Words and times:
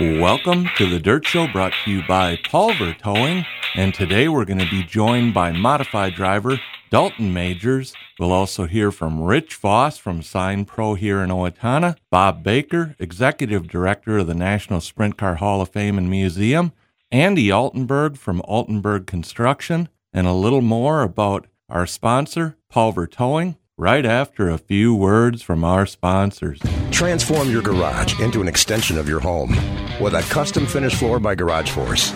Welcome 0.00 0.68
to 0.76 0.88
the 0.88 1.00
Dirt 1.00 1.26
Show 1.26 1.48
brought 1.48 1.72
to 1.84 1.90
you 1.90 2.02
by 2.06 2.38
Pulver 2.48 2.94
Towing. 2.94 3.44
And 3.74 3.92
today 3.92 4.28
we're 4.28 4.44
going 4.44 4.60
to 4.60 4.70
be 4.70 4.84
joined 4.84 5.34
by 5.34 5.50
modified 5.50 6.14
driver 6.14 6.60
Dalton 6.88 7.34
Magers. 7.34 7.94
We'll 8.16 8.30
also 8.30 8.66
hear 8.66 8.92
from 8.92 9.20
Rich 9.20 9.56
Voss 9.56 9.98
from 9.98 10.22
Sign 10.22 10.66
Pro 10.66 10.94
here 10.94 11.20
in 11.20 11.30
Owatonna, 11.30 11.96
Bob 12.12 12.44
Baker, 12.44 12.94
Executive 13.00 13.66
Director 13.66 14.18
of 14.18 14.28
the 14.28 14.34
National 14.34 14.80
Sprint 14.80 15.16
Car 15.16 15.34
Hall 15.34 15.60
of 15.60 15.70
Fame 15.70 15.98
and 15.98 16.08
Museum, 16.08 16.72
Andy 17.10 17.48
Altenburg 17.48 18.16
from 18.16 18.40
Altenburg 18.42 19.08
Construction, 19.08 19.88
and 20.12 20.28
a 20.28 20.32
little 20.32 20.62
more 20.62 21.02
about 21.02 21.48
our 21.68 21.86
sponsor, 21.86 22.56
Pulver 22.70 23.08
Towing, 23.08 23.56
right 23.78 24.04
after 24.04 24.50
a 24.50 24.58
few 24.58 24.92
words 24.92 25.40
from 25.40 25.62
our 25.62 25.86
sponsors. 25.86 26.60
Transform 26.90 27.48
your 27.48 27.62
garage 27.62 28.18
into 28.20 28.42
an 28.42 28.48
extension 28.48 28.98
of 28.98 29.08
your 29.08 29.20
home 29.20 29.50
with 30.00 30.14
a 30.14 30.22
custom 30.30 30.66
finish 30.66 30.96
floor 30.96 31.20
by 31.20 31.36
Garage 31.36 31.70
Force. 31.70 32.12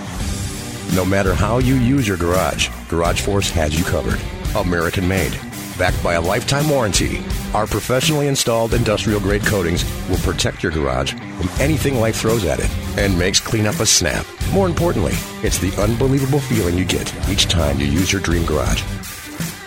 No 0.96 1.04
matter 1.04 1.34
how 1.34 1.58
you 1.58 1.76
use 1.76 2.06
your 2.06 2.16
garage, 2.16 2.68
Garage 2.88 3.20
Force 3.20 3.48
has 3.50 3.78
you 3.78 3.84
covered. 3.84 4.20
American 4.56 5.06
made, 5.06 5.38
backed 5.78 6.02
by 6.02 6.14
a 6.14 6.20
lifetime 6.20 6.68
warranty. 6.68 7.22
Our 7.54 7.68
professionally 7.68 8.26
installed 8.26 8.74
industrial 8.74 9.20
grade 9.20 9.46
coatings 9.46 9.84
will 10.08 10.18
protect 10.18 10.64
your 10.64 10.72
garage 10.72 11.12
from 11.12 11.48
anything 11.60 12.00
life 12.00 12.16
throws 12.16 12.44
at 12.44 12.58
it 12.58 12.70
and 12.98 13.16
makes 13.16 13.38
cleanup 13.38 13.78
a 13.78 13.86
snap. 13.86 14.26
More 14.52 14.66
importantly, 14.66 15.14
it's 15.46 15.58
the 15.58 15.72
unbelievable 15.80 16.40
feeling 16.40 16.76
you 16.76 16.84
get 16.84 17.14
each 17.28 17.46
time 17.46 17.78
you 17.78 17.86
use 17.86 18.12
your 18.12 18.20
dream 18.20 18.44
garage. 18.44 18.82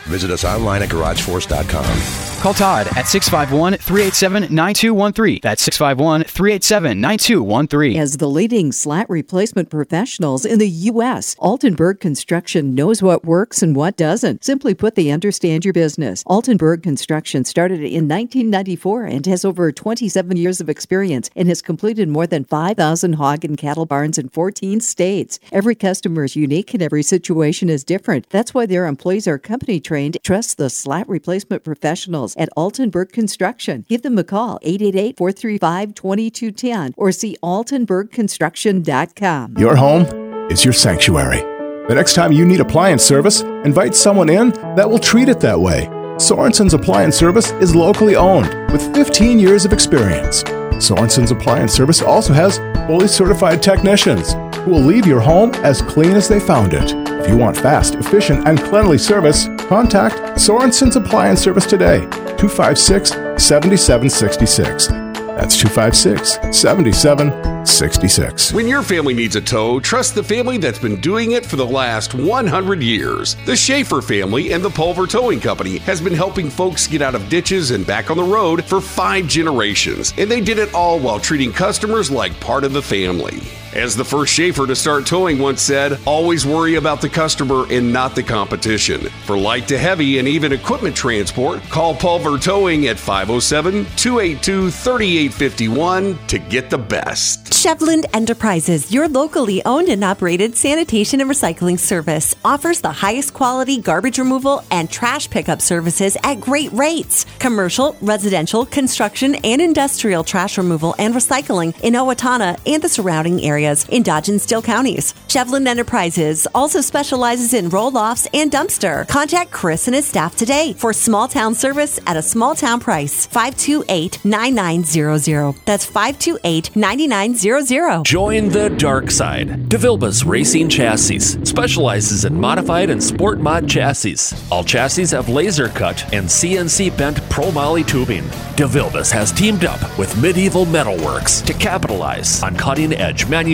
Visit 0.08 0.30
us 0.30 0.46
online 0.46 0.84
at 0.84 0.90
garageforce.com. 0.90 2.26
Call 2.42 2.54
Todd 2.54 2.88
at 2.96 3.08
651 3.08 3.78
387 3.80 4.54
9213. 4.54 5.40
That's 5.42 5.64
651 5.64 6.26
387 6.26 7.02
9213. 7.02 8.00
As 8.00 8.18
the 8.18 8.30
leading 8.30 8.72
slat 8.72 9.10
replacement 9.10 9.72
professionals 9.72 10.46
in 10.46 10.60
the 10.60 10.70
U.S., 10.70 11.34
Altenburg 11.38 12.00
Construction 12.00 12.76
knows 12.76 13.02
what 13.02 13.26
works 13.26 13.64
and 13.64 13.76
what 13.76 13.98
doesn't. 13.98 14.44
Simply 14.44 14.76
put, 14.76 14.94
they 14.94 15.10
understand 15.10 15.66
your 15.66 15.74
business. 15.74 16.24
Altenburg 16.26 16.84
Construction 16.84 17.44
started 17.44 17.80
in 17.80 18.08
1994 18.08 19.06
and 19.06 19.26
has 19.26 19.44
over 19.44 19.72
27 19.72 20.38
years 20.38 20.62
of 20.62 20.70
experience 20.70 21.32
and 21.36 21.48
has 21.48 21.64
completed 21.64 22.10
more 22.10 22.28
than 22.28 22.44
5,000 22.44 23.14
hog 23.14 23.44
and 23.44 23.58
cattle 23.58 23.88
barns 23.88 24.20
in 24.20 24.30
14 24.30 24.82
states. 24.82 25.40
Every 25.52 25.74
customer 25.74 26.26
is 26.26 26.36
unique 26.36 26.76
and 26.76 26.84
every 26.84 27.02
situation 27.02 27.72
is 27.72 27.84
different. 27.84 28.30
That's 28.30 28.54
why 28.54 28.68
their 28.68 28.86
employees 28.86 29.28
are 29.28 29.40
company 29.40 29.80
trained. 29.80 29.95
Trust 30.24 30.58
the 30.58 30.70
slat 30.70 31.08
replacement 31.08 31.64
professionals 31.64 32.36
at 32.38 32.50
Altenburg 32.58 33.12
Construction. 33.12 33.86
Give 33.88 34.02
them 34.02 34.18
a 34.18 34.24
call, 34.24 34.60
888 34.62 35.18
435 35.18 35.96
2210, 35.96 36.94
or 36.98 37.12
see 37.12 37.38
altenburgconstruction.com. 37.42 39.56
Your 39.58 39.76
home 39.76 40.52
is 40.52 40.66
your 40.66 40.74
sanctuary. 40.74 41.40
The 41.88 41.96
next 41.96 42.16
time 42.16 42.32
you 42.32 42.46
need 42.46 42.60
appliance 42.60 43.04
service, 43.04 43.42
invite 43.42 43.96
someone 43.96 44.30
in 44.30 44.50
that 44.76 44.90
will 44.90 45.00
treat 45.00 45.30
it 45.30 45.40
that 45.42 45.60
way. 45.60 45.88
Sorensen's 46.18 46.74
Appliance 46.74 47.16
Service 47.16 47.52
is 47.54 47.76
locally 47.76 48.16
owned 48.16 48.48
with 48.72 48.94
15 48.96 49.38
years 49.38 49.66
of 49.66 49.74
experience. 49.74 50.44
Sorensen's 50.80 51.32
Appliance 51.32 51.74
Service 51.74 52.02
also 52.02 52.34
has 52.34 52.58
fully 52.88 53.08
certified 53.08 53.62
technicians 53.62 54.34
who 54.60 54.72
will 54.72 54.82
leave 54.82 55.06
your 55.06 55.20
home 55.20 55.54
as 55.56 55.82
clean 55.82 56.12
as 56.12 56.28
they 56.28 56.40
found 56.40 56.74
it. 56.74 57.05
If 57.20 57.30
you 57.30 57.38
want 57.38 57.58
fast, 57.58 57.96
efficient, 57.96 58.48
and 58.48 58.60
cleanly 58.60 58.98
service, 58.98 59.48
contact 59.68 60.40
Sorensen's 60.40 60.96
Appliance 60.96 61.42
Service 61.42 61.66
today, 61.66 62.02
256 62.38 63.10
7766. 63.44 64.88
That's 65.36 65.58
256 65.58 66.58
7766. 66.58 68.54
When 68.54 68.68
your 68.68 68.82
family 68.82 69.14
needs 69.14 69.36
a 69.36 69.42
tow, 69.42 69.82
trust 69.82 70.16
the 70.16 70.24
family 70.24 70.58
that's 70.58 70.80
been 70.80 71.02
doing 71.02 71.32
it 71.34 71.46
for 71.46 71.58
the 71.58 71.66
last 71.66 72.14
100 72.14 72.82
years. 72.82 73.36
The 73.46 73.56
Schaefer 73.56 74.02
family 74.02 74.54
and 74.54 74.64
the 74.64 74.70
Pulver 74.70 75.08
Towing 75.08 75.42
Company 75.42 75.80
has 75.80 76.00
been 76.00 76.14
helping 76.14 76.50
folks 76.50 76.88
get 76.88 77.02
out 77.02 77.16
of 77.16 77.28
ditches 77.28 77.72
and 77.72 77.86
back 77.86 78.10
on 78.10 78.18
the 78.18 78.24
road 78.24 78.64
for 78.64 78.80
five 78.80 79.28
generations, 79.28 80.14
and 80.18 80.32
they 80.32 80.40
did 80.40 80.58
it 80.58 80.74
all 80.74 81.00
while 81.00 81.20
treating 81.20 81.52
customers 81.52 82.10
like 82.10 82.40
part 82.40 82.64
of 82.64 82.72
the 82.72 82.82
family. 82.82 83.42
As 83.76 83.94
the 83.94 84.06
first 84.06 84.34
Schaefer 84.34 84.66
to 84.66 84.76
start 84.76 85.06
towing 85.06 85.38
once 85.38 85.62
said, 85.62 86.00
always 86.06 86.46
worry 86.46 86.76
about 86.76 87.02
the 87.02 87.10
customer 87.10 87.66
and 87.70 87.92
not 87.92 88.16
the 88.16 88.24
competition. 88.24 89.02
For 89.26 89.38
light 89.38 89.68
to 89.68 89.78
heavy 89.78 90.18
and 90.18 90.30
even 90.30 90.54
equipment 90.54 90.96
transport, 90.96 91.62
call 91.64 91.94
Pulver 91.94 92.38
Towing 92.38 92.88
at 92.88 92.98
507 92.98 93.86
282 93.98 94.72
3851 94.72 96.18
to 96.28 96.40
get 96.40 96.70
the 96.70 96.78
best. 96.78 97.52
Chevland 97.52 98.06
Enterprises, 98.14 98.94
your 98.94 99.10
locally 99.10 99.62
owned 99.66 99.90
and 99.90 100.06
operated 100.06 100.56
sanitation 100.56 101.20
and 101.20 101.30
recycling 101.30 101.78
service, 101.78 102.34
offers 102.46 102.80
the 102.80 102.92
highest 102.92 103.34
quality 103.34 103.82
garbage 103.82 104.20
removal 104.20 104.64
and 104.72 104.90
trash 104.90 105.30
pickup 105.30 105.62
services 105.62 106.16
at 106.24 106.40
great 106.40 106.72
rates. 106.72 107.26
Commercial, 107.40 107.98
residential, 108.02 108.66
construction, 108.66 109.36
and 109.44 109.62
industrial 109.62 110.24
trash 110.24 110.58
removal 110.58 110.96
and 110.98 111.14
recycling 111.14 111.78
in 111.82 111.94
Owatonna 111.94 112.58
and 112.66 112.82
the 112.82 112.88
surrounding 112.88 113.40
areas 113.66 113.88
in 113.90 114.04
Dodge 114.04 114.30
and 114.30 114.42
Steele 114.42 114.62
counties. 114.62 115.14
Chevland 115.28 115.68
Enterprises 115.68 116.48
also 116.54 116.82
specializes 116.82 117.54
in 117.54 117.70
roll 117.70 117.98
offs 117.98 118.28
and 118.34 118.52
dumpster. 118.52 119.08
Contact 119.08 119.52
Chris 119.52 119.88
and 119.88 119.96
his 119.96 120.08
staff 120.08 120.36
today 120.36 120.74
for 120.74 120.94
small 120.94 121.28
town 121.28 121.56
service 121.56 122.00
at 122.08 122.18
a 122.18 122.22
small 122.22 122.56
town 122.56 122.80
price 122.80 123.26
528 123.28 124.24
9900. 124.24 125.56
That's 125.66 125.86
528 125.86 126.76
9900. 126.76 128.06
Join 128.06 128.50
the 128.50 128.70
dark 128.70 129.12
side. 129.12 129.70
DeVilbus 129.70 130.26
Racing 130.26 130.70
Chassis 130.70 131.20
specializes 131.20 132.26
in 132.26 132.40
modified 132.40 132.90
and 132.90 133.04
sport 133.04 133.40
mod 133.40 133.70
chassis. 133.70 134.36
All 134.52 134.64
chassis 134.64 135.16
have 135.16 135.30
laser 135.30 135.70
cut 135.70 136.02
and 136.14 136.26
CNC 136.26 136.98
bent 136.98 137.18
pro 137.30 137.52
moly 137.52 137.84
tubing. 137.84 138.24
DeVilbus 138.56 139.12
has 139.12 139.32
teamed 139.32 139.66
up 139.66 139.82
with 139.98 140.16
Medieval 140.22 140.66
Metalworks 140.66 141.46
to 141.46 141.54
capitalize 141.54 142.42
on 142.44 142.56
cutting 142.56 142.94
edge 142.94 143.28
manufacturing 143.28 143.45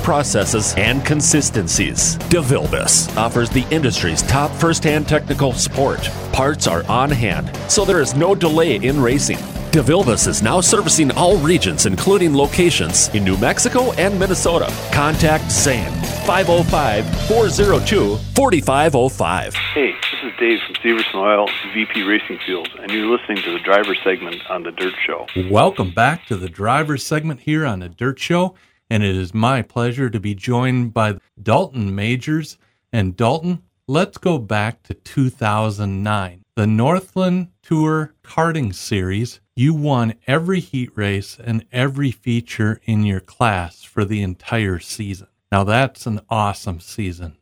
processes 0.00 0.74
and 0.76 1.04
consistencies. 1.04 2.16
DeVilbus 2.30 3.16
offers 3.16 3.48
the 3.50 3.66
industry's 3.70 4.22
top 4.22 4.50
first 4.50 4.84
hand 4.84 5.06
technical 5.06 5.52
support. 5.52 6.00
Parts 6.32 6.66
are 6.66 6.84
on 6.88 7.10
hand, 7.10 7.54
so 7.70 7.84
there 7.84 8.00
is 8.00 8.14
no 8.14 8.34
delay 8.34 8.76
in 8.76 9.00
racing. 9.00 9.38
DeVilbus 9.70 10.26
is 10.26 10.42
now 10.42 10.60
servicing 10.60 11.12
all 11.12 11.36
regions, 11.36 11.86
including 11.86 12.34
locations 12.34 13.08
in 13.14 13.22
New 13.22 13.36
Mexico 13.36 13.92
and 13.92 14.18
Minnesota. 14.18 14.68
Contact 14.92 15.48
Zane 15.48 15.92
505 16.26 17.04
402 17.28 18.16
4505. 18.34 19.54
Hey, 19.54 19.92
this 19.92 20.24
is 20.24 20.38
Dave 20.40 20.58
from 20.66 20.74
Severson 20.74 21.14
Oil, 21.14 21.48
VP 21.72 22.02
Racing 22.02 22.40
Fuels, 22.44 22.66
and 22.80 22.90
you're 22.90 23.06
listening 23.06 23.40
to 23.44 23.52
the 23.52 23.60
driver 23.60 23.94
segment 24.02 24.42
on 24.50 24.64
The 24.64 24.72
Dirt 24.72 24.94
Show. 25.06 25.26
Welcome 25.48 25.92
back 25.92 26.26
to 26.26 26.36
the 26.36 26.48
driver 26.48 26.96
segment 26.96 27.40
here 27.40 27.64
on 27.64 27.78
the 27.78 27.88
Dirt 27.88 28.18
Show, 28.18 28.56
and 28.90 29.04
it 29.04 29.14
is 29.14 29.32
my 29.32 29.62
pleasure 29.62 30.10
to 30.10 30.18
be 30.18 30.34
joined 30.34 30.92
by 30.92 31.18
Dalton 31.40 31.92
Magers. 31.92 32.56
And 32.92 33.16
Dalton, 33.16 33.62
let's 33.86 34.18
go 34.18 34.38
back 34.38 34.82
to 34.82 34.94
2009. 34.94 36.44
The 36.56 36.66
Northland 36.66 37.48
Tour 37.62 38.12
Karting 38.24 38.74
Series, 38.74 39.40
you 39.54 39.72
won 39.72 40.14
every 40.26 40.60
heat 40.60 40.90
race 40.96 41.38
and 41.42 41.64
every 41.72 42.10
feature 42.10 42.80
in 42.84 43.04
your 43.04 43.20
class 43.20 43.84
for 43.84 44.04
the 44.04 44.22
entire 44.22 44.80
season. 44.80 45.28
Now 45.52 45.64
that's 45.64 46.06
an 46.06 46.20
awesome 46.28 46.80
season. 46.80 47.36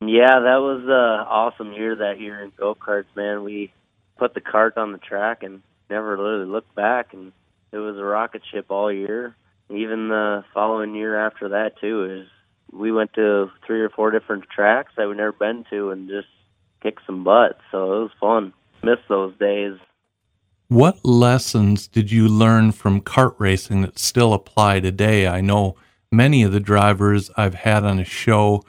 Yeah, 0.00 0.40
that 0.40 0.60
was 0.60 0.82
an 0.84 1.26
awesome 1.26 1.72
year 1.72 1.96
that 1.96 2.20
year 2.20 2.42
in 2.42 2.52
go 2.56 2.74
karts, 2.74 3.04
man. 3.14 3.44
We 3.44 3.72
put 4.18 4.34
the 4.34 4.40
cart 4.40 4.76
on 4.76 4.92
the 4.92 4.98
track 4.98 5.42
and 5.42 5.62
never 5.88 6.16
really 6.16 6.46
looked 6.46 6.74
back, 6.74 7.12
and 7.12 7.32
it 7.72 7.78
was 7.78 7.96
a 7.96 8.04
rocket 8.04 8.42
ship 8.50 8.66
all 8.70 8.92
year. 8.92 9.34
Even 9.70 10.08
the 10.08 10.44
following 10.54 10.94
year 10.94 11.18
after 11.18 11.48
that 11.50 11.72
too 11.80 12.22
is 12.22 12.28
we 12.72 12.92
went 12.92 13.12
to 13.14 13.50
three 13.66 13.80
or 13.80 13.90
four 13.90 14.10
different 14.10 14.44
tracks 14.54 14.92
that 14.96 15.08
we'd 15.08 15.16
never 15.16 15.32
been 15.32 15.64
to 15.70 15.90
and 15.90 16.08
just 16.08 16.28
kicked 16.82 17.02
some 17.06 17.24
butt. 17.24 17.58
So 17.70 17.84
it 17.94 18.02
was 18.02 18.10
fun. 18.20 18.52
Miss 18.82 18.98
those 19.08 19.36
days. 19.38 19.78
What 20.68 21.04
lessons 21.04 21.86
did 21.86 22.10
you 22.10 22.28
learn 22.28 22.72
from 22.72 23.00
kart 23.00 23.34
racing 23.38 23.82
that 23.82 23.98
still 23.98 24.32
apply 24.32 24.80
today? 24.80 25.28
I 25.28 25.40
know 25.40 25.76
many 26.10 26.42
of 26.42 26.52
the 26.52 26.60
drivers 26.60 27.30
I've 27.36 27.54
had 27.54 27.84
on 27.84 27.98
a 27.98 28.04
show 28.04 28.64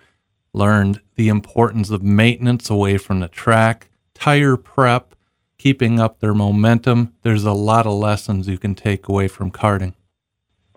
learned 0.53 1.01
the 1.15 1.27
importance 1.27 1.89
of 1.89 2.03
maintenance 2.03 2.69
away 2.69 2.97
from 2.97 3.19
the 3.19 3.27
track, 3.27 3.89
tire 4.13 4.57
prep, 4.57 5.15
keeping 5.57 5.99
up 5.99 6.19
their 6.19 6.33
momentum. 6.33 7.13
There's 7.23 7.43
a 7.43 7.53
lot 7.53 7.87
of 7.87 7.93
lessons 7.93 8.47
you 8.47 8.57
can 8.57 8.75
take 8.75 9.07
away 9.07 9.27
from 9.27 9.51
karting. 9.51 9.93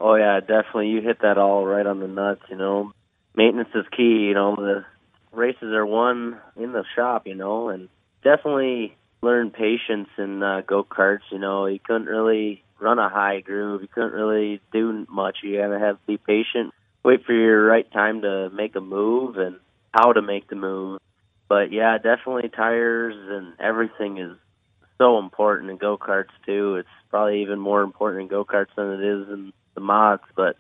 Oh 0.01 0.15
yeah, 0.15 0.41
definitely. 0.41 0.89
You 0.89 1.03
hit 1.03 1.21
that 1.23 1.39
all 1.39 1.67
right 1.67 1.87
on 1.87 2.01
the 2.01 2.09
nuts. 2.09 2.43
You 2.49 2.57
know, 2.57 2.93
maintenance 3.37 3.69
is 3.75 3.85
key. 3.95 4.29
You 4.29 4.35
know, 4.35 4.57
the 4.57 4.85
races 5.33 5.75
are 5.75 5.87
won 5.87 6.41
in 6.57 6.73
the 6.73 6.85
shop. 6.97 7.27
You 7.27 7.35
know, 7.35 7.69
and 7.69 7.89
definitely 8.25 8.97
learn 9.23 9.51
patience 9.51 10.09
in 10.17 10.43
uh, 10.43 10.63
go 10.67 10.85
karts. 10.85 11.31
You 11.31 11.39
know, 11.39 11.67
you 11.67 11.79
couldn't 11.79 12.07
really 12.07 12.63
run 12.81 12.99
a 12.99 13.09
high 13.09 13.41
groove. 13.41 13.83
You 13.83 13.89
couldn't 13.89 14.13
really 14.13 14.61
do 14.73 15.07
much. 15.11 15.39
You 15.43 15.59
gotta 15.59 15.79
have 15.79 15.97
to 15.97 16.07
be 16.07 16.17
patient, 16.17 16.73
wait 17.05 17.25
for 17.25 17.35
your 17.35 17.65
right 17.67 17.91
time 17.93 18.23
to 18.23 18.51
make 18.51 18.75
a 18.77 18.81
move 18.81 19.37
and 19.37 19.57
how 19.93 20.13
to 20.13 20.23
make 20.23 20.49
the 20.49 20.57
move. 20.57 21.01
But 21.49 21.73
yeah, 21.73 21.99
definitely 21.99 22.49
tires 22.49 23.17
and 23.17 23.53
everything 23.61 24.19
is 24.19 24.37
so 25.01 25.19
important 25.19 25.71
in 25.71 25.79
go 25.79 25.97
karts 25.97 26.29
too. 26.45 26.77
It's 26.77 26.89
probably 27.09 27.41
even 27.41 27.59
more 27.59 27.83
important 27.83 28.23
in 28.23 28.29
go 28.29 28.45
karts 28.45 28.75
than 28.77 28.93
it 28.93 29.03
is 29.03 29.29
in 29.29 29.53
the 29.75 29.81
mods, 29.81 30.23
but 30.37 30.57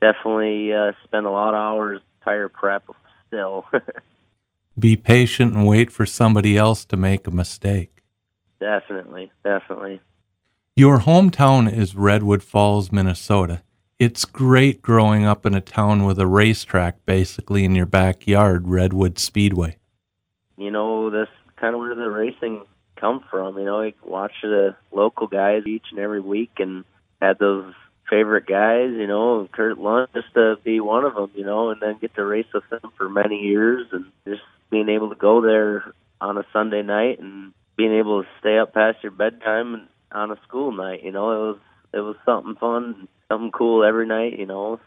definitely 0.00 0.72
uh, 0.72 0.92
spend 1.04 1.26
a 1.26 1.30
lot 1.30 1.50
of 1.50 1.60
hours 1.60 2.00
tire 2.24 2.48
prep 2.48 2.84
still. 3.28 3.66
Be 4.78 4.96
patient 4.96 5.54
and 5.54 5.66
wait 5.66 5.92
for 5.92 6.06
somebody 6.06 6.56
else 6.56 6.84
to 6.86 6.96
make 6.96 7.26
a 7.26 7.30
mistake. 7.30 8.02
definitely, 8.60 9.30
definitely. 9.44 10.00
Your 10.76 11.00
hometown 11.00 11.72
is 11.72 11.96
Redwood 11.96 12.42
Falls, 12.42 12.92
Minnesota. 12.92 13.62
It's 13.98 14.24
great 14.24 14.82
growing 14.82 15.24
up 15.24 15.44
in 15.44 15.54
a 15.54 15.60
town 15.60 16.04
with 16.04 16.20
a 16.20 16.26
racetrack 16.26 17.04
basically 17.04 17.64
in 17.64 17.74
your 17.74 17.86
backyard, 17.86 18.68
Redwood 18.68 19.18
Speedway. 19.18 19.76
You 20.56 20.70
know, 20.70 21.10
that's 21.10 21.30
kind 21.56 21.74
of 21.74 21.80
where 21.80 21.94
the 21.96 22.10
racing 22.10 22.64
come 23.00 23.24
from. 23.30 23.58
You 23.58 23.64
know, 23.64 23.82
you 23.82 23.92
watch 24.04 24.32
the 24.42 24.76
local 24.92 25.26
guys 25.26 25.62
each 25.66 25.86
and 25.90 26.00
every 26.00 26.20
week, 26.20 26.52
and 26.58 26.84
had 27.20 27.38
those 27.38 27.72
favorite 28.08 28.46
guys. 28.46 28.90
You 28.92 29.06
know, 29.06 29.48
Kurt 29.52 29.78
Lund 29.78 30.08
just 30.14 30.32
to 30.34 30.56
be 30.64 30.80
one 30.80 31.04
of 31.04 31.14
them. 31.14 31.30
You 31.34 31.44
know, 31.44 31.70
and 31.70 31.80
then 31.80 31.98
get 32.00 32.14
to 32.14 32.24
race 32.24 32.46
with 32.52 32.68
them 32.70 32.92
for 32.96 33.08
many 33.08 33.36
years, 33.36 33.86
and 33.92 34.06
just 34.26 34.42
being 34.70 34.88
able 34.88 35.08
to 35.10 35.16
go 35.16 35.40
there 35.40 35.92
on 36.20 36.36
a 36.36 36.44
Sunday 36.52 36.82
night 36.82 37.20
and 37.20 37.52
being 37.76 37.94
able 37.94 38.22
to 38.22 38.28
stay 38.40 38.58
up 38.58 38.74
past 38.74 38.98
your 39.02 39.12
bedtime 39.12 39.88
on 40.12 40.30
a 40.30 40.36
school 40.46 40.72
night. 40.72 41.02
You 41.04 41.12
know, 41.12 41.32
it 41.32 41.46
was 41.46 41.58
it 41.94 42.00
was 42.00 42.16
something 42.24 42.56
fun, 42.56 43.08
something 43.28 43.50
cool 43.50 43.84
every 43.84 44.06
night. 44.06 44.38
You 44.38 44.46
know, 44.46 44.80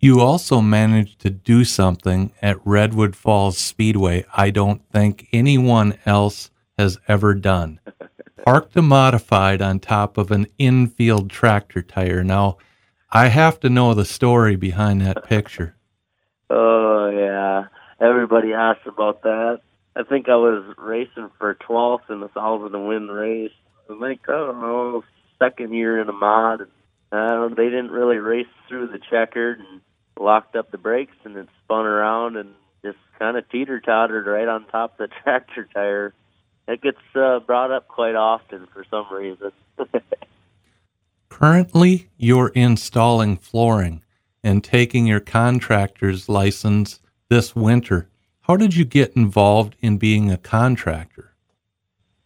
You 0.00 0.20
also 0.20 0.60
managed 0.60 1.20
to 1.20 1.30
do 1.30 1.64
something 1.64 2.32
at 2.42 2.58
Redwood 2.64 3.16
Falls 3.16 3.58
Speedway 3.58 4.24
I 4.36 4.50
don't 4.50 4.82
think 4.90 5.28
anyone 5.32 5.98
else 6.04 6.50
has 6.78 6.98
ever 7.08 7.34
done. 7.34 7.80
Parked 8.44 8.76
a 8.76 8.82
modified 8.82 9.60
on 9.60 9.80
top 9.80 10.16
of 10.16 10.30
an 10.30 10.46
infield 10.58 11.28
tractor 11.28 11.82
tire. 11.82 12.24
Now, 12.24 12.56
I 13.10 13.28
have 13.28 13.60
to 13.60 13.68
know 13.68 13.92
the 13.92 14.04
story 14.04 14.56
behind 14.56 15.02
that 15.02 15.24
picture. 15.24 15.74
Oh 16.50 17.10
yeah, 17.10 17.64
everybody 18.00 18.54
asked 18.54 18.86
about 18.86 19.22
that. 19.24 19.60
I 19.94 20.02
think 20.04 20.30
I 20.30 20.36
was 20.36 20.64
racing 20.78 21.30
for 21.38 21.54
12th 21.54 22.08
in 22.08 22.20
the 22.20 22.28
thousand 22.28 22.72
to 22.72 22.78
win 22.78 23.08
race. 23.08 23.52
I 23.90 23.98
think 24.00 24.20
I 24.28 24.32
don't 24.32 24.60
know, 24.60 25.04
second 25.38 25.74
year 25.74 26.00
in 26.00 26.08
a 26.08 26.12
mod. 26.12 26.62
Uh, 27.10 27.48
they 27.48 27.64
didn't 27.64 27.90
really 27.90 28.16
race 28.16 28.46
through 28.68 28.88
the 28.88 28.98
checkered 29.10 29.58
and 29.58 29.80
locked 30.18 30.56
up 30.56 30.70
the 30.70 30.78
brakes, 30.78 31.16
and 31.24 31.36
it 31.36 31.48
spun 31.64 31.84
around 31.84 32.36
and 32.36 32.54
just 32.84 32.98
kind 33.18 33.36
of 33.36 33.48
teeter 33.50 33.80
tottered 33.80 34.26
right 34.26 34.48
on 34.48 34.66
top 34.66 34.98
of 34.98 35.08
the 35.08 35.14
tractor 35.22 35.68
tire. 35.74 36.14
It 36.68 36.82
gets 36.82 36.98
uh, 37.14 37.40
brought 37.40 37.70
up 37.70 37.88
quite 37.88 38.14
often 38.14 38.68
for 38.74 38.84
some 38.90 39.06
reason. 39.10 39.52
Currently, 41.30 42.10
you're 42.18 42.48
installing 42.48 43.38
flooring 43.38 44.04
and 44.44 44.62
taking 44.62 45.06
your 45.06 45.20
contractor's 45.20 46.28
license 46.28 47.00
this 47.30 47.56
winter. 47.56 48.10
How 48.42 48.56
did 48.56 48.76
you 48.76 48.84
get 48.84 49.14
involved 49.14 49.76
in 49.80 49.96
being 49.96 50.30
a 50.30 50.36
contractor? 50.36 51.32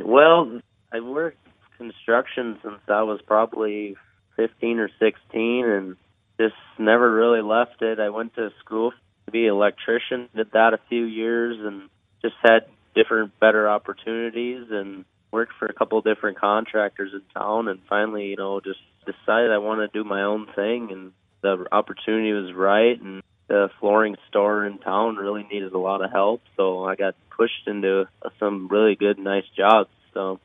Well, 0.01 0.61
I've 0.93 1.05
worked 1.05 1.39
construction 1.79 2.59
since 2.63 2.81
I 2.89 3.03
was 3.03 3.21
probably 3.25 3.97
15 4.37 4.79
or 4.81 4.91
16 4.99 5.65
and 5.67 5.97
just 6.41 6.55
never 6.79 7.13
really 7.13 7.43
left 7.43 7.81
it. 7.81 8.01
I 8.01 8.09
went 8.09 8.35
to 8.35 8.51
school 8.65 8.93
to 9.27 9.31
be 9.31 9.47
an 9.47 9.55
electrician, 9.55 10.29
did 10.35 10.51
that 10.53 10.75
a 10.75 10.81
few 10.89 11.05
years 11.05 11.59
and 11.65 11.89
just 12.23 12.35
had 12.43 12.67
different 12.95 13.39
better 13.41 13.69
opportunities 13.69 14.67
and 14.71 15.05
worked 15.31 15.53
for 15.59 15.67
a 15.67 15.73
couple 15.73 15.99
of 15.99 16.05
different 16.05 16.39
contractors 16.39 17.13
in 17.15 17.23
town 17.35 17.69
and 17.69 17.81
finally, 17.89 18.27
you 18.27 18.37
know, 18.37 18.61
just 18.61 18.81
decided 19.07 19.51
I 19.51 19.59
want 19.59 19.81
to 19.81 19.99
do 19.99 20.07
my 20.07 20.23
own 20.23 20.47
thing 20.55 20.91
and 20.93 21.13
the 21.41 21.67
opportunity 21.73 22.33
was 22.33 22.53
right 22.55 23.01
and 23.01 23.23
the 23.49 23.69
flooring 23.81 24.17
store 24.29 24.65
in 24.65 24.79
town 24.79 25.17
really 25.17 25.47
needed 25.51 25.73
a 25.73 25.79
lot 25.79 26.03
of 26.03 26.11
help, 26.11 26.41
so 26.57 26.85
I 26.85 26.97
got 26.97 27.15
pushed 27.37 27.67
into 27.67 28.09
some 28.39 28.69
really 28.69 28.95
good, 28.95 29.19
nice 29.19 29.45
jobs. 29.57 29.91
So 30.15 30.41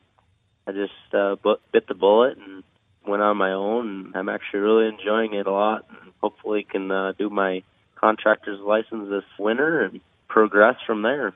I 0.68 0.72
just 0.72 1.14
uh, 1.14 1.36
bit 1.72 1.88
the 1.88 1.94
bullet 1.94 2.38
and 2.38 2.64
went 3.08 3.22
on 3.22 3.38
my 3.38 3.54
own. 3.54 3.88
And 3.88 4.16
I'm 4.16 4.30
actually 4.30 4.60
really 4.60 4.88
enjoying 4.88 5.34
it 5.34 5.48
a 5.48 5.52
lot, 5.52 5.86
and 5.90 6.12
hopefully 6.22 6.68
can 6.70 6.92
uh, 6.92 7.14
do 7.18 7.30
my 7.30 7.64
contractor's 7.96 8.60
license 8.60 9.10
this 9.10 9.24
winter 9.40 9.84
and 9.84 10.02
progress 10.28 10.76
from 10.86 11.02
there. 11.02 11.34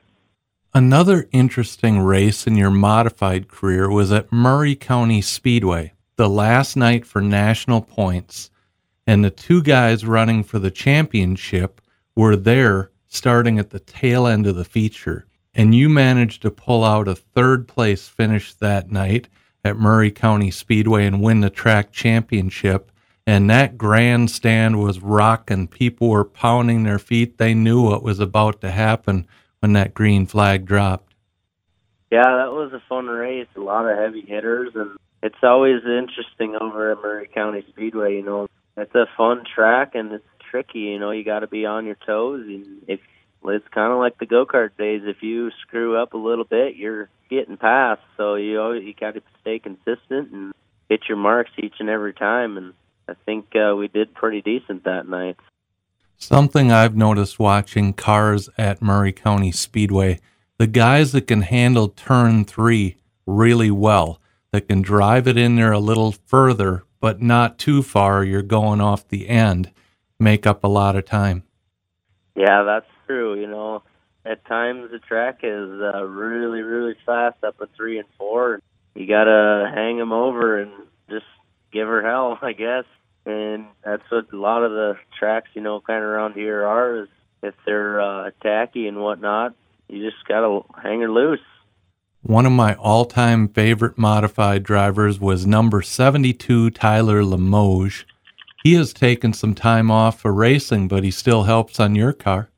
Another 0.74 1.28
interesting 1.32 2.00
race 2.00 2.46
in 2.46 2.56
your 2.56 2.70
modified 2.70 3.46
career 3.46 3.90
was 3.90 4.10
at 4.10 4.32
Murray 4.32 4.74
County 4.74 5.20
Speedway, 5.20 5.92
the 6.16 6.30
last 6.30 6.78
night 6.78 7.04
for 7.04 7.20
national 7.20 7.82
points, 7.82 8.50
and 9.06 9.22
the 9.22 9.28
two 9.28 9.62
guys 9.62 10.06
running 10.06 10.42
for 10.42 10.58
the 10.58 10.70
championship 10.70 11.82
were 12.16 12.36
there 12.36 12.90
starting 13.06 13.58
at 13.58 13.68
the 13.68 13.80
tail 13.80 14.26
end 14.26 14.46
of 14.46 14.56
the 14.56 14.64
feature. 14.64 15.26
And 15.52 15.74
you 15.74 15.90
managed 15.90 16.40
to 16.40 16.50
pull 16.50 16.84
out 16.84 17.06
a 17.06 17.14
third 17.14 17.68
place 17.68 18.08
finish 18.08 18.54
that 18.54 18.90
night 18.90 19.28
at 19.62 19.76
Murray 19.76 20.10
County 20.10 20.50
Speedway 20.50 21.04
and 21.04 21.20
win 21.20 21.40
the 21.40 21.50
track 21.50 21.92
championship. 21.92 22.90
And 23.26 23.50
that 23.50 23.76
grandstand 23.76 24.80
was 24.80 25.00
rocking. 25.00 25.68
People 25.68 26.08
were 26.08 26.24
pounding 26.24 26.84
their 26.84 26.98
feet. 26.98 27.36
They 27.36 27.52
knew 27.52 27.82
what 27.82 28.02
was 28.02 28.20
about 28.20 28.62
to 28.62 28.70
happen 28.70 29.26
when 29.62 29.74
that 29.74 29.94
green 29.94 30.26
flag 30.26 30.66
dropped. 30.66 31.14
Yeah, 32.10 32.24
that 32.24 32.52
was 32.52 32.72
a 32.74 32.82
fun 32.88 33.06
race. 33.06 33.46
A 33.56 33.60
lot 33.60 33.88
of 33.88 33.96
heavy 33.96 34.20
hitters, 34.20 34.72
and 34.74 34.98
it's 35.22 35.42
always 35.42 35.82
interesting 35.84 36.56
over 36.60 36.90
at 36.90 36.98
Murray 37.00 37.30
County 37.32 37.64
Speedway. 37.70 38.16
You 38.16 38.24
know, 38.24 38.48
it's 38.76 38.94
a 38.94 39.06
fun 39.16 39.44
track 39.54 39.94
and 39.94 40.12
it's 40.12 40.24
tricky. 40.50 40.80
You 40.80 40.98
know, 40.98 41.12
you 41.12 41.24
got 41.24 41.40
to 41.40 41.46
be 41.46 41.64
on 41.64 41.86
your 41.86 41.96
toes. 42.06 42.44
And 42.46 42.82
if 42.88 43.00
it's 43.44 43.68
kind 43.68 43.92
of 43.92 43.98
like 43.98 44.18
the 44.18 44.26
go 44.26 44.44
kart 44.44 44.76
days, 44.76 45.02
if 45.04 45.22
you 45.22 45.50
screw 45.62 45.96
up 45.96 46.12
a 46.12 46.18
little 46.18 46.44
bit, 46.44 46.76
you're 46.76 47.08
getting 47.30 47.56
past. 47.56 48.02
So 48.16 48.34
you 48.34 48.60
always, 48.60 48.84
you 48.84 48.94
got 48.94 49.14
to 49.14 49.22
stay 49.40 49.60
consistent 49.60 50.32
and 50.32 50.52
hit 50.88 51.02
your 51.08 51.18
marks 51.18 51.52
each 51.56 51.76
and 51.78 51.88
every 51.88 52.14
time. 52.14 52.56
And 52.56 52.74
I 53.08 53.14
think 53.24 53.54
uh, 53.54 53.76
we 53.76 53.86
did 53.88 54.12
pretty 54.12 54.42
decent 54.42 54.84
that 54.84 55.08
night. 55.08 55.36
Something 56.22 56.70
I've 56.70 56.94
noticed 56.94 57.40
watching 57.40 57.94
cars 57.94 58.48
at 58.56 58.80
Murray 58.80 59.10
County 59.10 59.50
Speedway, 59.50 60.20
the 60.56 60.68
guys 60.68 61.10
that 61.10 61.26
can 61.26 61.42
handle 61.42 61.88
turn 61.88 62.44
three 62.44 62.94
really 63.26 63.72
well, 63.72 64.20
that 64.52 64.68
can 64.68 64.82
drive 64.82 65.26
it 65.26 65.36
in 65.36 65.56
there 65.56 65.72
a 65.72 65.80
little 65.80 66.12
further, 66.12 66.84
but 67.00 67.20
not 67.20 67.58
too 67.58 67.82
far, 67.82 68.22
you're 68.22 68.40
going 68.40 68.80
off 68.80 69.08
the 69.08 69.28
end, 69.28 69.72
make 70.20 70.46
up 70.46 70.62
a 70.62 70.68
lot 70.68 70.94
of 70.94 71.04
time. 71.04 71.42
Yeah, 72.36 72.62
that's 72.62 72.86
true. 73.08 73.34
You 73.34 73.48
know, 73.48 73.82
at 74.24 74.46
times 74.46 74.92
the 74.92 75.00
track 75.00 75.40
is 75.42 75.68
uh, 75.82 76.04
really, 76.04 76.60
really 76.60 76.94
fast 77.04 77.42
up 77.42 77.56
at 77.60 77.74
three 77.76 77.98
and 77.98 78.08
four. 78.16 78.60
You 78.94 79.08
gotta 79.08 79.72
hang 79.74 79.98
them 79.98 80.12
over 80.12 80.60
and 80.60 80.70
just 81.10 81.26
give 81.72 81.88
her 81.88 82.00
hell, 82.00 82.38
I 82.42 82.52
guess. 82.52 82.84
And 83.24 83.66
that's 83.84 84.02
what 84.10 84.32
a 84.32 84.36
lot 84.36 84.64
of 84.64 84.72
the 84.72 84.96
tracks, 85.18 85.50
you 85.54 85.62
know, 85.62 85.80
kind 85.80 85.98
of 85.98 86.08
around 86.08 86.34
here 86.34 86.64
are. 86.64 87.02
Is 87.02 87.08
if 87.42 87.54
they're 87.64 88.00
uh, 88.00 88.30
tacky 88.42 88.88
and 88.88 88.98
whatnot, 88.98 89.54
you 89.88 90.08
just 90.08 90.26
gotta 90.26 90.60
hang 90.82 91.00
her 91.00 91.10
loose. 91.10 91.40
One 92.22 92.46
of 92.46 92.52
my 92.52 92.74
all 92.74 93.04
time 93.04 93.48
favorite 93.48 93.98
modified 93.98 94.62
drivers 94.62 95.18
was 95.18 95.46
number 95.46 95.82
72, 95.82 96.70
Tyler 96.70 97.24
Limoges. 97.24 98.04
He 98.62 98.74
has 98.74 98.92
taken 98.92 99.32
some 99.32 99.56
time 99.56 99.90
off 99.90 100.20
for 100.20 100.32
racing, 100.32 100.86
but 100.86 101.02
he 101.02 101.10
still 101.10 101.42
helps 101.44 101.80
on 101.80 101.96
your 101.96 102.12
car. 102.12 102.48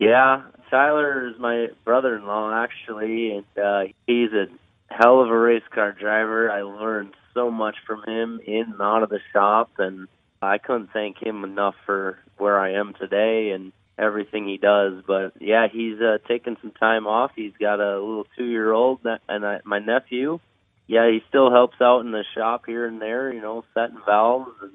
Yeah, 0.00 0.42
Tyler 0.70 1.28
is 1.28 1.38
my 1.38 1.68
brother-in-law 1.84 2.52
actually, 2.52 3.36
and 3.36 3.64
uh, 3.64 3.92
he's 4.06 4.32
a 4.32 4.46
hell 4.88 5.20
of 5.20 5.28
a 5.28 5.38
race 5.38 5.62
car 5.72 5.92
driver. 5.92 6.50
I 6.50 6.62
learned 6.62 7.14
so 7.34 7.50
much 7.50 7.76
from 7.86 8.02
him 8.04 8.40
in 8.46 8.72
and 8.72 8.80
out 8.80 9.02
of 9.02 9.10
the 9.10 9.20
shop, 9.32 9.70
and 9.78 10.08
I 10.42 10.58
couldn't 10.58 10.92
thank 10.92 11.22
him 11.22 11.44
enough 11.44 11.74
for 11.86 12.18
where 12.38 12.58
I 12.58 12.72
am 12.72 12.94
today 12.94 13.50
and 13.50 13.72
everything 13.98 14.48
he 14.48 14.56
does. 14.56 15.02
But 15.06 15.34
yeah, 15.40 15.68
he's 15.70 16.00
uh, 16.00 16.18
taken 16.26 16.56
some 16.60 16.72
time 16.72 17.06
off. 17.06 17.32
He's 17.36 17.52
got 17.60 17.80
a 17.80 17.98
little 17.98 18.26
two-year-old, 18.36 19.00
and 19.28 19.46
I, 19.46 19.60
my 19.64 19.78
nephew. 19.78 20.40
Yeah, 20.86 21.08
he 21.08 21.22
still 21.28 21.52
helps 21.52 21.80
out 21.80 22.00
in 22.00 22.10
the 22.10 22.24
shop 22.34 22.64
here 22.66 22.84
and 22.84 23.00
there, 23.00 23.32
you 23.32 23.40
know, 23.40 23.64
setting 23.74 24.00
valves 24.04 24.50
and 24.60 24.72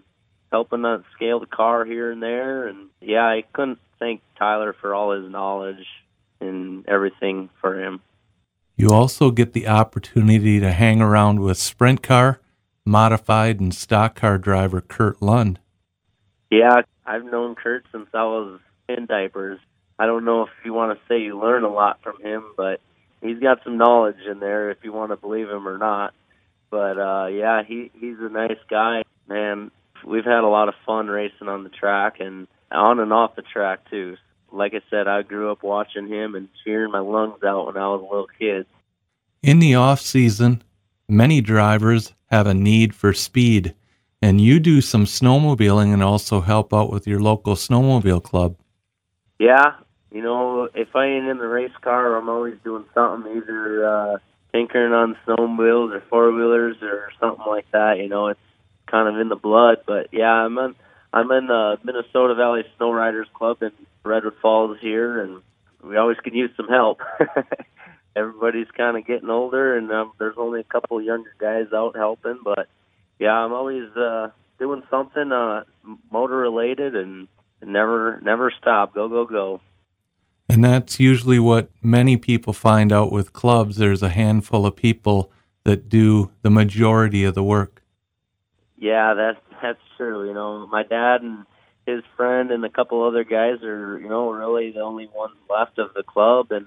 helping 0.49 0.85
us 0.85 1.01
scale 1.13 1.41
the 1.41 1.45
car 1.45 1.83
here 1.83 2.09
and 2.09 2.23
there. 2.23 2.67
And 2.67 2.87
yeah, 3.01 3.25
I 3.25 3.43
couldn't 3.51 3.79
thank 3.99 4.21
Tyler 4.37 4.73
for 4.79 4.95
all 4.95 5.11
his 5.11 5.29
knowledge 5.29 5.85
and 6.39 6.87
everything 6.87 7.49
for 7.59 7.77
him. 7.77 7.99
You 8.77 8.91
also 8.91 9.31
get 9.31 9.51
the 9.53 9.67
opportunity 9.67 10.59
to 10.59 10.71
hang 10.71 11.01
around 11.01 11.41
with 11.41 11.57
Sprint 11.57 12.01
Car, 12.01 12.39
modified 12.85 13.59
and 13.59 13.73
stock 13.73 14.15
car 14.15 14.37
driver 14.37 14.81
Kurt 14.81 15.21
Lund. 15.21 15.59
Yeah, 16.51 16.81
I've 17.05 17.25
known 17.25 17.55
Kurt 17.55 17.85
since 17.91 18.07
I 18.13 18.23
was 18.23 18.59
in 18.87 19.07
diapers. 19.07 19.59
I 19.97 20.05
don't 20.05 20.25
know 20.25 20.43
if 20.43 20.49
you 20.63 20.73
want 20.73 20.97
to 20.97 21.05
say 21.07 21.21
you 21.21 21.39
learn 21.39 21.63
a 21.63 21.71
lot 21.71 22.01
from 22.03 22.21
him, 22.21 22.43
but 22.55 22.81
he's 23.21 23.39
got 23.39 23.63
some 23.63 23.77
knowledge 23.77 24.19
in 24.29 24.39
there 24.39 24.69
if 24.69 24.77
you 24.83 24.93
want 24.93 25.11
to 25.11 25.17
believe 25.17 25.49
him 25.49 25.67
or 25.67 25.77
not. 25.77 26.13
But 26.69 26.99
uh 26.99 27.27
yeah, 27.27 27.63
he 27.63 27.91
he's 27.99 28.17
a 28.19 28.29
nice 28.29 28.57
guy. 28.69 29.03
Man, 29.27 29.71
we've 30.05 30.25
had 30.25 30.43
a 30.43 30.47
lot 30.47 30.67
of 30.67 30.75
fun 30.85 31.07
racing 31.07 31.47
on 31.47 31.63
the 31.63 31.69
track 31.69 32.19
and 32.19 32.47
on 32.71 32.99
and 32.99 33.13
off 33.13 33.35
the 33.35 33.41
track 33.41 33.89
too. 33.89 34.17
Like 34.51 34.73
I 34.73 34.81
said, 34.89 35.07
I 35.07 35.21
grew 35.21 35.51
up 35.51 35.63
watching 35.63 36.07
him 36.07 36.35
and 36.35 36.49
cheering 36.63 36.91
my 36.91 36.99
lungs 36.99 37.43
out 37.43 37.67
when 37.67 37.77
I 37.77 37.87
was 37.87 38.01
a 38.01 38.03
little 38.03 38.29
kid. 38.39 38.65
In 39.41 39.59
the 39.59 39.75
off 39.75 40.01
season, 40.01 40.63
many 41.07 41.39
drivers 41.41 42.13
have 42.27 42.47
a 42.47 42.53
need 42.53 42.95
for 42.95 43.13
speed, 43.13 43.75
and 44.21 44.41
you 44.41 44.59
do 44.59 44.81
some 44.81 45.05
snowmobiling 45.05 45.93
and 45.93 46.03
also 46.03 46.41
help 46.41 46.73
out 46.73 46.91
with 46.91 47.07
your 47.07 47.19
local 47.19 47.55
snowmobile 47.55 48.23
club. 48.23 48.55
Yeah, 49.39 49.75
you 50.11 50.21
know, 50.21 50.69
if 50.73 50.95
I 50.95 51.05
ain't 51.05 51.27
in 51.27 51.37
the 51.37 51.47
race 51.47 51.75
car, 51.81 52.15
I'm 52.15 52.29
always 52.29 52.55
doing 52.63 52.85
something, 52.93 53.35
either 53.35 53.85
uh, 53.85 54.17
tinkering 54.53 54.93
on 54.93 55.17
snowmobiles 55.27 55.93
or 55.93 56.03
four 56.09 56.31
wheelers 56.31 56.77
or 56.81 57.09
something 57.19 57.45
like 57.45 57.69
that. 57.71 57.97
You 57.97 58.07
know, 58.07 58.27
it's 58.27 58.39
kind 58.87 59.13
of 59.13 59.19
in 59.19 59.29
the 59.29 59.35
blood. 59.35 59.79
But 59.85 60.07
yeah, 60.11 60.31
I'm 60.31 60.57
in 60.57 60.75
I'm 61.11 61.31
in 61.31 61.47
the 61.47 61.77
Minnesota 61.83 62.35
Valley 62.35 62.63
Snow 62.77 62.91
Riders 62.91 63.27
Club 63.33 63.61
in 63.61 63.71
Redwood 64.03 64.35
Falls 64.41 64.77
here, 64.81 65.21
and 65.21 65.41
we 65.83 65.97
always 65.97 66.17
could 66.17 66.33
use 66.33 66.51
some 66.55 66.67
help. 66.67 66.99
Everybody's 68.15 68.71
kind 68.77 68.97
of 68.97 69.05
getting 69.05 69.29
older, 69.29 69.77
and 69.77 69.91
um, 69.91 70.13
there's 70.19 70.37
only 70.37 70.61
a 70.61 70.63
couple 70.63 71.01
younger 71.01 71.33
guys 71.39 71.67
out 71.73 71.95
helping. 71.95 72.39
But 72.43 72.67
yeah, 73.19 73.33
I'm 73.33 73.53
always 73.53 73.89
uh, 73.95 74.29
doing 74.57 74.83
something 74.89 75.31
uh, 75.31 75.63
motor 76.11 76.37
related, 76.37 76.95
and 76.95 77.27
never 77.61 78.19
never 78.21 78.51
stop. 78.61 78.93
Go 78.93 79.09
go 79.09 79.25
go. 79.25 79.61
And 80.47 80.63
that's 80.63 80.99
usually 80.99 81.39
what 81.39 81.69
many 81.81 82.17
people 82.17 82.53
find 82.53 82.91
out 82.91 83.11
with 83.11 83.33
clubs. 83.33 83.77
There's 83.77 84.03
a 84.03 84.09
handful 84.09 84.65
of 84.65 84.75
people 84.75 85.31
that 85.63 85.89
do 85.89 86.31
the 86.43 86.51
majority 86.51 87.23
of 87.23 87.33
the 87.33 87.43
work. 87.43 87.81
Yeah, 88.77 89.13
that's 89.15 89.39
that's 89.61 89.79
true. 89.97 90.27
You 90.27 90.33
know, 90.33 90.67
my 90.67 90.83
dad 90.83 91.21
and 91.21 91.45
his 91.85 92.03
friend 92.15 92.51
and 92.51 92.63
a 92.63 92.69
couple 92.69 93.03
other 93.03 93.23
guys 93.23 93.63
are, 93.63 93.99
you 93.99 94.09
know, 94.09 94.31
really 94.31 94.71
the 94.71 94.81
only 94.81 95.07
ones 95.07 95.35
left 95.49 95.79
of 95.79 95.93
the 95.93 96.03
club, 96.03 96.51
and 96.51 96.65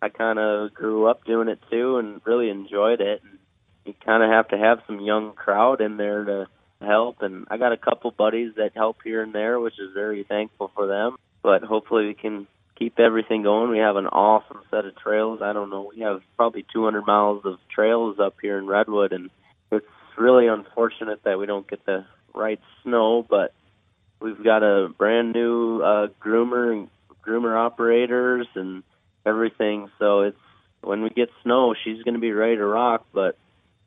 I 0.00 0.08
kind 0.08 0.38
of 0.38 0.74
grew 0.74 1.06
up 1.06 1.24
doing 1.24 1.48
it 1.48 1.60
too, 1.70 1.98
and 1.98 2.20
really 2.24 2.50
enjoyed 2.50 3.00
it. 3.00 3.22
And 3.22 3.38
you 3.84 3.94
kind 4.04 4.22
of 4.22 4.30
have 4.30 4.48
to 4.48 4.58
have 4.58 4.82
some 4.86 5.00
young 5.00 5.32
crowd 5.32 5.80
in 5.80 5.96
there 5.96 6.24
to 6.24 6.46
help, 6.80 7.22
and 7.22 7.46
I 7.50 7.56
got 7.56 7.72
a 7.72 7.76
couple 7.76 8.10
buddies 8.10 8.54
that 8.56 8.72
help 8.74 8.98
here 9.02 9.22
and 9.22 9.34
there, 9.34 9.58
which 9.58 9.78
is 9.78 9.92
very 9.94 10.24
thankful 10.24 10.70
for 10.74 10.86
them. 10.86 11.16
But 11.42 11.62
hopefully, 11.62 12.06
we 12.06 12.14
can 12.14 12.46
keep 12.78 12.98
everything 13.00 13.42
going. 13.42 13.70
We 13.70 13.78
have 13.78 13.96
an 13.96 14.06
awesome 14.06 14.60
set 14.70 14.84
of 14.84 14.96
trails. 14.96 15.40
I 15.42 15.52
don't 15.52 15.70
know, 15.70 15.90
we 15.94 16.02
have 16.02 16.22
probably 16.36 16.64
200 16.72 17.02
miles 17.06 17.44
of 17.44 17.58
trails 17.74 18.18
up 18.20 18.36
here 18.40 18.58
in 18.58 18.66
Redwood, 18.66 19.12
and 19.12 19.30
it's 19.72 19.86
really 20.16 20.46
unfortunate 20.46 21.22
that 21.24 21.38
we 21.38 21.46
don't 21.46 21.68
get 21.68 21.84
the 21.84 22.06
right 22.34 22.60
snow, 22.82 23.26
but 23.28 23.52
we've 24.20 24.42
got 24.42 24.62
a 24.62 24.88
brand 24.88 25.32
new 25.32 25.80
uh, 25.80 26.08
groomer 26.22 26.72
and 26.72 26.88
groomer 27.26 27.56
operators 27.56 28.46
and 28.54 28.82
everything. 29.26 29.90
So 29.98 30.22
it's 30.22 30.38
when 30.82 31.02
we 31.02 31.10
get 31.10 31.28
snow, 31.42 31.74
she's 31.84 32.02
going 32.02 32.14
to 32.14 32.20
be 32.20 32.32
ready 32.32 32.56
to 32.56 32.64
rock, 32.64 33.06
but 33.12 33.36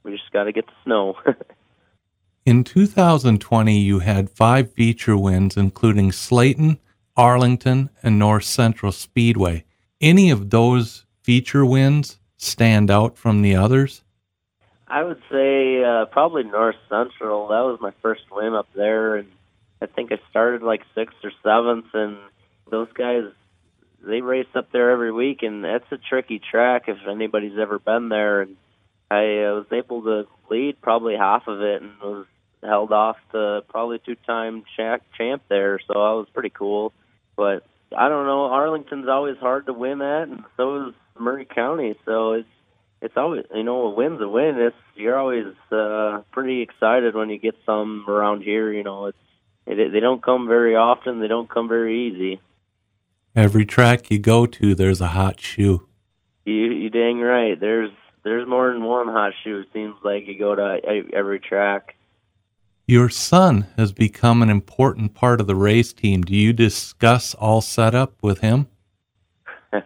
we 0.04 0.12
just 0.12 0.32
got 0.32 0.46
to 0.46 0.52
get 0.52 0.66
the 0.66 0.74
snow. 0.84 1.16
In 2.46 2.64
2020, 2.64 3.78
you 3.78 4.00
had 4.00 4.30
five 4.30 4.74
feature 4.74 5.16
wins, 5.16 5.56
including 5.56 6.12
Slayton, 6.12 6.80
Arlington, 7.16 7.92
and 8.02 8.18
North 8.18 8.46
Central 8.46 8.92
Speedway. 8.92 9.64
Any 10.00 10.32
of 10.32 10.50
those 10.50 11.06
feature 11.22 11.64
wins 11.64 12.18
stand 12.38 12.90
out 12.90 13.18
from 13.18 13.44
the 13.44 13.56
others? 13.56 14.04
I 14.88 15.04
would 15.04 15.22
say 15.32 15.84
uh, 15.84 16.06
probably 16.06 16.44
North 16.44 16.76
Central. 16.90 17.48
That 17.50 17.62
was 17.62 17.80
my 17.80 17.94
first 18.02 18.24
win 18.32 18.56
up 18.56 18.68
there, 18.76 19.16
and 19.16 19.30
I 19.82 19.86
think 19.86 20.12
I 20.12 20.20
started 20.30 20.64
like 20.64 20.82
sixth 20.96 21.18
or 21.24 21.32
seventh. 21.44 21.94
And 21.94 22.18
those 22.70 22.92
guys, 22.94 23.24
they 24.06 24.22
race 24.22 24.48
up 24.56 24.72
there 24.72 24.92
every 24.92 25.12
week, 25.12 25.44
and 25.44 25.64
that's 25.64 25.92
a 25.92 25.98
tricky 25.98 26.40
track 26.40 26.84
if 26.88 26.98
anybody's 27.10 27.58
ever 27.60 27.80
been 27.80 28.10
there. 28.10 28.42
And 28.42 28.58
I 29.10 29.44
uh, 29.44 29.54
was 29.56 29.68
able 29.72 30.04
to 30.04 30.28
lead 30.50 30.82
probably 30.82 31.16
half 31.16 31.48
of 31.48 31.62
it, 31.62 31.82
and 31.82 31.92
was 32.02 32.26
held 32.64 32.92
off 32.92 33.18
to 33.32 33.64
probably 33.70 34.00
two-time 34.00 34.64
champ, 34.76 35.04
champ 35.18 35.44
there. 35.50 35.80
So 35.80 35.94
that 35.94 36.16
was 36.18 36.28
pretty 36.34 36.52
cool. 36.52 36.94
But 37.36 37.64
I 37.96 38.10
don't 38.10 38.26
know. 38.26 38.46
Arlington's 38.46 39.08
always 39.08 39.38
hard 39.38 39.66
to 39.66 39.74
win 39.74 40.02
at, 40.02 40.28
and 40.28 40.44
so 40.58 40.88
is 40.88 40.94
Murray 41.20 41.46
County. 41.46 41.96
So 42.06 42.34
it's 42.34 42.48
it's 43.02 43.18
always 43.18 43.46
you 43.54 43.64
know 43.64 43.88
a 43.88 43.90
win's 43.90 44.22
a 44.22 44.28
win. 44.28 44.58
It's 44.58 44.76
you're 44.96 45.18
always 45.18 45.54
uh, 45.72 46.22
pretty 46.32 46.62
excited 46.62 47.16
when 47.16 47.30
you 47.30 47.38
get 47.38 47.56
some 47.66 48.06
around 48.08 48.44
here. 48.44 48.72
You 48.72 48.84
know, 48.84 49.08
it's 49.08 49.18
it, 49.66 49.92
they 49.92 50.00
don't 50.00 50.24
come 50.24 50.48
very 50.48 50.76
often. 50.76 51.20
They 51.20 51.28
don't 51.28 51.50
come 51.50 51.68
very 51.68 52.08
easy. 52.08 52.42
Every 53.36 53.66
track 53.66 54.12
you 54.12 54.20
go 54.20 54.46
to, 54.46 54.76
there's 54.76 55.02
a 55.02 55.08
hot 55.08 55.40
shoe. 55.40 55.88
You 56.46 56.54
you 56.54 56.90
dang 56.90 57.20
right. 57.20 57.60
There's 57.60 57.92
there's 58.24 58.48
more 58.48 58.72
than 58.74 58.84
one 58.84 59.08
hot 59.08 59.34
shoe. 59.44 59.60
It 59.60 59.68
seems 59.74 59.96
like 60.04 60.28
you 60.28 60.38
go 60.38 60.56
to 60.56 60.80
every 61.14 61.40
track. 61.40 61.96
Your 62.88 63.10
son 63.10 63.68
has 63.78 63.94
become 63.94 64.42
an 64.42 64.50
important 64.50 65.14
part 65.14 65.40
of 65.40 65.48
the 65.48 65.56
race 65.56 65.94
team. 65.94 66.24
Do 66.24 66.36
you 66.36 66.52
discuss 66.52 67.34
all 67.36 67.62
setup 67.62 68.16
with 68.22 68.40
him? 68.40 68.68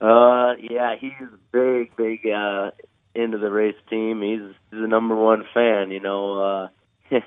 Uh, 0.00 0.54
yeah, 0.60 0.94
he's 0.98 1.12
big, 1.50 1.94
big 1.96 2.20
uh, 2.26 2.70
into 3.14 3.38
the 3.38 3.50
race 3.50 3.76
team. 3.90 4.22
He's, 4.22 4.54
he's 4.70 4.80
the 4.80 4.86
number 4.86 5.16
one 5.16 5.44
fan. 5.52 5.90
You 5.90 6.00
know, 6.00 6.40
uh, 6.40 6.68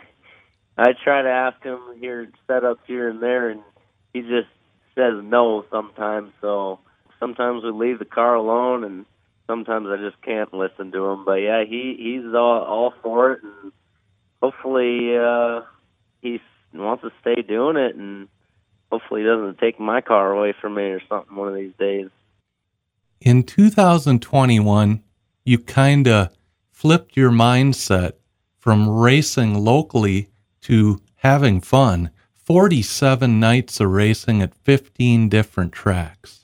I 0.78 0.94
try 1.04 1.22
to 1.22 1.30
ask 1.30 1.62
him 1.64 1.80
here 2.00 2.32
setups 2.48 2.80
here 2.88 3.10
and 3.10 3.22
there, 3.22 3.50
and 3.50 3.62
he 4.14 4.22
just 4.22 4.48
says 4.96 5.14
no 5.24 5.66
sometimes. 5.72 6.32
So 6.42 6.80
sometimes 7.20 7.64
we 7.64 7.72
leave 7.72 8.00
the 8.00 8.06
car 8.06 8.36
alone, 8.36 8.84
and 8.84 9.06
sometimes 9.48 9.88
I 9.90 9.98
just 9.98 10.22
can't 10.22 10.54
listen 10.54 10.92
to 10.92 11.06
him. 11.06 11.26
But 11.26 11.36
yeah, 11.36 11.64
he 11.64 11.96
he's 11.98 12.34
all 12.34 12.62
all 12.64 12.94
for 13.02 13.34
it, 13.34 13.44
and 13.44 13.72
hopefully 14.42 15.18
uh, 15.18 15.62
he 16.22 16.42
wants 16.74 17.04
to 17.04 17.12
stay 17.22 17.42
doing 17.42 17.78
it, 17.78 17.96
and 17.96 18.28
hopefully 18.92 19.22
he 19.22 19.28
doesn't 19.28 19.60
take 19.60 19.80
my 19.80 20.02
car 20.02 20.32
away 20.32 20.54
from 20.60 20.76
me 20.76 20.84
or 20.84 21.02
something 21.08 21.36
one 21.36 21.48
of 21.48 21.56
these 21.56 21.74
days 21.78 22.10
in 23.22 23.44
2021, 23.44 25.04
you 25.46 25.60
kind 25.60 26.08
of 26.08 26.36
flipped 26.72 27.16
your 27.16 27.32
mindset 27.32 28.14
from 28.58 28.90
racing 28.90 29.54
locally 29.64 30.30
to 30.62 31.00
having 31.18 31.62
fun. 31.62 32.10
47 32.52 33.40
nights 33.40 33.80
of 33.80 33.90
racing 33.92 34.42
at 34.42 34.54
15 34.54 35.30
different 35.30 35.72
tracks. 35.72 36.44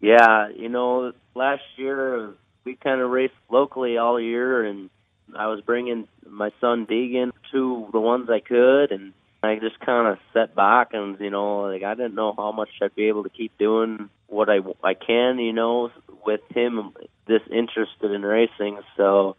Yeah, 0.00 0.48
you 0.48 0.68
know, 0.68 1.12
last 1.36 1.62
year 1.76 2.32
we 2.64 2.74
kind 2.74 3.00
of 3.00 3.08
raced 3.08 3.32
locally 3.48 3.98
all 3.98 4.20
year, 4.20 4.64
and 4.64 4.90
I 5.36 5.46
was 5.46 5.60
bringing 5.60 6.08
my 6.28 6.50
son 6.60 6.86
Deegan 6.86 7.30
to 7.52 7.88
the 7.92 8.00
ones 8.00 8.30
I 8.30 8.40
could, 8.40 8.90
and 8.90 9.12
I 9.44 9.60
just 9.60 9.78
kind 9.78 10.08
of 10.08 10.18
set 10.32 10.56
back, 10.56 10.88
and 10.92 11.20
you 11.20 11.30
know, 11.30 11.70
like 11.70 11.84
I 11.84 11.94
didn't 11.94 12.16
know 12.16 12.34
how 12.36 12.50
much 12.50 12.70
I'd 12.82 12.96
be 12.96 13.06
able 13.06 13.22
to 13.22 13.30
keep 13.30 13.56
doing 13.58 14.10
what 14.26 14.48
I 14.50 14.58
I 14.82 14.94
can, 14.94 15.38
you 15.38 15.52
know, 15.52 15.92
with 16.26 16.40
him 16.52 16.94
this 17.28 17.42
interested 17.48 18.10
in 18.10 18.22
racing. 18.22 18.80
So 18.96 19.36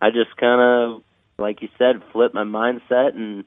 I 0.00 0.10
just 0.10 0.36
kind 0.36 0.60
of, 0.60 1.02
like 1.38 1.60
you 1.60 1.70
said, 1.76 2.02
flipped 2.12 2.36
my 2.36 2.44
mindset 2.44 3.16
and 3.16 3.44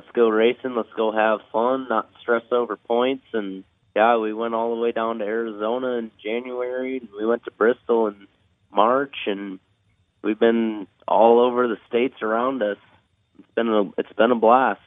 let's 0.00 0.12
go 0.14 0.30
racing. 0.30 0.74
Let's 0.74 0.88
go 0.96 1.12
have 1.12 1.40
fun, 1.52 1.86
not 1.90 2.08
stress 2.22 2.44
over 2.50 2.76
points. 2.76 3.24
And 3.34 3.64
yeah, 3.94 4.16
we 4.16 4.32
went 4.32 4.54
all 4.54 4.74
the 4.74 4.80
way 4.80 4.92
down 4.92 5.18
to 5.18 5.24
Arizona 5.26 5.98
in 5.98 6.10
January. 6.22 7.06
We 7.18 7.26
went 7.26 7.44
to 7.44 7.50
Bristol 7.50 8.06
in 8.06 8.26
March, 8.72 9.14
and 9.26 9.58
we've 10.22 10.38
been 10.38 10.86
all 11.06 11.40
over 11.40 11.68
the 11.68 11.76
states 11.86 12.22
around 12.22 12.62
us. 12.62 12.78
It's 13.38 13.50
been 13.54 13.68
a 13.68 13.82
it's 13.98 14.12
been 14.16 14.30
a 14.30 14.36
blast. 14.36 14.80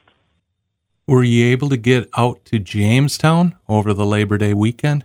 Were 1.06 1.22
you 1.22 1.46
able 1.46 1.68
to 1.68 1.76
get 1.76 2.08
out 2.16 2.44
to 2.46 2.58
Jamestown 2.58 3.54
over 3.68 3.94
the 3.94 4.06
Labor 4.06 4.36
Day 4.38 4.54
weekend? 4.54 5.04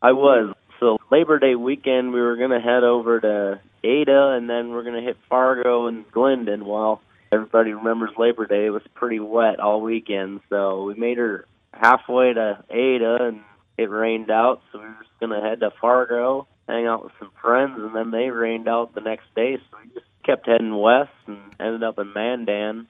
I 0.00 0.12
was. 0.12 0.54
So 0.80 0.98
Labor 1.10 1.38
Day 1.38 1.56
weekend, 1.56 2.12
we 2.12 2.20
were 2.20 2.36
going 2.36 2.50
to 2.50 2.60
head 2.60 2.84
over 2.84 3.20
to 3.20 3.60
Ada, 3.84 4.28
and 4.30 4.48
then 4.48 4.70
we're 4.70 4.82
going 4.82 4.94
to 4.94 5.06
hit 5.06 5.16
Fargo 5.28 5.88
and 5.88 6.10
Glyndon. 6.10 6.64
Well, 6.64 7.02
everybody 7.36 7.72
remembers 7.72 8.10
Labor 8.16 8.46
Day. 8.46 8.66
It 8.66 8.70
was 8.70 8.82
pretty 8.94 9.20
wet 9.20 9.60
all 9.60 9.82
weekend, 9.82 10.40
so 10.48 10.84
we 10.84 10.94
made 10.94 11.18
her 11.18 11.44
halfway 11.72 12.32
to 12.32 12.64
Ada, 12.70 13.18
and 13.20 13.40
it 13.76 13.90
rained 13.90 14.30
out. 14.30 14.62
So 14.72 14.78
we 14.78 14.86
were 14.86 14.96
just 15.00 15.20
to 15.20 15.40
head 15.40 15.60
to 15.60 15.70
Fargo, 15.80 16.48
hang 16.66 16.86
out 16.86 17.04
with 17.04 17.12
some 17.18 17.30
friends, 17.42 17.74
and 17.76 17.94
then 17.94 18.10
they 18.10 18.30
rained 18.30 18.68
out 18.68 18.94
the 18.94 19.02
next 19.02 19.26
day. 19.34 19.58
So 19.58 19.78
we 19.82 19.92
just 19.92 20.06
kept 20.24 20.46
heading 20.46 20.76
west 20.76 21.10
and 21.26 21.38
ended 21.60 21.82
up 21.82 21.98
in 21.98 22.12
Mandan 22.14 22.88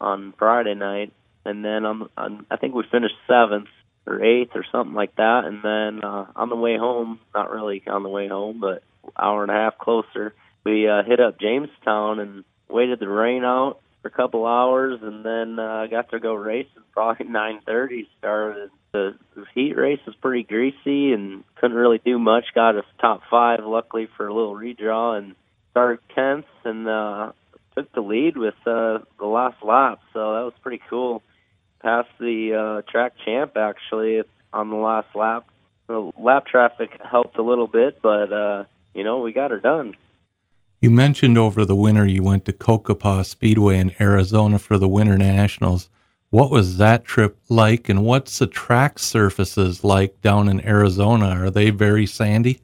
on 0.00 0.32
Friday 0.38 0.74
night, 0.74 1.12
and 1.44 1.64
then 1.64 1.84
on, 1.84 2.08
on 2.16 2.46
I 2.50 2.56
think 2.56 2.74
we 2.74 2.84
finished 2.90 3.16
seventh 3.26 3.68
or 4.06 4.24
eighth 4.24 4.52
or 4.54 4.64
something 4.70 4.94
like 4.94 5.16
that, 5.16 5.42
and 5.44 5.60
then 5.62 6.04
uh, 6.04 6.26
on 6.36 6.50
the 6.50 6.56
way 6.56 6.78
home, 6.78 7.18
not 7.34 7.50
really 7.50 7.82
on 7.88 8.04
the 8.04 8.08
way 8.08 8.28
home, 8.28 8.60
but 8.60 8.84
hour 9.18 9.42
and 9.42 9.50
a 9.50 9.54
half 9.54 9.76
closer, 9.76 10.34
we 10.64 10.88
uh, 10.88 11.02
hit 11.02 11.18
up 11.18 11.40
Jamestown 11.40 12.20
and 12.20 12.44
waited 12.68 13.00
the 13.00 13.08
rain 13.08 13.42
out 13.42 13.80
for 14.02 14.08
a 14.08 14.10
couple 14.10 14.46
hours, 14.46 15.00
and 15.02 15.24
then 15.24 15.58
uh, 15.58 15.86
got 15.90 16.10
to 16.10 16.20
go 16.20 16.34
racing. 16.34 16.82
Probably 16.92 17.26
9:30 17.66 18.06
started. 18.18 18.70
The, 18.92 19.14
the 19.34 19.44
heat 19.54 19.76
race 19.76 20.00
was 20.06 20.14
pretty 20.16 20.44
greasy 20.44 21.12
and 21.12 21.44
couldn't 21.56 21.76
really 21.76 22.00
do 22.02 22.18
much. 22.18 22.44
Got 22.54 22.76
a 22.76 22.82
top 23.00 23.20
five, 23.30 23.60
luckily 23.62 24.08
for 24.16 24.26
a 24.26 24.34
little 24.34 24.54
redraw, 24.54 25.18
and 25.18 25.34
started 25.72 26.00
tenth 26.14 26.46
and 26.64 26.88
uh, 26.88 27.32
took 27.76 27.92
the 27.92 28.00
lead 28.00 28.36
with 28.36 28.54
uh, 28.66 28.98
the 29.18 29.26
last 29.26 29.62
lap. 29.62 30.00
So 30.12 30.34
that 30.34 30.44
was 30.44 30.54
pretty 30.62 30.82
cool. 30.88 31.22
Passed 31.80 32.08
the 32.18 32.82
uh, 32.84 32.90
track 32.90 33.12
champ 33.24 33.56
actually 33.56 34.22
on 34.52 34.70
the 34.70 34.76
last 34.76 35.14
lap. 35.14 35.46
The 35.86 36.10
lap 36.18 36.46
traffic 36.46 36.90
helped 37.08 37.38
a 37.38 37.42
little 37.42 37.66
bit, 37.66 38.00
but 38.02 38.32
uh, 38.32 38.64
you 38.94 39.04
know 39.04 39.20
we 39.20 39.32
got 39.32 39.50
her 39.50 39.60
done. 39.60 39.94
You 40.80 40.90
mentioned 40.90 41.36
over 41.36 41.64
the 41.64 41.74
winter 41.74 42.06
you 42.06 42.22
went 42.22 42.44
to 42.44 42.52
Cocopah 42.52 43.24
Speedway 43.24 43.80
in 43.80 43.96
Arizona 44.00 44.60
for 44.60 44.78
the 44.78 44.86
Winter 44.86 45.18
Nationals. 45.18 45.90
What 46.30 46.52
was 46.52 46.76
that 46.76 47.04
trip 47.04 47.36
like, 47.48 47.88
and 47.88 48.04
what's 48.04 48.38
the 48.38 48.46
track 48.46 49.00
surfaces 49.00 49.82
like 49.82 50.20
down 50.22 50.48
in 50.48 50.64
Arizona? 50.64 51.30
Are 51.30 51.50
they 51.50 51.70
very 51.70 52.06
sandy? 52.06 52.60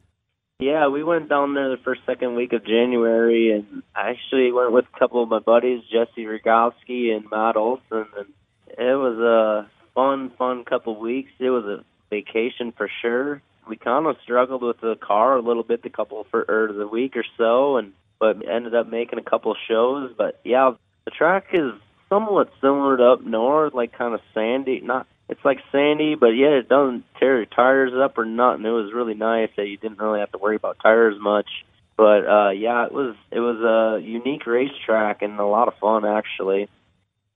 Yeah, 0.60 0.86
we 0.86 1.02
went 1.02 1.28
down 1.28 1.54
there 1.54 1.70
the 1.70 1.82
first 1.82 2.02
second 2.06 2.36
week 2.36 2.52
of 2.52 2.64
January, 2.64 3.50
and 3.50 3.82
I 3.96 4.10
actually 4.10 4.52
went 4.52 4.70
with 4.70 4.84
a 4.94 4.98
couple 4.98 5.20
of 5.20 5.28
my 5.28 5.40
buddies, 5.40 5.82
Jesse 5.90 6.24
Rogowski 6.24 7.12
and 7.12 7.28
Matt 7.32 7.56
Olson, 7.56 8.06
and 8.16 8.28
it 8.68 8.94
was 8.94 9.18
a 9.18 9.68
fun, 9.92 10.30
fun 10.38 10.64
couple 10.64 10.92
of 10.92 11.00
weeks. 11.00 11.32
It 11.40 11.50
was 11.50 11.64
a 11.64 11.84
vacation 12.10 12.70
for 12.76 12.88
sure. 13.02 13.42
We 13.66 13.76
kind 13.76 14.06
of 14.06 14.18
struggled 14.22 14.62
with 14.62 14.80
the 14.80 14.94
car 14.94 15.36
a 15.36 15.42
little 15.42 15.64
bit 15.64 15.82
the 15.82 15.90
couple 15.90 16.24
for 16.30 16.44
or 16.48 16.72
the 16.72 16.86
week 16.86 17.16
or 17.16 17.24
so, 17.36 17.78
and 17.78 17.92
but 18.18 18.46
ended 18.48 18.74
up 18.74 18.88
making 18.88 19.18
a 19.18 19.22
couple 19.22 19.54
shows. 19.68 20.12
But 20.16 20.40
yeah, 20.44 20.72
the 21.04 21.10
track 21.10 21.46
is 21.52 21.72
somewhat 22.08 22.52
similar 22.60 22.96
to 22.96 23.04
up 23.04 23.24
north, 23.24 23.74
like 23.74 23.96
kind 23.96 24.14
of 24.14 24.20
sandy. 24.32 24.80
Not 24.80 25.06
it's 25.28 25.44
like 25.44 25.58
sandy, 25.72 26.14
but 26.14 26.28
yeah, 26.28 26.58
it 26.58 26.68
doesn't 26.68 27.04
tear 27.18 27.36
your 27.36 27.46
tires 27.46 27.92
up 27.94 28.18
or 28.18 28.24
nothing. 28.24 28.64
It 28.64 28.70
was 28.70 28.92
really 28.92 29.14
nice 29.14 29.50
that 29.56 29.66
you 29.66 29.76
didn't 29.76 29.98
really 29.98 30.20
have 30.20 30.32
to 30.32 30.38
worry 30.38 30.56
about 30.56 30.78
tires 30.82 31.16
much. 31.20 31.48
But 31.96 32.26
uh 32.26 32.50
yeah, 32.50 32.86
it 32.86 32.92
was 32.92 33.14
it 33.30 33.40
was 33.40 33.60
a 33.60 34.04
unique 34.04 34.46
racetrack 34.46 35.22
and 35.22 35.38
a 35.38 35.46
lot 35.46 35.68
of 35.68 35.74
fun 35.78 36.04
actually. 36.04 36.68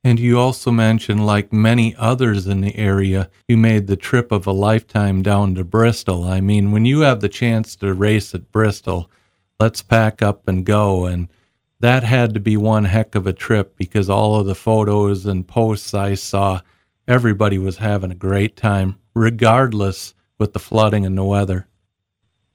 And 0.04 0.20
you 0.20 0.38
also 0.38 0.70
mentioned, 0.70 1.26
like 1.26 1.52
many 1.52 1.94
others 1.96 2.46
in 2.46 2.60
the 2.60 2.76
area, 2.76 3.28
you 3.48 3.56
made 3.56 3.88
the 3.88 3.96
trip 3.96 4.30
of 4.30 4.46
a 4.46 4.52
lifetime 4.52 5.22
down 5.22 5.56
to 5.56 5.64
Bristol. 5.64 6.24
I 6.24 6.40
mean, 6.40 6.70
when 6.70 6.84
you 6.84 7.00
have 7.00 7.20
the 7.20 7.28
chance 7.28 7.74
to 7.76 7.92
race 7.92 8.32
at 8.34 8.52
Bristol, 8.52 9.10
let's 9.60 9.82
pack 9.82 10.22
up 10.22 10.46
and 10.48 10.64
go. 10.64 11.06
And 11.06 11.28
that 11.80 12.04
had 12.04 12.34
to 12.34 12.40
be 12.40 12.56
one 12.56 12.84
heck 12.84 13.14
of 13.14 13.26
a 13.26 13.32
trip 13.32 13.76
because 13.76 14.08
all 14.08 14.36
of 14.36 14.46
the 14.46 14.54
photos 14.54 15.26
and 15.26 15.46
posts 15.46 15.94
I 15.94 16.14
saw, 16.14 16.60
everybody 17.06 17.58
was 17.58 17.78
having 17.78 18.10
a 18.10 18.16
great 18.16 18.56
time, 18.56 18.98
regardless 19.14 20.14
with 20.38 20.52
the 20.52 20.58
flooding 20.58 21.04
and 21.04 21.18
the 21.18 21.24
weather. 21.24 21.66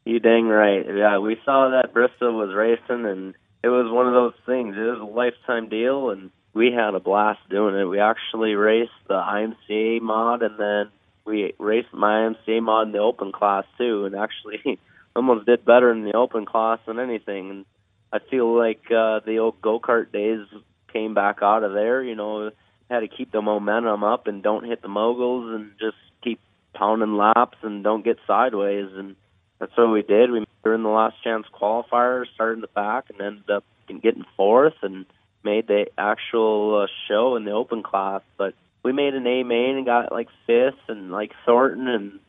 You 0.06 0.20
dang 0.20 0.48
right. 0.48 0.86
Yeah, 0.86 1.20
we 1.20 1.38
saw 1.46 1.70
that 1.70 1.94
Bristol 1.94 2.34
was 2.34 2.54
racing, 2.54 3.06
and 3.06 3.34
it 3.64 3.70
was 3.70 3.90
one 3.90 4.08
of 4.08 4.14
those 4.14 4.34
things. 4.46 4.76
It 4.78 4.82
was 4.82 5.00
a 5.00 5.06
lifetime 5.06 5.70
deal, 5.70 6.10
and 6.10 6.30
we 6.54 6.74
had 6.74 6.94
a 6.94 7.00
blast 7.00 7.40
doing 7.50 7.76
it. 7.76 7.86
We 7.86 8.00
actually 8.00 8.56
raced 8.56 8.92
the 9.08 9.14
IMCA 9.14 10.02
mod, 10.02 10.42
and 10.42 10.60
then 10.60 10.90
we 11.26 11.54
raced 11.58 11.94
my 11.94 12.30
IMCA 12.30 12.62
mod 12.62 12.88
in 12.88 12.94
the 12.94 13.00
open 13.00 13.32
class 13.32 13.64
too, 13.78 14.06
and 14.06 14.16
actually 14.16 14.78
almost 15.16 15.46
did 15.46 15.66
better 15.66 15.92
in 15.92 16.04
the 16.04 16.14
open 16.14 16.46
class 16.46 16.80
than 16.86 17.00
anything. 17.00 17.50
And 17.50 17.66
I 18.12 18.20
feel 18.20 18.58
like 18.58 18.84
uh, 18.92 19.20
the 19.26 19.40
old 19.40 19.62
go 19.62 19.80
kart 19.80 20.12
days 20.12 20.46
came 20.92 21.14
back 21.14 21.40
out 21.42 21.64
of 21.64 21.74
there. 21.74 22.04
You 22.04 22.16
know, 22.16 22.52
had 22.90 23.02
to 23.02 23.08
keep 23.08 23.32
the 23.32 23.42
momentum 23.42 24.04
up 24.04 24.28
and 24.28 24.44
don't 24.44 24.66
hit 24.66 24.82
the 24.82 24.88
moguls 24.88 25.54
and 25.54 25.72
just 25.80 25.98
keep 26.24 26.40
pounding 26.74 27.18
laps 27.18 27.58
and 27.62 27.84
don't 27.84 28.06
get 28.06 28.18
sideways. 28.28 28.90
And 28.96 29.16
that's 29.60 29.76
what 29.78 29.92
we 29.92 30.02
did. 30.02 30.32
We 30.32 30.46
were 30.64 30.76
in 30.76 30.84
the 30.84 30.90
last 30.90 31.16
chance 31.24 31.46
qualifier, 31.54 32.26
started 32.34 32.56
in 32.56 32.62
the 32.62 32.68
back, 32.68 33.06
and 33.10 33.22
ended 33.22 33.50
up 33.50 33.64
getting 34.02 34.26
fourth 34.36 34.74
and 34.82 35.06
made 35.44 35.68
the 35.68 35.86
actual 35.98 36.84
uh, 36.84 36.88
show 37.08 37.36
in 37.36 37.46
the 37.46 37.52
open 37.52 37.84
class. 37.84 38.22
But 38.38 38.54
we 38.84 38.92
made 38.92 39.14
an 39.14 39.28
A 39.28 39.44
main 39.44 39.78
and 39.78 39.86
got 39.86 40.12
like 40.12 40.30
fifth 40.46 40.80
and 40.88 41.12
like 41.12 41.32
Thornton 41.46 41.88
and 41.88 42.20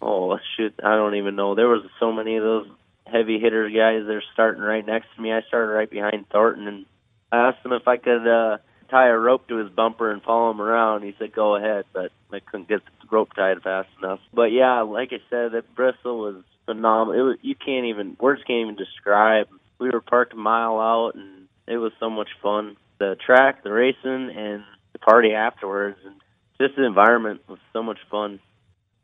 oh 0.00 0.38
shoot, 0.56 0.74
I 0.82 0.96
don't 0.96 1.16
even 1.16 1.36
know. 1.36 1.54
There 1.54 1.68
was 1.68 1.84
so 1.98 2.12
many 2.12 2.36
of 2.36 2.42
those 2.42 2.66
heavy 3.06 3.38
hitter 3.38 3.68
guys. 3.68 4.06
They're 4.06 4.22
starting 4.32 4.62
right 4.62 4.86
next 4.86 5.08
to 5.16 5.22
me. 5.22 5.32
I 5.32 5.42
started 5.48 5.72
right 5.72 5.90
behind 5.90 6.28
Thornton, 6.30 6.68
and 6.68 6.86
I 7.32 7.48
asked 7.48 7.64
him 7.64 7.72
if 7.72 7.86
I 7.86 7.96
could 7.96 8.26
uh, 8.26 8.58
tie 8.90 9.08
a 9.08 9.16
rope 9.16 9.48
to 9.48 9.56
his 9.56 9.70
bumper 9.70 10.10
and 10.10 10.22
follow 10.22 10.50
him 10.50 10.60
around. 10.60 11.02
He 11.02 11.14
said, 11.18 11.32
"Go 11.32 11.56
ahead," 11.56 11.84
but 11.92 12.12
I 12.32 12.40
couldn't 12.40 12.68
get 12.68 12.80
the 12.84 13.08
rope 13.10 13.34
tied 13.34 13.62
fast 13.62 13.88
enough. 13.98 14.20
But 14.32 14.52
yeah, 14.52 14.82
like 14.82 15.12
I 15.12 15.20
said, 15.30 15.52
that 15.52 15.74
Bristol 15.74 16.18
was 16.18 16.42
phenomenal. 16.66 17.20
It 17.20 17.24
was, 17.24 17.38
you 17.42 17.54
can't 17.54 17.86
even 17.86 18.16
words 18.20 18.42
can't 18.46 18.60
even 18.60 18.76
describe. 18.76 19.48
We 19.78 19.90
were 19.90 20.00
parked 20.00 20.34
a 20.34 20.36
mile 20.36 20.78
out, 20.78 21.14
and 21.14 21.48
it 21.66 21.78
was 21.78 21.92
so 21.98 22.10
much 22.10 22.28
fun. 22.42 22.76
The 22.98 23.16
track, 23.24 23.62
the 23.64 23.72
racing, 23.72 24.30
and 24.36 24.62
the 24.92 24.98
party 24.98 25.32
afterwards, 25.32 25.98
and 26.04 26.16
just 26.60 26.76
the 26.76 26.84
environment 26.84 27.40
was 27.48 27.58
so 27.72 27.82
much 27.82 27.98
fun. 28.10 28.40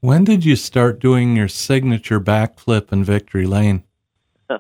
When 0.01 0.25
did 0.25 0.45
you 0.45 0.57
start 0.57 1.01
doing 1.01 1.37
your 1.37 1.49
signature 1.49 2.21
backflip 2.21 2.93
in 2.93 3.03
Victory 3.03 3.47
Lane? 3.47 3.85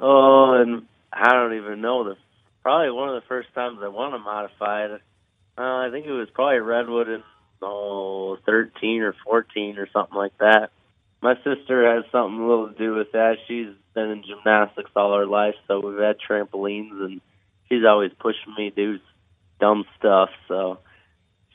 oh, 0.00 0.54
and 0.54 0.86
I 1.12 1.32
don't 1.32 1.54
even 1.54 1.82
know 1.82 2.04
the 2.04 2.16
probably 2.62 2.90
one 2.90 3.10
of 3.10 3.14
the 3.16 3.28
first 3.28 3.52
times 3.54 3.80
I 3.82 3.88
won 3.88 4.14
a 4.14 4.18
modified. 4.18 4.92
Uh, 4.92 4.98
I 5.58 5.90
think 5.92 6.06
it 6.06 6.12
was 6.12 6.28
probably 6.32 6.58
Redwood 6.58 7.08
in 7.08 7.22
oh 7.60 8.38
thirteen 8.46 9.02
or 9.02 9.14
fourteen 9.24 9.76
or 9.78 9.88
something 9.92 10.16
like 10.16 10.36
that. 10.38 10.70
My 11.20 11.34
sister 11.44 11.94
has 11.94 12.04
something 12.10 12.40
a 12.40 12.48
little 12.48 12.68
to 12.68 12.78
do 12.78 12.94
with 12.94 13.12
that. 13.12 13.36
She's 13.46 13.68
been 13.94 14.10
in 14.10 14.24
gymnastics 14.24 14.90
all 14.96 15.16
her 15.16 15.26
life, 15.26 15.54
so 15.68 15.80
we've 15.80 15.98
had 15.98 16.16
trampolines, 16.18 16.98
and 17.04 17.20
she's 17.68 17.84
always 17.84 18.10
pushing 18.18 18.54
me 18.56 18.70
to 18.70 18.76
do 18.76 18.98
dumb 19.60 19.84
stuff. 19.98 20.30
So 20.48 20.78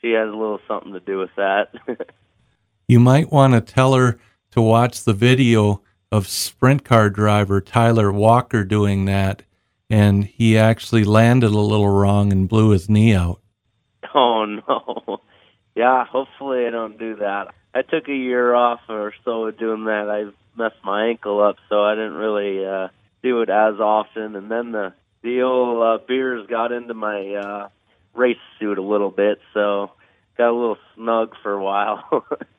she 0.00 0.12
has 0.12 0.28
a 0.28 0.36
little 0.36 0.60
something 0.68 0.92
to 0.92 1.00
do 1.00 1.18
with 1.18 1.34
that. 1.36 1.74
you 2.88 2.98
might 2.98 3.30
want 3.30 3.52
to 3.52 3.60
tell 3.60 3.92
her 3.94 4.18
to 4.50 4.62
watch 4.62 5.04
the 5.04 5.12
video 5.12 5.82
of 6.10 6.26
sprint 6.26 6.84
car 6.84 7.10
driver 7.10 7.60
Tyler 7.60 8.10
Walker 8.10 8.64
doing 8.64 9.04
that, 9.04 9.42
and 9.90 10.24
he 10.24 10.56
actually 10.56 11.04
landed 11.04 11.50
a 11.50 11.58
little 11.58 11.88
wrong 11.88 12.32
and 12.32 12.48
blew 12.48 12.70
his 12.70 12.88
knee 12.88 13.14
out. 13.14 13.40
Oh 14.14 14.46
no! 14.46 15.20
Yeah, 15.76 16.04
hopefully 16.06 16.66
I 16.66 16.70
don't 16.70 16.98
do 16.98 17.16
that. 17.16 17.54
I 17.74 17.82
took 17.82 18.08
a 18.08 18.14
year 18.14 18.54
off 18.54 18.80
or 18.88 19.12
so 19.24 19.46
of 19.46 19.58
doing 19.58 19.84
that. 19.84 20.08
I 20.08 20.32
messed 20.58 20.82
my 20.82 21.08
ankle 21.08 21.42
up, 21.42 21.56
so 21.68 21.84
I 21.84 21.94
didn't 21.94 22.14
really 22.14 22.64
uh, 22.64 22.88
do 23.22 23.42
it 23.42 23.50
as 23.50 23.74
often. 23.78 24.34
And 24.34 24.50
then 24.50 24.72
the 24.72 24.94
the 25.22 25.42
old 25.42 25.82
uh, 25.82 26.04
beers 26.06 26.46
got 26.48 26.72
into 26.72 26.94
my 26.94 27.34
uh, 27.34 27.68
race 28.14 28.38
suit 28.58 28.78
a 28.78 28.82
little 28.82 29.10
bit, 29.10 29.40
so 29.52 29.92
got 30.38 30.50
a 30.50 30.56
little 30.58 30.78
snug 30.94 31.34
for 31.42 31.52
a 31.52 31.62
while. 31.62 32.24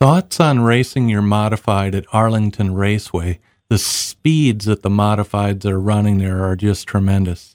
Thoughts 0.00 0.40
on 0.40 0.60
racing 0.60 1.10
your 1.10 1.20
modified 1.20 1.94
at 1.94 2.06
Arlington 2.10 2.72
Raceway? 2.72 3.38
The 3.68 3.76
speeds 3.76 4.64
that 4.64 4.80
the 4.80 4.88
modifieds 4.88 5.66
are 5.66 5.78
running 5.78 6.16
there 6.16 6.42
are 6.42 6.56
just 6.56 6.88
tremendous. 6.88 7.54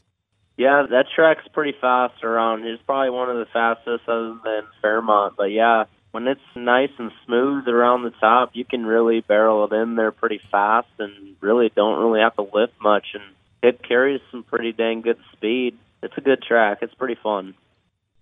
Yeah, 0.55 0.85
that 0.91 1.05
track's 1.15 1.47
pretty 1.53 1.75
fast 1.81 2.23
around. 2.23 2.63
It's 2.67 2.83
probably 2.83 3.09
one 3.09 3.31
of 3.31 3.37
the 3.37 3.47
fastest 3.51 4.07
other 4.07 4.37
than 4.43 4.61
Fairmont. 4.79 5.33
But 5.35 5.45
yeah, 5.45 5.85
when 6.11 6.27
it's 6.27 6.39
nice 6.55 6.91
and 6.99 7.11
smooth 7.25 7.67
around 7.67 8.03
the 8.03 8.13
top, 8.21 8.51
you 8.53 8.63
can 8.63 8.85
really 8.85 9.21
barrel 9.21 9.65
it 9.65 9.73
in 9.73 9.95
there 9.95 10.11
pretty 10.11 10.39
fast 10.51 10.89
and 10.99 11.35
really 11.41 11.71
don't 11.75 11.97
really 11.97 12.19
have 12.19 12.35
to 12.35 12.43
lift 12.43 12.73
much. 12.79 13.07
And 13.15 13.23
it 13.63 13.81
carries 13.81 14.21
some 14.29 14.43
pretty 14.43 14.71
dang 14.71 15.01
good 15.01 15.17
speed. 15.33 15.79
It's 16.03 16.15
a 16.15 16.21
good 16.21 16.43
track. 16.43 16.77
It's 16.83 16.93
pretty 16.93 17.17
fun. 17.23 17.55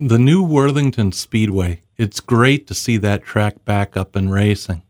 The 0.06 0.20
new 0.20 0.44
Worthington 0.44 1.14
Speedway, 1.14 1.80
it's 1.96 2.20
great 2.20 2.68
to 2.68 2.74
see 2.74 2.98
that 2.98 3.24
track 3.24 3.64
back 3.64 3.96
up 3.96 4.18
and 4.18 4.30
racing. 4.30 4.84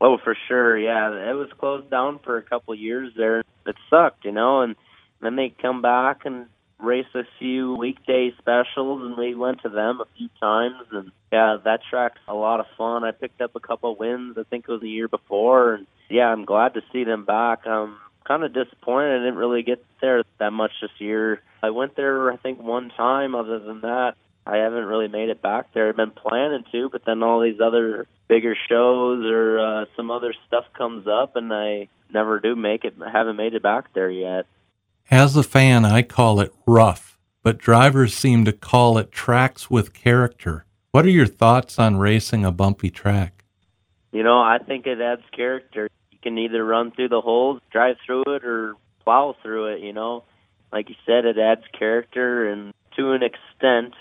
Oh, 0.00 0.16
for 0.16 0.34
sure. 0.48 0.78
Yeah, 0.78 1.10
it 1.28 1.34
was 1.34 1.50
closed 1.58 1.90
down 1.90 2.18
for 2.20 2.38
a 2.38 2.42
couple 2.42 2.72
of 2.72 2.80
years 2.80 3.12
there. 3.14 3.40
It 3.66 3.76
sucked, 3.90 4.24
you 4.24 4.32
know, 4.32 4.62
and 4.62 4.74
then 5.20 5.36
they 5.36 5.54
come 5.60 5.82
back 5.82 6.24
and 6.24 6.46
race 6.78 7.04
a 7.14 7.24
few 7.38 7.74
weekday 7.74 8.32
specials 8.38 9.02
and 9.02 9.18
we 9.18 9.34
went 9.34 9.60
to 9.64 9.68
them 9.68 10.00
a 10.00 10.06
few 10.16 10.30
times 10.40 10.86
and 10.92 11.12
yeah, 11.30 11.58
that 11.62 11.80
track's 11.90 12.20
a 12.26 12.34
lot 12.34 12.60
of 12.60 12.66
fun. 12.78 13.04
I 13.04 13.10
picked 13.10 13.42
up 13.42 13.54
a 13.54 13.60
couple 13.60 13.94
wins, 13.96 14.38
I 14.38 14.44
think 14.44 14.64
it 14.66 14.72
was 14.72 14.80
the 14.80 14.88
year 14.88 15.08
before 15.08 15.74
and 15.74 15.86
yeah, 16.08 16.28
I'm 16.28 16.46
glad 16.46 16.72
to 16.72 16.80
see 16.90 17.04
them 17.04 17.26
back. 17.26 17.66
I'm 17.66 17.98
kind 18.26 18.42
of 18.42 18.54
disappointed. 18.54 19.20
I 19.20 19.24
didn't 19.24 19.36
really 19.36 19.62
get 19.62 19.84
there 20.00 20.24
that 20.38 20.52
much 20.52 20.72
this 20.80 20.90
year. 20.98 21.42
I 21.62 21.68
went 21.68 21.96
there, 21.96 22.32
I 22.32 22.36
think, 22.36 22.62
one 22.62 22.90
time. 22.96 23.34
Other 23.34 23.58
than 23.58 23.82
that, 23.82 24.14
I 24.46 24.56
haven't 24.58 24.84
really 24.84 25.08
made 25.08 25.30
it 25.30 25.40
back 25.40 25.72
there. 25.72 25.88
I've 25.88 25.96
been 25.96 26.10
planning 26.10 26.64
to, 26.72 26.90
but 26.90 27.04
then 27.06 27.22
all 27.22 27.40
these 27.40 27.60
other 27.60 28.06
bigger 28.28 28.56
shows 28.68 29.24
or 29.24 29.58
uh, 29.58 29.84
some 29.96 30.10
other 30.10 30.34
stuff 30.46 30.64
comes 30.76 31.06
up, 31.06 31.36
and 31.36 31.52
I 31.52 31.88
never 32.12 32.40
do 32.40 32.54
make 32.54 32.84
it. 32.84 32.94
I 33.04 33.10
haven't 33.10 33.36
made 33.36 33.54
it 33.54 33.62
back 33.62 33.94
there 33.94 34.10
yet. 34.10 34.46
As 35.10 35.36
a 35.36 35.42
fan, 35.42 35.84
I 35.84 36.02
call 36.02 36.40
it 36.40 36.52
rough, 36.66 37.18
but 37.42 37.58
drivers 37.58 38.14
seem 38.14 38.44
to 38.44 38.52
call 38.52 38.98
it 38.98 39.12
tracks 39.12 39.70
with 39.70 39.94
character. 39.94 40.66
What 40.90 41.06
are 41.06 41.10
your 41.10 41.26
thoughts 41.26 41.78
on 41.78 41.96
racing 41.96 42.44
a 42.44 42.52
bumpy 42.52 42.90
track? 42.90 43.44
You 44.12 44.22
know, 44.22 44.38
I 44.38 44.58
think 44.58 44.86
it 44.86 45.00
adds 45.00 45.22
character. 45.34 45.88
You 46.10 46.18
can 46.22 46.38
either 46.38 46.64
run 46.64 46.92
through 46.92 47.08
the 47.08 47.20
holes, 47.20 47.60
drive 47.72 47.96
through 48.04 48.24
it, 48.28 48.44
or 48.44 48.76
plow 49.02 49.34
through 49.42 49.74
it, 49.74 49.80
you 49.80 49.92
know. 49.92 50.24
Like 50.72 50.88
you 50.88 50.94
said, 51.06 51.24
it 51.24 51.38
adds 51.38 51.62
character, 51.76 52.48
and 52.50 52.72
to 52.96 53.12
an 53.12 53.22
extent, 53.22 53.94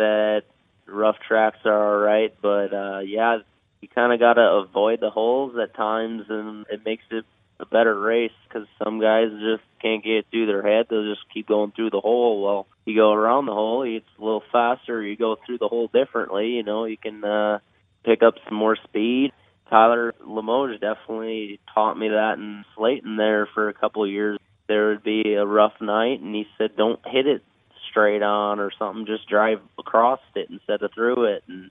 that 0.00 0.42
rough 0.86 1.16
tracks 1.26 1.58
are 1.64 1.94
all 1.94 2.00
right, 2.00 2.34
but 2.42 2.72
uh, 2.74 2.98
yeah, 3.00 3.38
you 3.80 3.88
kind 3.88 4.12
of 4.12 4.18
got 4.18 4.34
to 4.34 4.42
avoid 4.42 5.00
the 5.00 5.10
holes 5.10 5.56
at 5.62 5.74
times, 5.74 6.24
and 6.28 6.66
it 6.70 6.84
makes 6.84 7.04
it 7.10 7.24
a 7.58 7.66
better 7.66 7.98
race 7.98 8.32
because 8.48 8.66
some 8.82 9.00
guys 9.00 9.28
just 9.40 9.62
can't 9.80 10.02
get 10.02 10.12
it 10.12 10.26
through 10.30 10.46
their 10.46 10.62
head. 10.62 10.86
They'll 10.88 11.14
just 11.14 11.28
keep 11.32 11.48
going 11.48 11.72
through 11.72 11.90
the 11.90 12.00
hole. 12.00 12.42
Well, 12.42 12.66
you 12.84 12.96
go 12.96 13.12
around 13.12 13.46
the 13.46 13.52
hole, 13.52 13.82
it's 13.82 14.06
a 14.18 14.24
little 14.24 14.42
faster. 14.50 15.02
You 15.02 15.16
go 15.16 15.36
through 15.44 15.58
the 15.58 15.68
hole 15.68 15.88
differently. 15.92 16.48
You 16.48 16.62
know, 16.62 16.84
you 16.84 16.96
can 16.96 17.22
uh, 17.24 17.58
pick 18.04 18.22
up 18.22 18.34
some 18.48 18.56
more 18.56 18.76
speed. 18.84 19.32
Tyler 19.68 20.14
Limoges 20.26 20.80
definitely 20.80 21.60
taught 21.72 21.96
me 21.96 22.08
that 22.08 22.38
in 22.38 22.64
Slayton 22.74 23.16
there 23.16 23.48
for 23.54 23.68
a 23.68 23.74
couple 23.74 24.02
of 24.02 24.10
years. 24.10 24.38
There 24.66 24.88
would 24.88 25.04
be 25.04 25.34
a 25.34 25.46
rough 25.46 25.74
night, 25.80 26.20
and 26.20 26.34
he 26.34 26.46
said, 26.58 26.76
"Don't 26.76 27.00
hit 27.06 27.26
it 27.26 27.42
straight 27.90 28.22
on 28.22 28.60
or 28.60 28.70
something. 28.78 29.06
Just 29.06 29.28
drive 29.28 29.60
across 29.78 30.20
it 30.34 30.48
instead 30.50 30.82
of 30.82 30.92
through 30.94 31.24
it." 31.24 31.44
And 31.48 31.70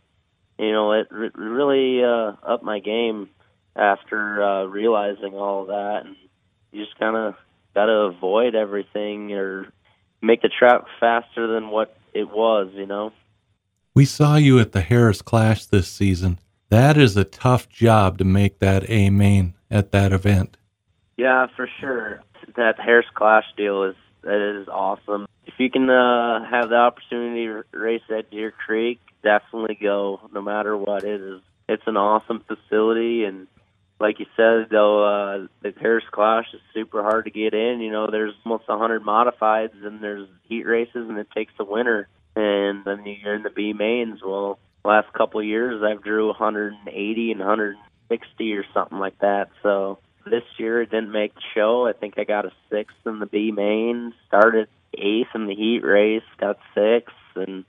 you 0.58 0.72
know, 0.72 0.92
it 0.94 1.08
re- 1.10 1.32
really 1.34 2.04
uh, 2.04 2.34
upped 2.44 2.64
my 2.64 2.80
game 2.80 3.30
after 3.76 4.44
uh, 4.44 4.66
realizing 4.66 5.34
all 5.34 5.66
that, 5.66 6.06
and 6.06 6.16
you 6.72 6.84
just 6.84 6.98
kind 7.00 7.16
of 7.16 7.36
got 7.74 7.86
to 7.86 7.94
avoid 7.94 8.56
everything 8.56 9.32
or 9.34 9.72
make 10.22 10.42
the 10.42 10.50
track 10.50 10.82
faster 11.00 11.48
than 11.48 11.70
what 11.70 11.98
it 12.14 12.30
was, 12.30 12.70
you 12.74 12.86
know. 12.86 13.14
We 13.96 14.06
saw 14.06 14.36
you 14.36 14.60
at 14.60 14.72
the 14.72 14.82
Harris 14.82 15.22
Clash 15.22 15.66
this 15.66 15.88
season. 15.88 16.40
That 16.70 16.98
is 16.98 17.18
a 17.18 17.24
tough 17.24 17.70
job 17.70 18.18
to 18.20 18.24
make 18.24 18.60
that 18.60 18.90
A 18.90 19.10
main 19.10 19.56
at 19.72 19.92
that 19.92 20.12
event. 20.12 20.58
Yeah, 21.18 21.48
for 21.56 21.70
sure. 21.80 22.22
That 22.56 22.80
Harris 22.80 23.08
Clash 23.14 23.46
deal 23.58 23.84
is 23.84 23.96
that 24.24 24.60
is 24.62 24.68
awesome. 24.68 25.28
If 25.50 25.56
you 25.58 25.72
can 25.72 25.90
uh, 25.90 26.48
have 26.48 26.70
the 26.70 26.76
opportunity 26.76 27.48
to 27.48 27.64
race 27.76 28.04
at 28.16 28.30
Deer 28.30 28.52
Creek, 28.52 29.00
definitely 29.24 29.80
go. 29.82 30.22
No 30.32 30.44
matter 30.44 30.78
what, 30.78 31.04
it 31.04 31.20
is. 31.20 31.42
It's 31.68 31.82
an 31.88 31.98
awesome 31.98 32.44
facility, 32.48 33.24
and 33.24 33.48
like 34.00 34.20
you 34.20 34.28
said, 34.38 34.68
though, 34.70 35.04
uh, 35.04 35.48
the 35.64 35.74
Harris 35.82 36.04
Clash 36.12 36.46
is 36.54 36.62
super 36.72 37.02
hard 37.02 37.26
to 37.26 37.32
get 37.32 37.56
in. 37.56 37.80
You 37.82 37.92
know, 37.92 38.12
there's 38.12 38.36
almost 38.46 38.68
100 38.68 39.02
modifieds, 39.02 39.84
and 39.84 40.04
there's 40.04 40.28
heat 40.44 40.68
races, 40.68 41.10
and 41.10 41.18
it 41.18 41.32
takes 41.36 41.54
the 41.58 41.66
winner. 41.66 42.08
And 42.36 42.86
then 42.86 43.04
you're 43.04 43.34
in 43.34 43.42
the 43.42 43.50
B 43.50 43.74
mains. 43.74 44.22
Well, 44.24 44.60
last 44.86 45.12
couple 45.14 45.40
of 45.40 45.48
years, 45.48 45.82
I've 45.82 46.04
drew 46.04 46.28
180 46.28 47.32
and 47.32 47.40
160 47.40 48.54
or 48.54 48.66
something 48.72 49.00
like 49.00 49.18
that. 49.22 49.50
So 49.64 49.98
this 50.28 50.44
year, 50.58 50.84
it 50.84 50.92
didn't 50.92 51.12
make 51.12 51.34
the 51.34 51.42
show. 51.56 51.88
I 51.88 51.94
think 51.94 52.20
I 52.20 52.24
got 52.24 52.46
a 52.46 52.52
sixth 52.70 52.98
in 53.08 53.18
the 53.18 53.26
B 53.26 53.52
main. 53.52 54.14
Started 54.28 54.68
eighth 54.98 55.30
in 55.36 55.48
the 55.48 55.56
heat 55.56 55.84
race, 55.84 56.24
got 56.38 56.60
sixth, 56.74 57.16
and 57.36 57.66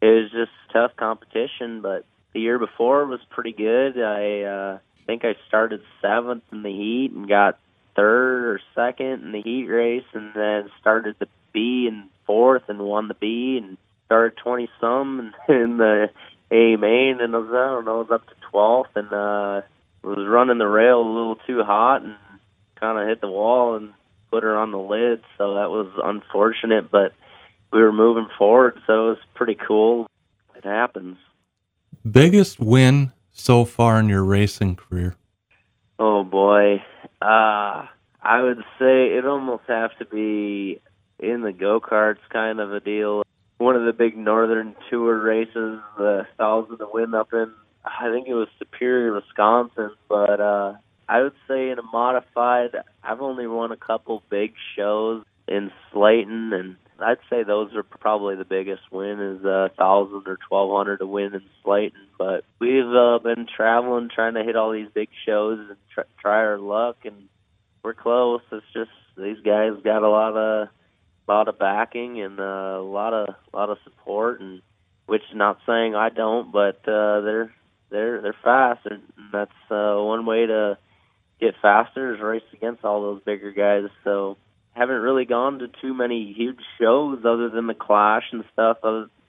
it 0.00 0.06
was 0.06 0.30
just 0.30 0.52
tough 0.72 0.92
competition. 0.96 1.80
But 1.80 2.04
the 2.32 2.40
year 2.40 2.58
before 2.58 3.06
was 3.06 3.20
pretty 3.30 3.52
good. 3.52 4.00
I 4.00 4.42
uh, 4.42 4.78
think 5.06 5.24
I 5.24 5.36
started 5.48 5.82
seventh 6.02 6.44
in 6.52 6.62
the 6.62 6.72
heat 6.72 7.12
and 7.12 7.28
got 7.28 7.58
third 7.96 8.46
or 8.46 8.60
second 8.74 9.24
in 9.24 9.32
the 9.32 9.42
heat 9.42 9.66
race, 9.66 10.04
and 10.12 10.32
then 10.34 10.70
started 10.80 11.16
the 11.18 11.28
B 11.52 11.88
and 11.90 12.08
fourth 12.26 12.64
and 12.68 12.80
won 12.80 13.08
the 13.08 13.14
B 13.14 13.60
and 13.62 13.76
started 14.06 14.36
twenty 14.36 14.68
some 14.80 15.32
in 15.48 15.76
the 15.78 16.10
A 16.50 16.76
main, 16.76 17.20
and 17.20 17.34
I 17.34 17.38
was 17.38 17.48
I 17.50 17.74
don't 17.74 17.84
know, 17.84 17.96
I 17.96 17.98
was 17.98 18.10
up 18.10 18.26
to 18.26 18.34
twelfth 18.50 18.96
and 18.96 19.12
uh 19.12 19.62
was 20.02 20.26
running 20.28 20.58
the 20.58 20.66
rail 20.66 21.00
a 21.00 21.08
little 21.08 21.36
too 21.46 21.62
hot 21.62 22.02
and 22.02 22.14
kind 22.76 22.98
of 22.98 23.08
hit 23.08 23.20
the 23.20 23.30
wall 23.30 23.76
and 23.76 23.92
put 24.34 24.42
her 24.42 24.56
on 24.56 24.72
the 24.72 24.78
lid. 24.78 25.22
So 25.38 25.54
that 25.54 25.70
was 25.70 25.86
unfortunate, 26.02 26.90
but 26.90 27.12
we 27.72 27.80
were 27.80 27.92
moving 27.92 28.26
forward, 28.36 28.80
so 28.84 28.92
it 28.92 29.08
was 29.10 29.18
pretty 29.34 29.54
cool. 29.54 30.08
It 30.56 30.64
happens. 30.64 31.18
Biggest 32.08 32.58
win 32.58 33.12
so 33.30 33.64
far 33.64 34.00
in 34.00 34.08
your 34.08 34.24
racing 34.24 34.74
career? 34.74 35.14
Oh 36.00 36.24
boy, 36.24 36.82
uh, 37.22 37.86
I 38.22 38.42
would 38.42 38.58
say 38.80 39.16
it 39.16 39.24
almost 39.24 39.62
have 39.68 39.96
to 39.98 40.04
be 40.04 40.80
in 41.20 41.42
the 41.42 41.52
go 41.52 41.80
karts 41.80 42.18
kind 42.32 42.58
of 42.58 42.72
a 42.72 42.80
deal. 42.80 43.22
One 43.58 43.76
of 43.76 43.84
the 43.84 43.92
big 43.92 44.16
Northern 44.16 44.74
Tour 44.90 45.16
races, 45.16 45.78
the 45.96 46.26
thousand 46.36 46.78
to 46.78 46.88
win 46.92 47.14
up 47.14 47.32
in, 47.32 47.52
I 47.84 48.10
think 48.10 48.26
it 48.26 48.34
was 48.34 48.48
Superior, 48.58 49.12
Wisconsin. 49.12 49.92
But 50.08 50.40
uh, 50.40 50.72
I 51.08 51.22
would 51.22 51.34
say 51.48 51.70
in 51.70 51.78
a 51.78 51.82
modified, 51.82 52.76
I've 53.02 53.20
only 53.20 53.46
won 53.46 53.72
a 53.72 53.76
couple 53.76 54.22
big 54.30 54.54
shows 54.76 55.24
in 55.46 55.70
Slayton 55.92 56.52
and 56.52 56.76
I'd 57.00 57.18
say 57.28 57.42
those 57.42 57.74
are 57.74 57.82
probably 57.82 58.36
the 58.36 58.44
biggest 58.44 58.82
win 58.90 59.20
is 59.20 59.44
a 59.44 59.64
uh, 59.64 59.68
thousand 59.76 60.22
or 60.26 60.38
twelve 60.48 60.70
hundred 60.76 60.98
to 60.98 61.06
win 61.06 61.34
in 61.34 61.42
Slayton. 61.62 61.98
But 62.18 62.44
we've 62.60 62.86
uh, 62.86 63.18
been 63.18 63.46
traveling, 63.46 64.10
trying 64.14 64.34
to 64.34 64.44
hit 64.44 64.56
all 64.56 64.72
these 64.72 64.88
big 64.94 65.08
shows 65.26 65.58
and 65.58 65.76
tr- 65.92 66.10
try 66.20 66.36
our 66.36 66.58
luck, 66.58 66.98
and 67.04 67.28
we're 67.82 67.94
close. 67.94 68.42
It's 68.52 68.64
just 68.72 68.90
these 69.16 69.40
guys 69.44 69.72
got 69.82 70.02
a 70.02 70.08
lot 70.08 70.36
of 70.36 70.68
lot 71.26 71.48
of 71.48 71.58
backing 71.58 72.20
and 72.20 72.38
uh, 72.38 72.76
a 72.78 72.82
lot 72.82 73.12
of 73.12 73.34
lot 73.52 73.70
of 73.70 73.78
support, 73.82 74.40
and 74.40 74.62
which 75.06 75.22
not 75.34 75.58
saying 75.66 75.96
I 75.96 76.10
don't, 76.10 76.52
but 76.52 76.86
uh, 76.88 77.22
they're 77.22 77.52
they're 77.90 78.22
they're 78.22 78.36
fast, 78.44 78.86
and 78.86 79.02
that's 79.32 79.50
uh, 79.70 79.96
one 79.96 80.26
way 80.26 80.46
to 80.46 80.78
get 81.40 81.54
faster 81.60 82.14
is 82.14 82.20
race 82.20 82.42
against 82.52 82.84
all 82.84 83.02
those 83.02 83.22
bigger 83.22 83.52
guys. 83.52 83.90
So 84.04 84.36
haven't 84.72 85.00
really 85.00 85.24
gone 85.24 85.60
to 85.60 85.68
too 85.80 85.94
many 85.94 86.32
huge 86.32 86.60
shows 86.80 87.20
other 87.24 87.48
than 87.48 87.66
the 87.66 87.74
Clash 87.74 88.24
and 88.32 88.44
stuff 88.52 88.78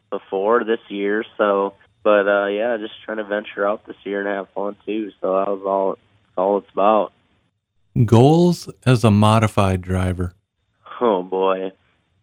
before 0.09 0.63
this 0.63 0.79
year. 0.89 1.23
So, 1.37 1.73
but 2.03 2.27
uh, 2.27 2.47
yeah, 2.47 2.77
just 2.77 2.93
trying 3.05 3.17
to 3.17 3.23
venture 3.23 3.67
out 3.67 3.85
this 3.85 3.97
year 4.03 4.19
and 4.19 4.29
have 4.29 4.49
fun 4.53 4.75
too. 4.85 5.11
So 5.21 5.33
that 5.33 5.47
was 5.47 5.61
all 5.65 5.97
all 6.37 6.57
it's 6.57 6.69
about. 6.73 7.13
Goals 8.03 8.69
as 8.85 9.03
a 9.03 9.11
modified 9.11 9.81
driver. 9.81 10.33
Oh 10.99 11.23
boy, 11.23 11.71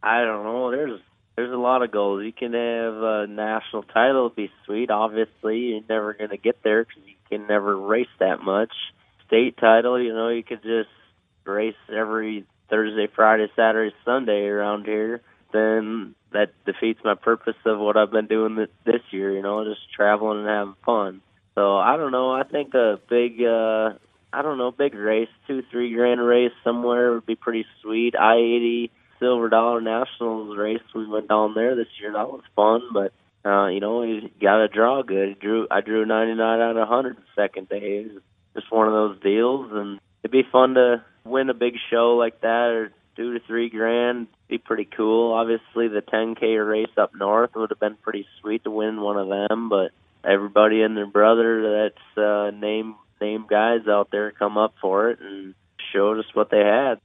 I 0.03 0.25
don't 0.25 0.45
know. 0.45 0.71
There's 0.71 1.01
there's 1.37 1.53
a 1.53 1.57
lot 1.57 1.83
of 1.83 1.91
goals. 1.91 2.25
You 2.25 2.33
can 2.33 2.53
have 2.53 2.95
a 2.95 3.27
national 3.27 3.85
title, 3.85 4.29
be 4.29 4.51
sweet. 4.65 4.91
Obviously, 4.91 5.59
you're 5.59 5.81
never 5.89 6.13
going 6.13 6.31
to 6.31 6.37
get 6.37 6.63
there 6.63 6.85
because 6.85 7.03
you 7.07 7.15
can 7.31 7.47
never 7.47 7.77
race 7.77 8.07
that 8.19 8.43
much. 8.43 8.73
State 9.33 9.57
title, 9.57 9.99
you 9.99 10.13
know, 10.13 10.29
you 10.29 10.43
could 10.43 10.63
just 10.63 10.91
race 11.47 11.75
every 11.89 12.45
Thursday, 12.69 13.09
Friday, 13.17 13.47
Saturday, 13.57 13.95
Sunday 14.05 14.45
around 14.45 14.85
here, 14.85 15.23
then 15.55 16.15
that 16.33 16.51
defeats 16.67 17.01
my 17.03 17.15
purpose 17.15 17.57
of 17.65 17.79
what 17.79 17.97
I've 17.97 18.11
been 18.11 18.27
doing 18.27 18.57
this 18.85 19.01
year. 19.11 19.33
You 19.33 19.41
know, 19.41 19.65
just 19.65 19.91
traveling 19.97 20.41
and 20.41 20.49
having 20.49 20.75
fun. 20.85 21.23
So 21.55 21.79
I 21.79 21.97
don't 21.97 22.13
know. 22.13 22.31
I 22.31 22.43
think 22.43 22.75
a 22.75 22.99
big, 23.09 23.41
uh, 23.43 23.95
I 24.35 24.43
don't 24.43 24.59
know, 24.59 24.71
big 24.71 24.95
race, 24.95 25.31
two, 25.47 25.63
three 25.71 25.95
grand 25.95 26.21
race 26.21 26.53
somewhere 26.63 27.15
would 27.15 27.25
be 27.25 27.35
pretty 27.35 27.65
sweet. 27.81 28.15
I 28.15 28.37
eighty 28.37 28.91
Silver 29.19 29.49
Dollar 29.49 29.81
Nationals 29.81 30.59
race. 30.59 30.83
We 30.95 31.09
went 31.09 31.29
down 31.29 31.55
there 31.55 31.75
this 31.75 31.89
year. 31.99 32.13
That 32.13 32.29
was 32.29 32.43
fun, 32.55 32.83
but 32.93 33.15
uh, 33.49 33.69
you 33.69 33.81
know, 33.81 34.03
you 34.03 34.29
got 34.43 34.59
to 34.59 34.69
draw 34.69 35.03
good. 35.03 35.41
Drew, 35.41 35.67
I 35.71 35.81
drew 35.81 36.05
99 36.05 36.61
out 36.61 36.77
of 36.77 36.77
100 36.77 37.17
the 37.17 37.23
second 37.35 37.71
day. 37.71 38.09
Just 38.55 38.71
one 38.71 38.87
of 38.87 38.93
those 38.93 39.21
deals, 39.21 39.71
and 39.73 40.01
it'd 40.23 40.33
be 40.33 40.49
fun 40.51 40.75
to 40.75 41.05
win 41.25 41.51
a 41.51 41.55
big 41.55 41.75
show 41.91 42.17
like 42.17 42.41
that 42.41 42.71
or 42.71 42.93
two 43.17 43.35
to 43.35 43.41
three 43.47 43.69
grand 43.69 44.27
be 44.49 44.59
pretty 44.59 44.85
cool. 44.85 45.33
Obviously, 45.33 45.89
the 45.89 46.03
10k 46.03 46.67
race 46.67 46.93
up 46.97 47.15
north 47.15 47.51
would 47.55 47.71
have 47.71 47.81
been 47.81 47.97
pretty 47.97 48.27
sweet 48.41 48.65
to 48.65 48.71
win 48.71 49.01
one 49.01 49.17
of 49.17 49.29
them, 49.29 49.69
but 49.69 49.93
everybody 50.25 50.83
and 50.83 50.97
their 50.97 51.07
brother 51.07 51.91
that's 51.91 52.19
uh, 52.19 52.51
name 52.51 52.95
name 53.21 53.47
guys 53.49 53.87
out 53.89 54.11
there 54.11 54.31
come 54.33 54.59
up 54.59 54.75
for 54.81 55.11
it 55.11 55.21
and 55.21 55.55
showed 55.93 56.19
us 56.19 56.27
what 56.35 56.51
they 56.51 56.59
had. 56.59 57.01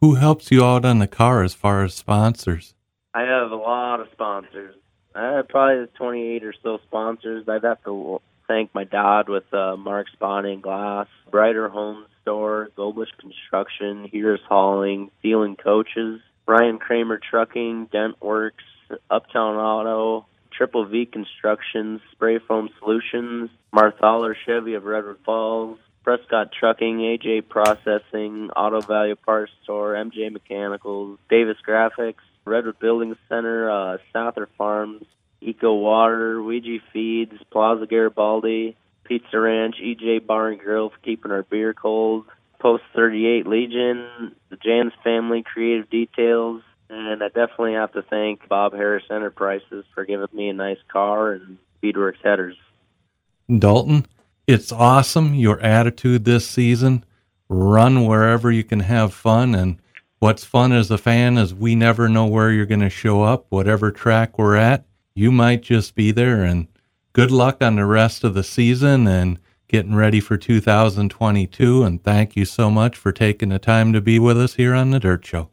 Who 0.00 0.14
helps 0.14 0.50
you 0.50 0.64
out 0.64 0.84
on 0.84 0.98
the 0.98 1.06
car 1.06 1.42
as 1.42 1.54
far 1.54 1.82
as 1.82 1.94
sponsors? 1.94 2.74
I 3.14 3.22
have 3.22 3.50
a 3.50 3.56
lot 3.56 4.00
of 4.00 4.08
sponsors. 4.12 4.74
I 5.14 5.36
have 5.36 5.48
probably 5.48 5.86
28 5.96 6.44
or 6.44 6.54
so 6.62 6.78
sponsors. 6.86 7.48
I'd 7.48 7.64
have 7.64 7.82
to 7.84 8.20
thank 8.48 8.74
my 8.74 8.84
dad 8.84 9.28
with 9.28 9.52
uh, 9.52 9.76
Mark's 9.76 10.12
and 10.20 10.62
Glass, 10.62 11.06
Brighter 11.30 11.68
Homes 11.68 12.06
Store, 12.22 12.70
Goblish 12.76 13.10
Construction, 13.18 14.08
Here's 14.10 14.40
Hauling, 14.48 15.10
Sealing 15.22 15.56
Coaches, 15.56 16.20
Ryan 16.46 16.78
Kramer 16.78 17.18
Trucking, 17.18 17.86
Dent 17.92 18.20
Works, 18.22 18.64
Uptown 19.10 19.56
Auto, 19.56 20.26
Triple 20.56 20.86
V 20.86 21.06
Construction, 21.06 22.00
Spray 22.12 22.38
Foam 22.38 22.70
Solutions, 22.78 23.50
Marthaler 23.72 24.36
Chevy 24.46 24.74
of 24.74 24.84
Redwood 24.84 25.18
Falls, 25.24 25.78
Prescott 26.02 26.52
Trucking, 26.58 26.98
AJ 26.98 27.48
Processing, 27.48 28.50
Auto 28.56 28.80
Value 28.80 29.16
Parts 29.16 29.52
Store, 29.64 29.94
MJ 29.94 30.32
Mechanicals, 30.32 31.18
Davis 31.28 31.56
Graphics, 31.66 32.22
Redwood 32.44 32.78
Building 32.78 33.16
Center, 33.28 33.68
uh, 33.68 33.98
Souther 34.12 34.48
Farms, 34.56 35.04
Eco 35.40 35.74
Water, 35.74 36.42
Ouija 36.42 36.78
Feeds, 36.92 37.34
Plaza 37.50 37.86
Garibaldi, 37.86 38.76
Pizza 39.04 39.38
Ranch, 39.38 39.76
EJ 39.82 40.26
Bar 40.26 40.48
and 40.48 40.60
Grill 40.60 40.90
for 40.90 40.98
keeping 40.98 41.30
our 41.30 41.42
beer 41.42 41.74
cold, 41.74 42.24
Post 42.58 42.84
38 42.94 43.46
Legion, 43.46 44.34
the 44.48 44.56
Jans 44.56 44.92
Family 45.04 45.42
Creative 45.42 45.88
Details, 45.88 46.62
and 46.88 47.22
I 47.22 47.28
definitely 47.28 47.74
have 47.74 47.92
to 47.92 48.02
thank 48.02 48.48
Bob 48.48 48.72
Harris 48.72 49.04
Enterprises 49.10 49.84
for 49.94 50.04
giving 50.04 50.26
me 50.32 50.48
a 50.48 50.52
nice 50.52 50.78
car 50.88 51.32
and 51.32 51.58
Speedworks 51.82 52.22
headers. 52.22 52.56
Dalton, 53.58 54.06
it's 54.46 54.72
awesome 54.72 55.34
your 55.34 55.60
attitude 55.60 56.24
this 56.24 56.48
season. 56.48 57.04
Run 57.48 58.06
wherever 58.06 58.50
you 58.50 58.64
can 58.64 58.80
have 58.80 59.12
fun. 59.12 59.54
And 59.54 59.78
what's 60.18 60.44
fun 60.44 60.72
as 60.72 60.90
a 60.90 60.98
fan 60.98 61.38
is 61.38 61.54
we 61.54 61.74
never 61.74 62.08
know 62.08 62.26
where 62.26 62.50
you're 62.50 62.66
going 62.66 62.80
to 62.80 62.90
show 62.90 63.22
up, 63.22 63.46
whatever 63.48 63.90
track 63.90 64.38
we're 64.38 64.56
at. 64.56 64.84
You 65.18 65.32
might 65.32 65.62
just 65.62 65.94
be 65.94 66.10
there. 66.12 66.44
And 66.44 66.68
good 67.14 67.30
luck 67.30 67.62
on 67.62 67.76
the 67.76 67.86
rest 67.86 68.22
of 68.22 68.34
the 68.34 68.44
season 68.44 69.06
and 69.08 69.38
getting 69.66 69.94
ready 69.94 70.20
for 70.20 70.36
2022. 70.36 71.82
And 71.82 72.04
thank 72.04 72.36
you 72.36 72.44
so 72.44 72.70
much 72.70 72.98
for 72.98 73.12
taking 73.12 73.48
the 73.48 73.58
time 73.58 73.94
to 73.94 74.02
be 74.02 74.18
with 74.18 74.38
us 74.38 74.56
here 74.56 74.74
on 74.74 74.90
The 74.90 75.00
Dirt 75.00 75.24
Show. 75.24 75.48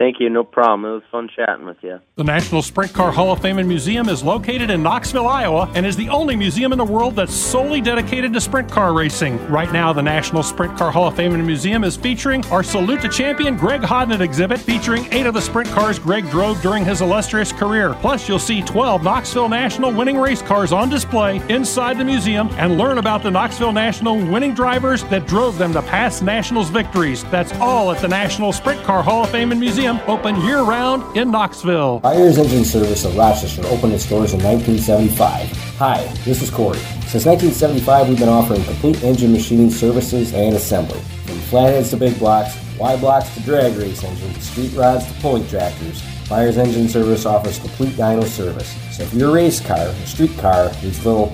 Thank 0.00 0.18
you. 0.18 0.30
No 0.30 0.44
problem. 0.44 0.90
It 0.90 0.94
was 0.94 1.02
fun 1.12 1.28
chatting 1.28 1.66
with 1.66 1.76
you. 1.82 2.00
The 2.16 2.24
National 2.24 2.62
Sprint 2.62 2.94
Car 2.94 3.12
Hall 3.12 3.32
of 3.32 3.42
Fame 3.42 3.58
and 3.58 3.68
Museum 3.68 4.08
is 4.08 4.22
located 4.22 4.70
in 4.70 4.82
Knoxville, 4.82 5.28
Iowa, 5.28 5.70
and 5.74 5.84
is 5.84 5.94
the 5.94 6.08
only 6.08 6.36
museum 6.36 6.72
in 6.72 6.78
the 6.78 6.84
world 6.86 7.14
that's 7.16 7.34
solely 7.34 7.82
dedicated 7.82 8.32
to 8.32 8.40
sprint 8.40 8.70
car 8.70 8.94
racing. 8.94 9.36
Right 9.48 9.70
now, 9.70 9.92
the 9.92 10.00
National 10.00 10.42
Sprint 10.42 10.74
Car 10.78 10.90
Hall 10.90 11.08
of 11.08 11.16
Fame 11.16 11.34
and 11.34 11.46
Museum 11.46 11.84
is 11.84 11.98
featuring 11.98 12.42
our 12.46 12.62
Salute 12.62 13.02
to 13.02 13.10
Champion 13.10 13.58
Greg 13.58 13.82
Hodnett 13.82 14.20
exhibit, 14.22 14.58
featuring 14.58 15.06
eight 15.12 15.26
of 15.26 15.34
the 15.34 15.40
sprint 15.42 15.68
cars 15.68 15.98
Greg 15.98 16.30
drove 16.30 16.62
during 16.62 16.82
his 16.82 17.02
illustrious 17.02 17.52
career. 17.52 17.94
Plus, 18.00 18.26
you'll 18.26 18.38
see 18.38 18.62
12 18.62 19.02
Knoxville 19.02 19.50
National 19.50 19.92
winning 19.92 20.16
race 20.16 20.40
cars 20.40 20.72
on 20.72 20.88
display 20.88 21.42
inside 21.50 21.98
the 21.98 22.04
museum 22.04 22.48
and 22.52 22.78
learn 22.78 22.96
about 22.96 23.22
the 23.22 23.30
Knoxville 23.30 23.72
National 23.72 24.16
winning 24.16 24.54
drivers 24.54 25.04
that 25.04 25.26
drove 25.26 25.58
them 25.58 25.74
to 25.74 25.82
past 25.82 26.22
Nationals 26.22 26.70
victories. 26.70 27.22
That's 27.24 27.52
all 27.56 27.92
at 27.92 28.00
the 28.00 28.08
National 28.08 28.54
Sprint 28.54 28.82
Car 28.84 29.02
Hall 29.02 29.24
of 29.24 29.30
Fame 29.30 29.52
and 29.52 29.60
Museum 29.60 29.89
open 30.06 30.36
year 30.42 30.60
round 30.62 31.16
in 31.16 31.30
Knoxville. 31.30 32.00
Byers 32.00 32.38
Engine 32.38 32.64
Service 32.64 33.04
of 33.04 33.16
Rochester 33.16 33.62
opened 33.66 33.94
its 33.94 34.08
doors 34.08 34.34
in 34.34 34.42
1975. 34.42 35.50
Hi, 35.78 36.04
this 36.24 36.42
is 36.42 36.50
Corey. 36.50 36.78
Since 37.08 37.26
1975, 37.26 38.08
we've 38.08 38.18
been 38.18 38.28
offering 38.28 38.62
complete 38.64 39.02
engine 39.02 39.32
machining 39.32 39.70
services 39.70 40.34
and 40.34 40.54
assembly. 40.54 41.00
From 41.24 41.38
flatheads 41.38 41.90
to 41.90 41.96
big 41.96 42.18
blocks, 42.18 42.56
Y 42.78 42.96
blocks 42.96 43.34
to 43.34 43.40
drag 43.40 43.74
race 43.76 44.04
engines, 44.04 44.48
street 44.48 44.72
rods 44.74 45.06
to 45.06 45.20
pulling 45.20 45.48
tractors, 45.48 46.02
Byers 46.28 46.58
Engine 46.58 46.88
Service 46.88 47.26
offers 47.26 47.58
complete 47.58 47.94
dyno 47.94 48.24
service. 48.24 48.72
So 48.96 49.02
if 49.02 49.12
your 49.12 49.34
race 49.34 49.58
car 49.58 49.88
or 49.88 50.06
street 50.06 50.36
car 50.38 50.70
needs 50.82 51.04
little 51.04 51.32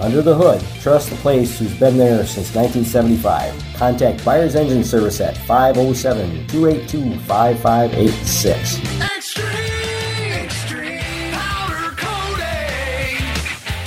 under 0.00 0.22
the 0.22 0.34
hood, 0.34 0.60
trust 0.80 1.10
the 1.10 1.16
place 1.16 1.58
who's 1.58 1.78
been 1.78 1.96
there 1.96 2.26
since 2.26 2.54
1975. 2.54 3.74
Contact 3.74 4.24
Byers 4.24 4.54
Engine 4.54 4.84
Service 4.84 5.20
at 5.20 5.36
507 5.38 6.46
282 6.48 7.18
5586. 7.20 9.83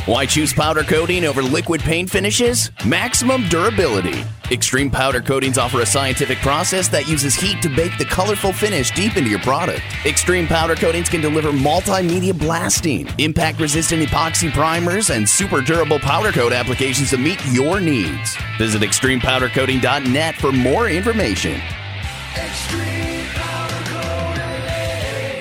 Why 0.07 0.25
choose 0.25 0.53
powder 0.53 0.83
coating 0.83 1.25
over 1.25 1.41
liquid 1.43 1.81
paint 1.81 2.09
finishes? 2.09 2.71
Maximum 2.85 3.45
durability. 3.49 4.23
Extreme 4.49 4.89
powder 4.89 5.19
coatings 5.19 5.57
offer 5.57 5.81
a 5.81 5.85
scientific 5.85 6.37
process 6.37 6.87
that 6.87 7.09
uses 7.09 7.35
heat 7.35 7.61
to 7.61 7.67
bake 7.67 7.97
the 7.97 8.05
colorful 8.05 8.53
finish 8.53 8.89
deep 8.91 9.17
into 9.17 9.29
your 9.29 9.39
product. 9.39 9.81
Extreme 10.05 10.47
powder 10.47 10.75
coatings 10.75 11.09
can 11.09 11.19
deliver 11.19 11.51
multimedia 11.51 12.31
blasting, 12.39 13.09
impact 13.17 13.59
resistant 13.59 14.01
epoxy 14.01 14.49
primers, 14.49 15.09
and 15.09 15.27
super 15.27 15.59
durable 15.59 15.99
powder 15.99 16.31
coat 16.31 16.53
applications 16.53 17.09
to 17.09 17.17
meet 17.17 17.45
your 17.47 17.81
needs. 17.81 18.37
Visit 18.57 18.83
extremepowdercoating.net 18.83 20.35
for 20.35 20.53
more 20.53 20.87
information. 20.87 21.59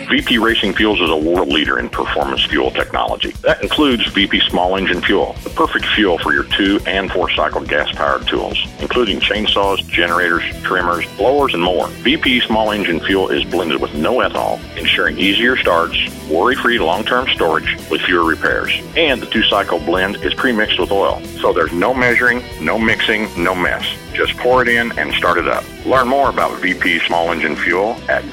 VP 0.08 0.38
Racing 0.38 0.72
Fuels 0.74 1.00
is 1.00 1.10
a 1.10 1.16
world 1.16 1.48
leader 1.48 1.80
in 1.80 1.88
performance 1.88 2.44
fuel 2.44 2.70
technology. 2.70 3.32
That 3.42 3.60
includes 3.60 4.06
VP 4.12 4.38
Small 4.48 4.76
Engine 4.76 5.02
Fuel, 5.02 5.34
the 5.42 5.50
perfect 5.50 5.84
fuel 5.84 6.16
for 6.18 6.32
your 6.32 6.44
two 6.44 6.78
and 6.86 7.10
four 7.10 7.28
cycle 7.32 7.60
gas 7.62 7.90
powered 7.90 8.28
tools, 8.28 8.56
including 8.78 9.18
chainsaws, 9.18 9.84
generators, 9.88 10.44
trimmers, 10.62 11.04
blowers, 11.16 11.54
and 11.54 11.62
more. 11.62 11.88
VP 11.88 12.40
Small 12.42 12.70
Engine 12.70 13.00
Fuel 13.00 13.30
is 13.30 13.42
blended 13.44 13.80
with 13.80 13.94
no 13.94 14.18
ethanol, 14.18 14.60
ensuring 14.78 15.18
easier 15.18 15.56
starts, 15.56 15.98
worry 16.30 16.54
free 16.54 16.78
long 16.78 17.04
term 17.04 17.26
storage 17.30 17.76
with 17.90 18.00
fewer 18.02 18.24
repairs. 18.24 18.70
And 18.96 19.20
the 19.20 19.26
two 19.26 19.42
cycle 19.42 19.80
blend 19.80 20.16
is 20.16 20.34
pre 20.34 20.52
mixed 20.52 20.78
with 20.78 20.92
oil, 20.92 21.20
so 21.40 21.52
there's 21.52 21.72
no 21.72 21.92
measuring, 21.92 22.44
no 22.60 22.78
mixing, 22.78 23.28
no 23.42 23.56
mess. 23.56 23.84
Just 24.12 24.36
pour 24.38 24.62
it 24.62 24.68
in 24.68 24.96
and 24.98 25.12
start 25.14 25.36
it 25.36 25.46
up. 25.46 25.64
Learn 25.84 26.08
more 26.08 26.30
about 26.30 26.58
VP 26.60 27.00
Small 27.00 27.32
Engine 27.32 27.54
Fuel 27.56 27.96
at 28.08 28.24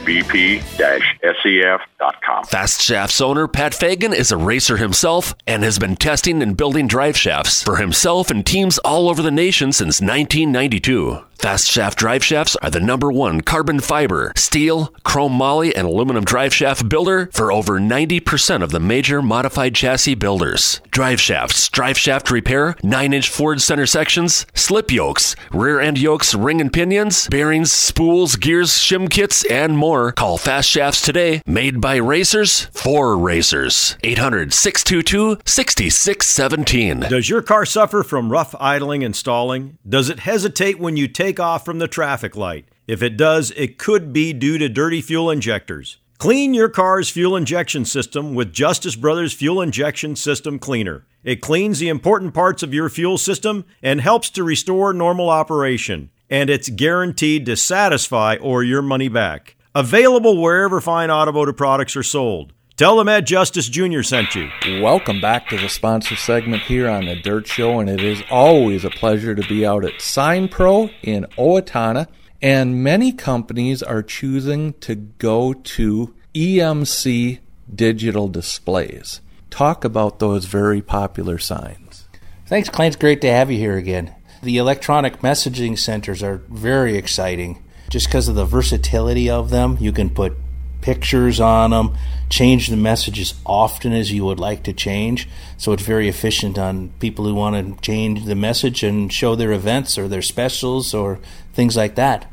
vp-sef.com. 1.64 2.44
Fast 2.46 2.82
Shafts 2.82 3.22
owner 3.22 3.48
Pat 3.48 3.74
Fagan 3.74 4.14
is 4.14 4.32
a 4.32 4.38
racer 4.38 4.78
himself 4.78 5.36
and 5.48 5.64
has 5.64 5.80
been 5.80 5.96
testing 5.96 6.42
and 6.42 6.58
building 6.58 6.88
drive 6.88 7.18
shafts 7.18 7.64
for 7.64 7.78
himself 7.78 8.30
and 8.30 8.46
teams 8.46 8.78
all 8.80 9.10
over 9.10 9.22
the 9.22 9.32
nation 9.32 9.72
since 9.72 10.02
1992. 10.02 11.20
Fast 11.44 11.70
Shaft 11.70 12.00
drive 12.00 12.24
shafts 12.24 12.56
are 12.62 12.70
the 12.70 12.80
number 12.80 13.12
one 13.12 13.42
carbon 13.42 13.82
fiber, 13.82 14.32
steel, 14.34 14.94
chrome 15.04 15.34
moly, 15.34 15.76
and 15.76 15.86
aluminum 15.86 16.24
drive 16.24 16.54
shaft 16.54 16.88
builder 16.88 17.30
for 17.34 17.52
over 17.52 17.82
90% 17.82 18.64
of 18.64 18.72
the 18.72 18.80
major 18.80 19.22
modified 19.22 19.76
chassis 19.76 20.16
builders. 20.16 20.80
Drive 20.90 21.20
shafts, 21.20 21.68
drive 21.68 21.98
shaft 21.98 22.32
repair, 22.32 22.78
9 22.82 23.12
inch 23.12 23.30
Ford 23.30 23.62
center 23.62 23.86
sections, 23.86 24.46
slip 24.54 24.90
yokes, 24.90 25.36
rear 25.52 25.82
end 25.82 25.98
yokes, 25.98 26.34
ring 26.34 26.62
and 26.62 26.72
pinions, 26.72 27.28
bearings, 27.28 27.74
spools, 27.74 28.38
gears, 28.38 28.70
shim 28.70 29.10
kits, 29.10 29.44
and 29.52 29.78
more. 29.78 30.14
Call 30.14 30.38
Fast 30.38 30.70
Shafts 30.70 31.02
today, 31.02 31.42
made 31.46 31.82
by 31.82 31.98
racers 31.98 32.68
for 32.72 33.18
racers. 33.18 33.98
800 34.02 34.54
622 34.54 35.42
6617. 35.46 37.02
Does 37.10 37.30
your 37.30 37.42
car 37.42 37.66
suffer 37.66 38.02
from 38.02 38.32
rough 38.32 38.56
idling 38.62 39.04
and 39.04 39.14
stalling? 39.14 39.78
Does 39.86 40.10
it 40.10 40.22
hesitate 40.22 40.80
when 40.80 40.96
you 40.96 41.10
take 41.10 41.33
off 41.40 41.66
from 41.66 41.80
the 41.80 41.88
traffic 41.88 42.36
light? 42.36 42.66
If 42.88 43.02
it 43.02 43.18
does, 43.18 43.52
it 43.52 43.78
could 43.78 44.12
be 44.12 44.34
due 44.34 44.58
to 44.58 44.68
dirty 44.70 45.02
fuel 45.02 45.30
injectors. 45.30 45.98
Clean 46.18 46.54
your 46.54 46.70
car's 46.70 47.10
fuel 47.10 47.36
injection 47.36 47.86
system 47.86 48.34
with 48.34 48.54
Justice 48.54 48.96
Brothers 48.96 49.34
Fuel 49.34 49.62
Injection 49.62 50.16
System 50.16 50.60
Cleaner. 50.60 51.06
It 51.24 51.42
cleans 51.42 51.80
the 51.80 51.90
important 51.90 52.34
parts 52.34 52.64
of 52.64 52.74
your 52.74 52.90
fuel 52.90 53.18
system 53.18 53.66
and 53.82 54.00
helps 54.00 54.30
to 54.32 54.44
restore 54.44 54.94
normal 54.94 55.30
operation. 55.30 56.12
And 56.30 56.50
it's 56.50 56.70
guaranteed 56.70 57.46
to 57.46 57.56
satisfy 57.56 58.38
or 58.38 58.64
your 58.64 58.82
money 58.82 59.10
back. 59.10 59.56
Available 59.76 60.42
wherever 60.42 60.80
fine 60.80 61.10
automotive 61.12 61.58
products 61.58 61.96
are 61.96 62.04
sold. 62.04 62.54
Tell 62.84 62.98
them 62.98 63.08
Ed 63.08 63.26
Justice 63.26 63.70
Jr. 63.70 64.02
sent 64.02 64.36
you. 64.36 64.50
Welcome 64.82 65.22
back 65.22 65.48
to 65.48 65.58
the 65.58 65.70
sponsor 65.70 66.18
segment 66.18 66.64
here 66.64 66.90
on 66.90 67.06
the 67.06 67.16
Dirt 67.16 67.48
Show, 67.48 67.80
and 67.80 67.90
it 67.90 68.04
is 68.04 68.22
always 68.30 68.84
a 68.84 68.90
pleasure 68.90 69.34
to 69.34 69.48
be 69.48 69.66
out 69.66 69.86
at 69.86 70.02
Sign 70.02 70.50
Pro 70.50 70.90
in 71.02 71.26
Owatonna. 71.38 72.08
And 72.42 72.84
many 72.84 73.14
companies 73.14 73.82
are 73.82 74.04
choosing 74.04 74.74
to 74.82 74.96
go 74.96 75.54
to 75.54 76.14
EMC 76.36 77.40
digital 77.74 78.28
displays. 78.28 79.22
Talk 79.50 79.86
about 79.86 80.20
those 80.20 80.44
very 80.44 80.82
popular 80.82 81.38
signs. 81.38 82.10
Thanks, 82.48 82.68
Clint. 82.68 82.96
It's 82.96 83.02
great 83.02 83.22
to 83.22 83.32
have 83.32 83.50
you 83.50 83.60
here 83.60 83.78
again. 83.78 84.14
The 84.42 84.58
electronic 84.58 85.20
messaging 85.20 85.80
centers 85.80 86.22
are 86.22 86.42
very 86.50 86.98
exciting 86.98 87.64
just 87.90 88.08
because 88.08 88.28
of 88.28 88.36
the 88.36 88.44
versatility 88.44 89.30
of 89.30 89.52
them. 89.52 89.78
You 89.80 89.94
can 89.94 90.10
put 90.10 90.36
pictures 90.84 91.40
on 91.40 91.72
them, 91.72 91.98
change 92.30 92.68
the 92.68 92.78
message 92.78 93.20
as 93.20 93.34
often 93.46 93.94
as 93.94 94.12
you 94.12 94.26
would 94.26 94.40
like 94.40 94.64
to 94.64 94.74
change. 94.74 95.28
So 95.58 95.72
it's 95.72 95.84
very 95.84 96.08
efficient 96.08 96.60
on 96.60 96.90
people 97.00 97.26
who 97.26 97.34
want 97.34 97.56
to 97.56 97.82
change 97.82 98.26
the 98.26 98.36
message 98.36 98.84
and 98.84 99.12
show 99.12 99.36
their 99.36 99.54
events 99.54 99.98
or 99.98 100.08
their 100.08 100.22
specials 100.22 100.94
or 100.94 101.20
things 101.54 101.76
like 101.76 101.96
that. 101.96 102.30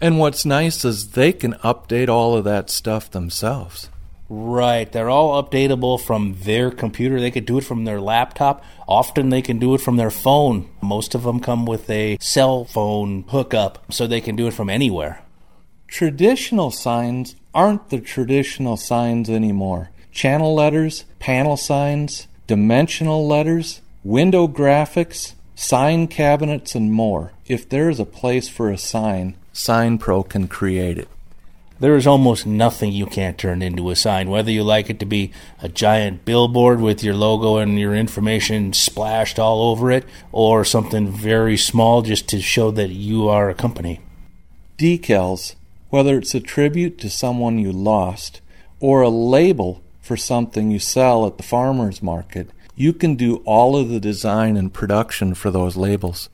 And 0.00 0.18
what's 0.18 0.44
nice 0.44 0.84
is 0.84 1.10
they 1.10 1.32
can 1.32 1.52
update 1.62 2.08
all 2.08 2.36
of 2.36 2.44
that 2.44 2.70
stuff 2.70 3.10
themselves. 3.10 3.88
Right. 4.28 4.90
They're 4.90 5.10
all 5.10 5.42
updatable 5.42 6.00
from 6.00 6.36
their 6.40 6.70
computer. 6.70 7.20
They 7.20 7.30
could 7.30 7.44
do 7.44 7.58
it 7.58 7.64
from 7.64 7.84
their 7.84 8.00
laptop. 8.00 8.64
Often 8.88 9.28
they 9.28 9.42
can 9.42 9.58
do 9.58 9.74
it 9.74 9.82
from 9.82 9.98
their 9.98 10.10
phone. 10.10 10.70
Most 10.80 11.14
of 11.14 11.24
them 11.24 11.38
come 11.38 11.66
with 11.66 11.90
a 11.90 12.16
cell 12.18 12.64
phone 12.64 13.24
hookup, 13.28 13.92
so 13.92 14.06
they 14.06 14.22
can 14.22 14.34
do 14.34 14.46
it 14.46 14.54
from 14.54 14.70
anywhere. 14.70 15.22
Traditional 15.86 16.70
signs 16.70 17.36
aren't 17.54 17.90
the 17.90 18.00
traditional 18.00 18.76
signs 18.76 19.28
anymore. 19.28 19.90
Channel 20.10 20.54
letters, 20.54 21.04
panel 21.18 21.56
signs, 21.56 22.28
dimensional 22.46 23.26
letters, 23.26 23.80
window 24.04 24.48
graphics, 24.48 25.34
sign 25.54 26.06
cabinets, 26.08 26.74
and 26.74 26.92
more. 26.92 27.32
If 27.46 27.68
there 27.68 27.88
is 27.88 28.00
a 28.00 28.04
place 28.04 28.48
for 28.48 28.70
a 28.70 28.78
sign, 28.78 29.36
Sign 29.52 29.98
Pro 29.98 30.22
can 30.22 30.48
create 30.48 30.96
it. 30.96 31.08
There 31.78 31.96
is 31.96 32.06
almost 32.06 32.46
nothing 32.46 32.92
you 32.92 33.06
can't 33.06 33.36
turn 33.36 33.60
into 33.60 33.90
a 33.90 33.96
sign, 33.96 34.30
whether 34.30 34.50
you 34.50 34.62
like 34.62 34.88
it 34.88 34.98
to 35.00 35.06
be 35.06 35.32
a 35.60 35.68
giant 35.68 36.24
billboard 36.24 36.80
with 36.80 37.02
your 37.02 37.14
logo 37.14 37.56
and 37.56 37.78
your 37.78 37.94
information 37.94 38.72
splashed 38.72 39.38
all 39.38 39.70
over 39.70 39.90
it, 39.90 40.04
or 40.30 40.64
something 40.64 41.10
very 41.10 41.56
small 41.56 42.00
just 42.02 42.28
to 42.28 42.40
show 42.40 42.70
that 42.70 42.90
you 42.90 43.28
are 43.28 43.50
a 43.50 43.54
company. 43.54 44.00
Decals, 44.78 45.54
whether 45.92 46.16
it's 46.16 46.34
a 46.34 46.40
tribute 46.40 46.96
to 46.96 47.10
someone 47.10 47.58
you 47.58 47.70
lost 47.70 48.40
or 48.80 49.02
a 49.02 49.10
label 49.10 49.82
for 50.00 50.16
something 50.16 50.70
you 50.70 50.78
sell 50.78 51.26
at 51.26 51.36
the 51.36 51.42
farmer's 51.42 52.02
market, 52.02 52.48
you 52.74 52.94
can 52.94 53.14
do 53.14 53.36
all 53.44 53.76
of 53.76 53.90
the 53.90 54.00
design 54.00 54.56
and 54.56 54.72
production 54.72 55.34
for 55.34 55.50
those 55.50 55.76
labels. 55.76 56.30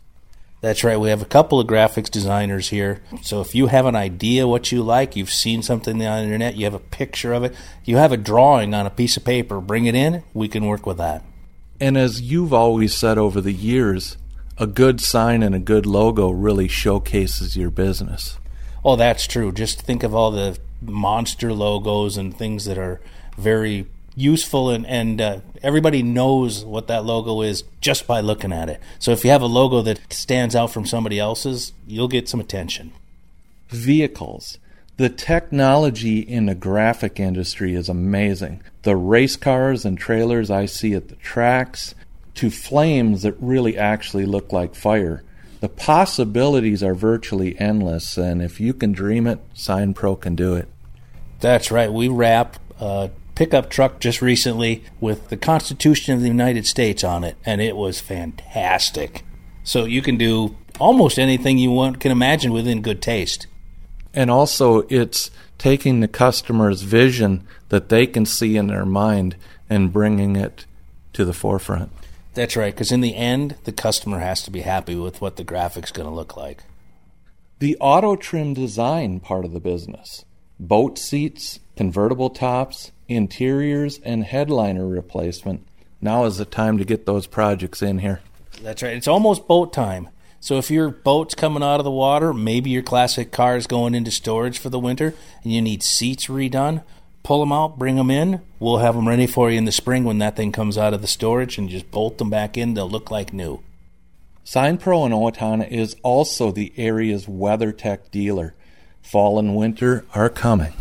That's 0.60 0.84
right. 0.84 0.98
We 0.98 1.08
have 1.10 1.22
a 1.22 1.24
couple 1.24 1.58
of 1.58 1.66
graphics 1.66 2.08
designers 2.08 2.68
here. 2.68 3.02
So 3.20 3.40
if 3.40 3.52
you 3.52 3.66
have 3.66 3.86
an 3.86 3.96
idea 3.96 4.46
what 4.46 4.70
you 4.70 4.80
like, 4.80 5.16
you've 5.16 5.28
seen 5.28 5.64
something 5.64 5.94
on 5.94 6.18
the 6.18 6.22
internet, 6.22 6.54
you 6.54 6.64
have 6.64 6.74
a 6.74 6.78
picture 6.78 7.32
of 7.32 7.42
it, 7.42 7.52
you 7.84 7.96
have 7.96 8.12
a 8.12 8.16
drawing 8.16 8.74
on 8.74 8.86
a 8.86 8.90
piece 8.90 9.16
of 9.16 9.24
paper, 9.24 9.60
bring 9.60 9.86
it 9.86 9.96
in, 9.96 10.22
we 10.34 10.46
can 10.46 10.66
work 10.66 10.86
with 10.86 10.98
that. 10.98 11.24
And 11.80 11.98
as 11.98 12.20
you've 12.20 12.54
always 12.54 12.94
said 12.94 13.18
over 13.18 13.40
the 13.40 13.52
years, 13.52 14.18
a 14.56 14.68
good 14.68 15.00
sign 15.00 15.42
and 15.42 15.56
a 15.56 15.58
good 15.58 15.84
logo 15.84 16.30
really 16.30 16.68
showcases 16.68 17.56
your 17.56 17.70
business. 17.70 18.38
Oh, 18.84 18.96
that's 18.96 19.26
true. 19.26 19.52
Just 19.52 19.82
think 19.82 20.02
of 20.02 20.14
all 20.14 20.30
the 20.30 20.58
monster 20.80 21.52
logos 21.52 22.16
and 22.16 22.36
things 22.36 22.64
that 22.64 22.78
are 22.78 23.00
very 23.36 23.86
useful 24.14 24.70
and, 24.70 24.86
and 24.86 25.20
uh, 25.20 25.40
everybody 25.62 26.02
knows 26.02 26.64
what 26.64 26.88
that 26.88 27.04
logo 27.04 27.40
is 27.42 27.62
just 27.80 28.06
by 28.06 28.20
looking 28.20 28.52
at 28.52 28.68
it. 28.68 28.80
So 28.98 29.12
if 29.12 29.24
you 29.24 29.30
have 29.30 29.42
a 29.42 29.46
logo 29.46 29.80
that 29.82 30.12
stands 30.12 30.56
out 30.56 30.72
from 30.72 30.86
somebody 30.86 31.18
else's, 31.18 31.72
you'll 31.86 32.08
get 32.08 32.28
some 32.28 32.40
attention. 32.40 32.92
Vehicles. 33.68 34.58
The 34.96 35.08
technology 35.08 36.18
in 36.18 36.46
the 36.46 36.56
graphic 36.56 37.20
industry 37.20 37.74
is 37.74 37.88
amazing. 37.88 38.62
The 38.82 38.96
race 38.96 39.36
cars 39.36 39.84
and 39.84 39.96
trailers 39.96 40.50
I 40.50 40.66
see 40.66 40.94
at 40.94 41.08
the 41.08 41.14
tracks, 41.16 41.94
to 42.38 42.50
flames 42.50 43.22
that 43.22 43.34
really 43.40 43.76
actually 43.76 44.24
look 44.24 44.52
like 44.52 44.76
fire. 44.76 45.24
The 45.60 45.68
possibilities 45.68 46.82
are 46.82 46.94
virtually 46.94 47.58
endless, 47.58 48.16
and 48.16 48.40
if 48.40 48.60
you 48.60 48.72
can 48.72 48.92
dream 48.92 49.26
it, 49.26 49.40
Sign 49.54 49.92
Pro 49.92 50.14
can 50.14 50.36
do 50.36 50.54
it. 50.54 50.68
That's 51.40 51.70
right. 51.70 51.92
We 51.92 52.08
wrap 52.08 52.58
a 52.80 53.10
pickup 53.34 53.70
truck 53.70 54.00
just 54.00 54.22
recently 54.22 54.84
with 55.00 55.28
the 55.28 55.36
Constitution 55.36 56.14
of 56.14 56.20
the 56.20 56.28
United 56.28 56.66
States 56.66 57.02
on 57.02 57.24
it, 57.24 57.36
and 57.44 57.60
it 57.60 57.76
was 57.76 58.00
fantastic. 58.00 59.24
So 59.64 59.84
you 59.84 60.02
can 60.02 60.16
do 60.16 60.56
almost 60.78 61.18
anything 61.18 61.58
you 61.58 61.70
want 61.70 62.00
can 62.00 62.12
imagine 62.12 62.52
within 62.52 62.82
good 62.82 63.02
taste. 63.02 63.46
And 64.14 64.30
also, 64.30 64.82
it's 64.88 65.30
taking 65.58 66.00
the 66.00 66.08
customer's 66.08 66.82
vision 66.82 67.46
that 67.68 67.88
they 67.88 68.06
can 68.06 68.24
see 68.24 68.56
in 68.56 68.68
their 68.68 68.86
mind 68.86 69.36
and 69.68 69.92
bringing 69.92 70.36
it 70.36 70.64
to 71.12 71.24
the 71.24 71.32
forefront. 71.32 71.92
That's 72.34 72.56
right, 72.56 72.74
because 72.74 72.92
in 72.92 73.00
the 73.00 73.16
end, 73.16 73.56
the 73.64 73.72
customer 73.72 74.20
has 74.20 74.42
to 74.42 74.50
be 74.50 74.60
happy 74.60 74.94
with 74.94 75.20
what 75.20 75.36
the 75.36 75.44
graphic's 75.44 75.92
going 75.92 76.08
to 76.08 76.14
look 76.14 76.36
like. 76.36 76.62
The 77.58 77.76
auto 77.80 78.14
trim 78.14 78.54
design 78.54 79.18
part 79.18 79.44
of 79.44 79.52
the 79.52 79.60
business 79.60 80.24
boat 80.60 80.98
seats, 80.98 81.60
convertible 81.76 82.30
tops, 82.30 82.92
interiors, 83.08 83.98
and 84.04 84.24
headliner 84.24 84.86
replacement. 84.86 85.66
Now 86.00 86.24
is 86.24 86.36
the 86.36 86.44
time 86.44 86.78
to 86.78 86.84
get 86.84 87.06
those 87.06 87.26
projects 87.26 87.82
in 87.82 87.98
here. 87.98 88.20
That's 88.62 88.82
right. 88.82 88.96
It's 88.96 89.08
almost 89.08 89.48
boat 89.48 89.72
time. 89.72 90.08
So 90.40 90.56
if 90.56 90.70
your 90.70 90.90
boat's 90.90 91.34
coming 91.34 91.62
out 91.62 91.80
of 91.80 91.84
the 91.84 91.90
water, 91.90 92.32
maybe 92.32 92.70
your 92.70 92.82
classic 92.82 93.32
car 93.32 93.56
is 93.56 93.66
going 93.66 93.94
into 93.94 94.12
storage 94.12 94.58
for 94.58 94.68
the 94.68 94.78
winter, 94.78 95.14
and 95.42 95.52
you 95.52 95.60
need 95.60 95.82
seats 95.82 96.26
redone, 96.26 96.84
pull 97.22 97.40
them 97.40 97.52
out, 97.52 97.78
bring 97.78 97.96
them 97.96 98.10
in. 98.10 98.40
We'll 98.58 98.78
have 98.78 98.94
them 98.94 99.08
ready 99.08 99.26
for 99.26 99.50
you 99.50 99.58
in 99.58 99.64
the 99.64 99.72
spring 99.72 100.04
when 100.04 100.18
that 100.18 100.36
thing 100.36 100.52
comes 100.52 100.78
out 100.78 100.94
of 100.94 101.02
the 101.02 101.06
storage, 101.06 101.58
and 101.58 101.68
just 101.68 101.90
bolt 101.90 102.18
them 102.18 102.30
back 102.30 102.56
in. 102.56 102.74
They'll 102.74 102.88
look 102.88 103.10
like 103.10 103.32
new. 103.32 103.62
Sign 104.44 104.78
Pro 104.78 105.04
in 105.04 105.12
Owatonna 105.12 105.70
is 105.70 105.94
also 106.02 106.50
the 106.50 106.72
area's 106.76 107.26
WeatherTech 107.26 108.10
dealer. 108.10 108.54
Fall 109.02 109.38
and 109.38 109.54
winter 109.54 110.06
are 110.14 110.30
coming. 110.30 110.72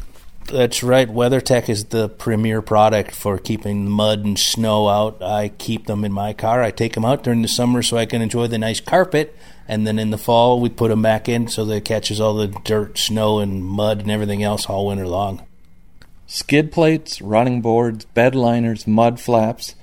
That's 0.45 0.81
right. 0.81 1.09
WeatherTech 1.09 1.67
is 1.67 1.85
the 1.85 2.07
premier 2.07 2.61
product 2.61 3.13
for 3.13 3.37
keeping 3.37 3.89
mud 3.89 4.23
and 4.23 4.39
snow 4.39 4.87
out. 4.87 5.21
I 5.21 5.49
keep 5.49 5.87
them 5.87 6.05
in 6.05 6.13
my 6.13 6.31
car. 6.31 6.63
I 6.63 6.71
take 6.71 6.93
them 6.93 7.03
out 7.03 7.23
during 7.23 7.41
the 7.41 7.49
summer 7.49 7.83
so 7.83 7.97
I 7.97 8.05
can 8.05 8.21
enjoy 8.21 8.47
the 8.47 8.57
nice 8.57 8.79
carpet. 8.79 9.35
And 9.67 9.85
then 9.85 9.99
in 9.99 10.11
the 10.11 10.17
fall, 10.17 10.61
we 10.61 10.69
put 10.69 10.87
them 10.87 11.01
back 11.01 11.27
in 11.27 11.49
so 11.49 11.65
that 11.65 11.75
it 11.75 11.85
catches 11.85 12.21
all 12.21 12.35
the 12.35 12.47
dirt, 12.47 12.97
snow, 12.97 13.39
and 13.39 13.61
mud 13.61 13.99
and 13.99 14.09
everything 14.09 14.41
else 14.41 14.67
all 14.67 14.87
winter 14.87 15.05
long. 15.05 15.45
Skid 16.29 16.73
plates, 16.73 17.21
running 17.21 17.61
boards, 17.61 18.03
bed 18.03 18.35
liners, 18.35 18.85
mud 18.85 19.17
flaps, 19.17 19.75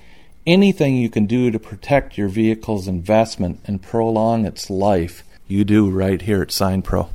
anything 0.47 0.95
you 0.95 1.09
can 1.09 1.25
do 1.25 1.51
to 1.51 1.59
protect 1.59 2.19
your 2.19 2.29
vehicle's 2.29 2.87
investment 2.87 3.61
and 3.65 3.81
prolong 3.81 4.45
its 4.45 4.69
life, 4.69 5.25
you 5.49 5.65
do 5.65 5.89
right 5.89 6.21
here 6.21 6.43
at 6.43 6.53
Sign 6.53 6.83
Pro. 6.83 7.09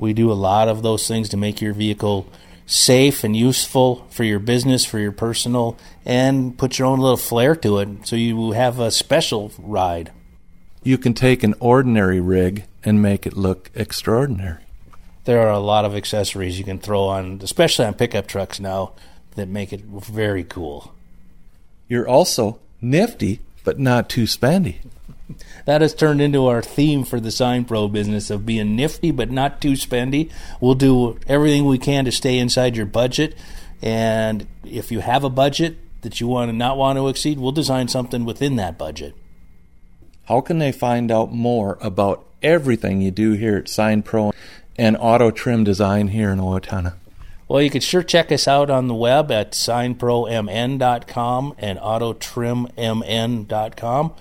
We 0.00 0.12
do 0.12 0.32
a 0.32 0.34
lot 0.34 0.68
of 0.68 0.82
those 0.82 1.06
things 1.06 1.28
to 1.28 1.36
make 1.36 1.60
your 1.60 1.74
vehicle 1.74 2.26
safe 2.66 3.22
and 3.22 3.36
useful 3.36 4.04
for 4.10 4.24
your 4.24 4.40
business, 4.40 4.84
for 4.84 4.98
your 4.98 5.12
personal, 5.12 5.78
and 6.04 6.58
put 6.58 6.78
your 6.78 6.88
own 6.88 6.98
little 6.98 7.16
flair 7.16 7.54
to 7.54 7.78
it 7.78 7.88
so 8.04 8.16
you 8.16 8.50
have 8.50 8.80
a 8.80 8.90
special 8.90 9.52
ride. 9.58 10.10
You 10.82 10.98
can 10.98 11.14
take 11.14 11.44
an 11.44 11.54
ordinary 11.60 12.20
rig 12.20 12.64
and 12.84 13.00
make 13.00 13.26
it 13.26 13.36
look 13.36 13.70
extraordinary. 13.76 14.65
There 15.26 15.46
are 15.46 15.52
a 15.52 15.58
lot 15.58 15.84
of 15.84 15.94
accessories 15.94 16.58
you 16.58 16.64
can 16.64 16.78
throw 16.78 17.04
on, 17.04 17.40
especially 17.42 17.84
on 17.84 17.94
pickup 17.94 18.26
trucks 18.26 18.58
now, 18.58 18.92
that 19.34 19.48
make 19.48 19.72
it 19.72 19.82
very 19.82 20.42
cool. 20.42 20.94
You're 21.88 22.08
also 22.08 22.58
nifty, 22.80 23.40
but 23.62 23.78
not 23.78 24.08
too 24.08 24.24
spendy 24.24 24.76
that 25.64 25.80
has 25.80 25.94
turned 25.94 26.20
into 26.20 26.46
our 26.46 26.62
theme 26.62 27.04
for 27.04 27.20
the 27.20 27.30
Sign 27.30 27.64
Pro 27.64 27.88
business 27.88 28.30
of 28.30 28.46
being 28.46 28.76
nifty 28.76 29.10
but 29.10 29.30
not 29.30 29.60
too 29.60 29.72
spendy. 29.72 30.30
We'll 30.60 30.74
do 30.74 31.18
everything 31.26 31.64
we 31.64 31.78
can 31.78 32.04
to 32.04 32.12
stay 32.12 32.38
inside 32.38 32.76
your 32.76 32.86
budget. 32.86 33.36
And 33.82 34.46
if 34.64 34.90
you 34.90 35.00
have 35.00 35.24
a 35.24 35.30
budget 35.30 35.76
that 36.02 36.20
you 36.20 36.28
want 36.28 36.50
to 36.50 36.56
not 36.56 36.76
want 36.76 36.98
to 36.98 37.08
exceed, 37.08 37.38
we'll 37.38 37.52
design 37.52 37.88
something 37.88 38.24
within 38.24 38.56
that 38.56 38.78
budget. 38.78 39.14
How 40.24 40.40
can 40.40 40.58
they 40.58 40.72
find 40.72 41.10
out 41.10 41.32
more 41.32 41.78
about 41.80 42.24
everything 42.42 43.00
you 43.00 43.10
do 43.10 43.32
here 43.32 43.56
at 43.56 43.68
Sign 43.68 44.02
Pro 44.02 44.32
and 44.78 44.96
Auto 44.98 45.30
Trim 45.30 45.64
Design 45.64 46.08
here 46.08 46.30
in 46.30 46.38
Owatonna? 46.38 46.94
Well, 47.48 47.62
you 47.62 47.70
can 47.70 47.80
sure 47.80 48.02
check 48.02 48.32
us 48.32 48.48
out 48.48 48.70
on 48.70 48.88
the 48.88 48.94
web 48.94 49.30
at 49.30 49.52
signpromn.com 49.52 51.54
and 51.58 51.78
autotrimmn.com 51.78 54.14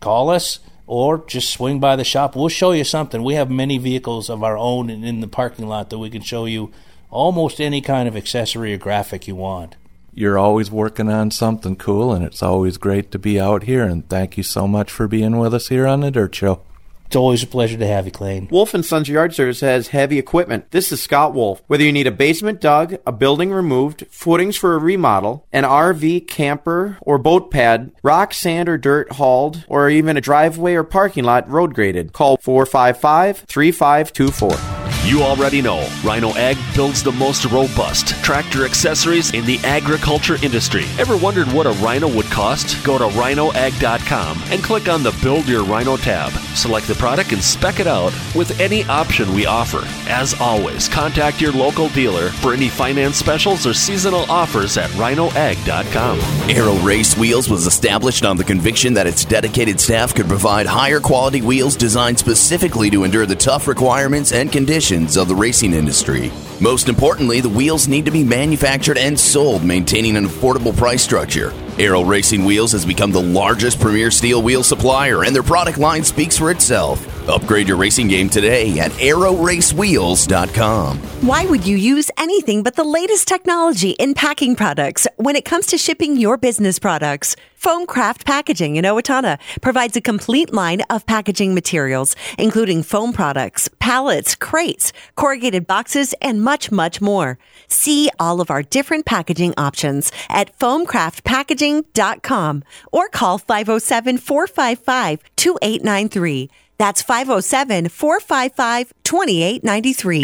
call 0.00 0.30
us 0.30 0.60
or 0.86 1.24
just 1.26 1.50
swing 1.50 1.80
by 1.80 1.96
the 1.96 2.04
shop. 2.04 2.34
We'll 2.34 2.48
show 2.48 2.72
you 2.72 2.84
something. 2.84 3.22
We 3.22 3.34
have 3.34 3.50
many 3.50 3.78
vehicles 3.78 4.30
of 4.30 4.42
our 4.42 4.56
own 4.56 4.90
in 4.90 5.20
the 5.20 5.28
parking 5.28 5.68
lot 5.68 5.90
that 5.90 5.98
we 5.98 6.10
can 6.10 6.22
show 6.22 6.46
you 6.46 6.72
almost 7.10 7.60
any 7.60 7.80
kind 7.80 8.08
of 8.08 8.16
accessory 8.16 8.74
or 8.74 8.78
graphic 8.78 9.28
you 9.28 9.34
want. 9.34 9.76
You're 10.14 10.38
always 10.38 10.70
working 10.70 11.08
on 11.08 11.30
something 11.30 11.76
cool, 11.76 12.12
and 12.12 12.24
it's 12.24 12.42
always 12.42 12.76
great 12.76 13.12
to 13.12 13.18
be 13.18 13.38
out 13.38 13.64
here. 13.64 13.84
And 13.84 14.08
thank 14.08 14.36
you 14.36 14.42
so 14.42 14.66
much 14.66 14.90
for 14.90 15.06
being 15.06 15.38
with 15.38 15.54
us 15.54 15.68
here 15.68 15.86
on 15.86 16.00
the 16.00 16.10
Dirt 16.10 16.34
Show. 16.34 16.60
It's 17.08 17.16
always 17.16 17.42
a 17.42 17.46
pleasure 17.46 17.78
to 17.78 17.86
have 17.86 18.04
you, 18.04 18.12
Clayton. 18.12 18.48
Wolf 18.50 18.74
and 18.74 18.84
Sons 18.84 19.08
Yard 19.08 19.32
Service 19.32 19.60
has 19.60 19.88
heavy 19.88 20.18
equipment. 20.18 20.70
This 20.72 20.92
is 20.92 21.00
Scott 21.00 21.32
Wolf. 21.32 21.62
Whether 21.66 21.84
you 21.84 21.90
need 21.90 22.06
a 22.06 22.10
basement 22.10 22.60
dug, 22.60 22.98
a 23.06 23.12
building 23.12 23.50
removed, 23.50 24.04
footings 24.10 24.58
for 24.58 24.74
a 24.74 24.78
remodel, 24.78 25.46
an 25.50 25.64
RV, 25.64 26.28
camper, 26.28 26.98
or 27.00 27.16
boat 27.16 27.50
pad, 27.50 27.92
rock, 28.02 28.34
sand, 28.34 28.68
or 28.68 28.76
dirt 28.76 29.12
hauled, 29.12 29.64
or 29.68 29.88
even 29.88 30.18
a 30.18 30.20
driveway 30.20 30.74
or 30.74 30.84
parking 30.84 31.24
lot 31.24 31.48
road 31.48 31.72
graded, 31.72 32.12
call 32.12 32.36
455 32.36 33.38
3524. 33.38 34.87
You 35.08 35.22
already 35.22 35.62
know 35.62 35.88
Rhino 36.04 36.34
Ag 36.36 36.58
builds 36.74 37.02
the 37.02 37.12
most 37.12 37.46
robust 37.46 38.08
tractor 38.22 38.66
accessories 38.66 39.32
in 39.32 39.46
the 39.46 39.58
agriculture 39.64 40.36
industry. 40.42 40.84
Ever 40.98 41.16
wondered 41.16 41.50
what 41.50 41.66
a 41.66 41.70
Rhino 41.70 42.14
would 42.14 42.26
cost? 42.26 42.84
Go 42.84 42.98
to 42.98 43.04
rhinoag.com 43.04 44.42
and 44.50 44.62
click 44.62 44.86
on 44.86 45.02
the 45.02 45.18
Build 45.22 45.48
Your 45.48 45.64
Rhino 45.64 45.96
tab. 45.96 46.32
Select 46.54 46.86
the 46.88 46.94
product 46.94 47.32
and 47.32 47.42
spec 47.42 47.80
it 47.80 47.86
out 47.86 48.12
with 48.34 48.60
any 48.60 48.84
option 48.84 49.32
we 49.32 49.46
offer. 49.46 49.80
As 50.10 50.38
always, 50.38 50.90
contact 50.90 51.40
your 51.40 51.52
local 51.52 51.88
dealer 51.88 52.28
for 52.28 52.52
any 52.52 52.68
finance 52.68 53.16
specials 53.16 53.66
or 53.66 53.72
seasonal 53.72 54.30
offers 54.30 54.76
at 54.76 54.90
rhinoag.com. 54.90 56.20
Aero 56.50 56.74
Race 56.84 57.16
Wheels 57.16 57.48
was 57.48 57.66
established 57.66 58.26
on 58.26 58.36
the 58.36 58.44
conviction 58.44 58.92
that 58.92 59.06
its 59.06 59.24
dedicated 59.24 59.80
staff 59.80 60.14
could 60.14 60.28
provide 60.28 60.66
higher 60.66 61.00
quality 61.00 61.40
wheels 61.40 61.76
designed 61.76 62.18
specifically 62.18 62.90
to 62.90 63.04
endure 63.04 63.24
the 63.24 63.34
tough 63.34 63.66
requirements 63.66 64.32
and 64.32 64.52
conditions 64.52 64.97
of 65.16 65.28
the 65.28 65.34
racing 65.34 65.74
industry. 65.74 66.32
Most 66.60 66.88
importantly, 66.88 67.40
the 67.40 67.48
wheels 67.48 67.86
need 67.86 68.04
to 68.06 68.10
be 68.10 68.24
manufactured 68.24 68.98
and 68.98 69.18
sold, 69.18 69.62
maintaining 69.64 70.16
an 70.16 70.26
affordable 70.26 70.76
price 70.76 71.02
structure. 71.02 71.52
Aero 71.78 72.02
Racing 72.02 72.44
Wheels 72.44 72.72
has 72.72 72.84
become 72.84 73.12
the 73.12 73.22
largest 73.22 73.78
premier 73.80 74.10
steel 74.10 74.42
wheel 74.42 74.64
supplier, 74.64 75.22
and 75.22 75.34
their 75.34 75.44
product 75.44 75.78
line 75.78 76.02
speaks 76.02 76.36
for 76.36 76.50
itself. 76.50 77.17
Upgrade 77.28 77.68
your 77.68 77.76
racing 77.76 78.08
game 78.08 78.28
today 78.28 78.78
at 78.78 78.90
aeroracewheels.com. 78.92 80.98
Why 81.20 81.46
would 81.46 81.66
you 81.66 81.76
use 81.76 82.10
anything 82.16 82.62
but 82.62 82.76
the 82.76 82.84
latest 82.84 83.28
technology 83.28 83.90
in 83.90 84.14
packing 84.14 84.56
products 84.56 85.06
when 85.16 85.36
it 85.36 85.44
comes 85.44 85.66
to 85.66 85.78
shipping 85.78 86.16
your 86.16 86.36
business 86.36 86.78
products? 86.78 87.36
Foamcraft 87.60 88.24
Packaging 88.24 88.76
in 88.76 88.84
Owatonna 88.84 89.38
provides 89.60 89.96
a 89.96 90.00
complete 90.00 90.52
line 90.52 90.82
of 90.90 91.04
packaging 91.06 91.54
materials, 91.54 92.14
including 92.38 92.84
foam 92.84 93.12
products, 93.12 93.68
pallets, 93.80 94.36
crates, 94.36 94.92
corrugated 95.16 95.66
boxes, 95.66 96.14
and 96.22 96.40
much, 96.42 96.70
much 96.70 97.00
more. 97.00 97.36
See 97.66 98.10
all 98.20 98.40
of 98.40 98.48
our 98.50 98.62
different 98.62 99.06
packaging 99.06 99.54
options 99.56 100.12
at 100.28 100.56
foamcraftpackaging.com 100.58 102.62
or 102.92 103.08
call 103.08 103.38
507 103.38 104.18
455 104.18 105.20
2893. 105.34 106.48
That's 106.78 107.02
507 107.02 107.88
455 107.88 108.92
2893. 109.02 110.22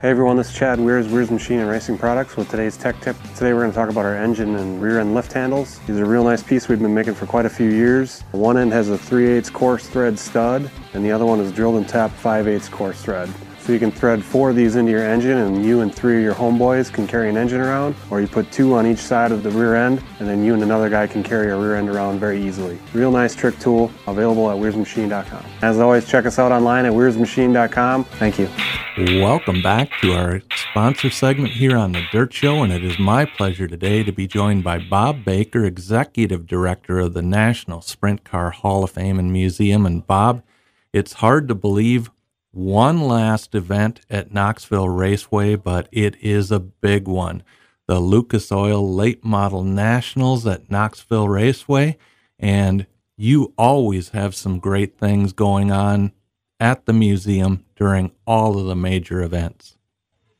Hey 0.00 0.08
everyone, 0.10 0.36
this 0.36 0.50
is 0.50 0.56
Chad 0.56 0.80
Weirs, 0.80 1.06
Weirs 1.06 1.30
Machine 1.30 1.60
and 1.60 1.68
Racing 1.68 1.98
Products 1.98 2.36
with 2.36 2.48
today's 2.48 2.76
tech 2.76 2.98
tip. 3.00 3.14
Today 3.36 3.52
we're 3.52 3.60
going 3.60 3.70
to 3.70 3.76
talk 3.76 3.90
about 3.90 4.04
our 4.06 4.16
engine 4.16 4.56
and 4.56 4.82
rear 4.82 4.98
end 4.98 5.14
lift 5.14 5.32
handles. 5.32 5.78
These 5.86 5.98
are 5.98 6.04
a 6.04 6.08
real 6.08 6.24
nice 6.24 6.42
piece 6.42 6.68
we've 6.68 6.80
been 6.80 6.94
making 6.94 7.14
for 7.14 7.26
quite 7.26 7.44
a 7.44 7.50
few 7.50 7.70
years. 7.70 8.22
One 8.32 8.56
end 8.56 8.72
has 8.72 8.88
a 8.88 8.96
3 8.96 9.28
8 9.28 9.52
coarse 9.52 9.86
thread 9.86 10.18
stud 10.18 10.70
and 10.94 11.04
the 11.04 11.12
other 11.12 11.26
one 11.26 11.38
is 11.38 11.52
drilled 11.52 11.76
and 11.76 11.88
tapped 11.88 12.14
5 12.14 12.48
8 12.48 12.70
coarse 12.70 13.02
thread. 13.02 13.28
So 13.62 13.72
you 13.72 13.78
can 13.78 13.92
thread 13.92 14.24
four 14.24 14.50
of 14.50 14.56
these 14.56 14.74
into 14.74 14.90
your 14.90 15.04
engine 15.04 15.38
and 15.38 15.64
you 15.64 15.82
and 15.82 15.94
three 15.94 16.16
of 16.16 16.22
your 16.24 16.34
homeboys 16.34 16.92
can 16.92 17.06
carry 17.06 17.30
an 17.30 17.36
engine 17.36 17.60
around, 17.60 17.94
or 18.10 18.20
you 18.20 18.26
put 18.26 18.50
two 18.50 18.74
on 18.74 18.88
each 18.88 18.98
side 18.98 19.30
of 19.30 19.44
the 19.44 19.50
rear 19.50 19.76
end 19.76 20.02
and 20.18 20.28
then 20.28 20.42
you 20.44 20.54
and 20.54 20.64
another 20.64 20.90
guy 20.90 21.06
can 21.06 21.22
carry 21.22 21.52
a 21.52 21.56
rear 21.56 21.76
end 21.76 21.88
around 21.88 22.18
very 22.18 22.42
easily. 22.42 22.76
Real 22.92 23.12
nice 23.12 23.36
trick 23.36 23.56
tool, 23.60 23.92
available 24.08 24.50
at 24.50 24.56
weirsmachine.com. 24.56 25.44
As 25.62 25.78
always, 25.78 26.08
check 26.08 26.26
us 26.26 26.40
out 26.40 26.50
online 26.50 26.86
at 26.86 26.92
weirsmachine.com. 26.92 28.02
Thank 28.04 28.40
you. 28.40 28.48
Welcome 29.20 29.62
back 29.62 29.90
to 30.00 30.12
our 30.12 30.42
sponsor 30.54 31.08
segment 31.08 31.52
here 31.52 31.76
on 31.76 31.92
The 31.92 32.02
Dirt 32.10 32.32
Show, 32.32 32.64
and 32.64 32.72
it 32.72 32.82
is 32.82 32.98
my 32.98 33.24
pleasure 33.24 33.68
today 33.68 34.02
to 34.02 34.12
be 34.12 34.26
joined 34.26 34.64
by 34.64 34.78
Bob 34.80 35.24
Baker, 35.24 35.64
Executive 35.64 36.48
Director 36.48 36.98
of 36.98 37.14
the 37.14 37.22
National 37.22 37.80
Sprint 37.80 38.24
Car 38.24 38.50
Hall 38.50 38.82
of 38.82 38.90
Fame 38.90 39.20
and 39.20 39.32
Museum. 39.32 39.86
And 39.86 40.04
Bob, 40.04 40.42
it's 40.92 41.14
hard 41.14 41.48
to 41.48 41.54
believe 41.54 42.10
one 42.52 43.00
last 43.00 43.54
event 43.54 44.00
at 44.08 44.32
Knoxville 44.32 44.88
Raceway, 44.88 45.56
but 45.56 45.88
it 45.90 46.16
is 46.20 46.50
a 46.52 46.60
big 46.60 47.08
one. 47.08 47.42
The 47.88 47.98
Lucas 47.98 48.52
Oil 48.52 48.94
Late 48.94 49.24
Model 49.24 49.64
Nationals 49.64 50.46
at 50.46 50.70
Knoxville 50.70 51.28
Raceway. 51.28 51.96
And 52.38 52.86
you 53.16 53.52
always 53.56 54.10
have 54.10 54.34
some 54.34 54.58
great 54.58 54.98
things 54.98 55.32
going 55.32 55.70
on 55.70 56.12
at 56.60 56.86
the 56.86 56.92
museum 56.92 57.64
during 57.74 58.12
all 58.26 58.58
of 58.58 58.66
the 58.66 58.76
major 58.76 59.22
events. 59.22 59.76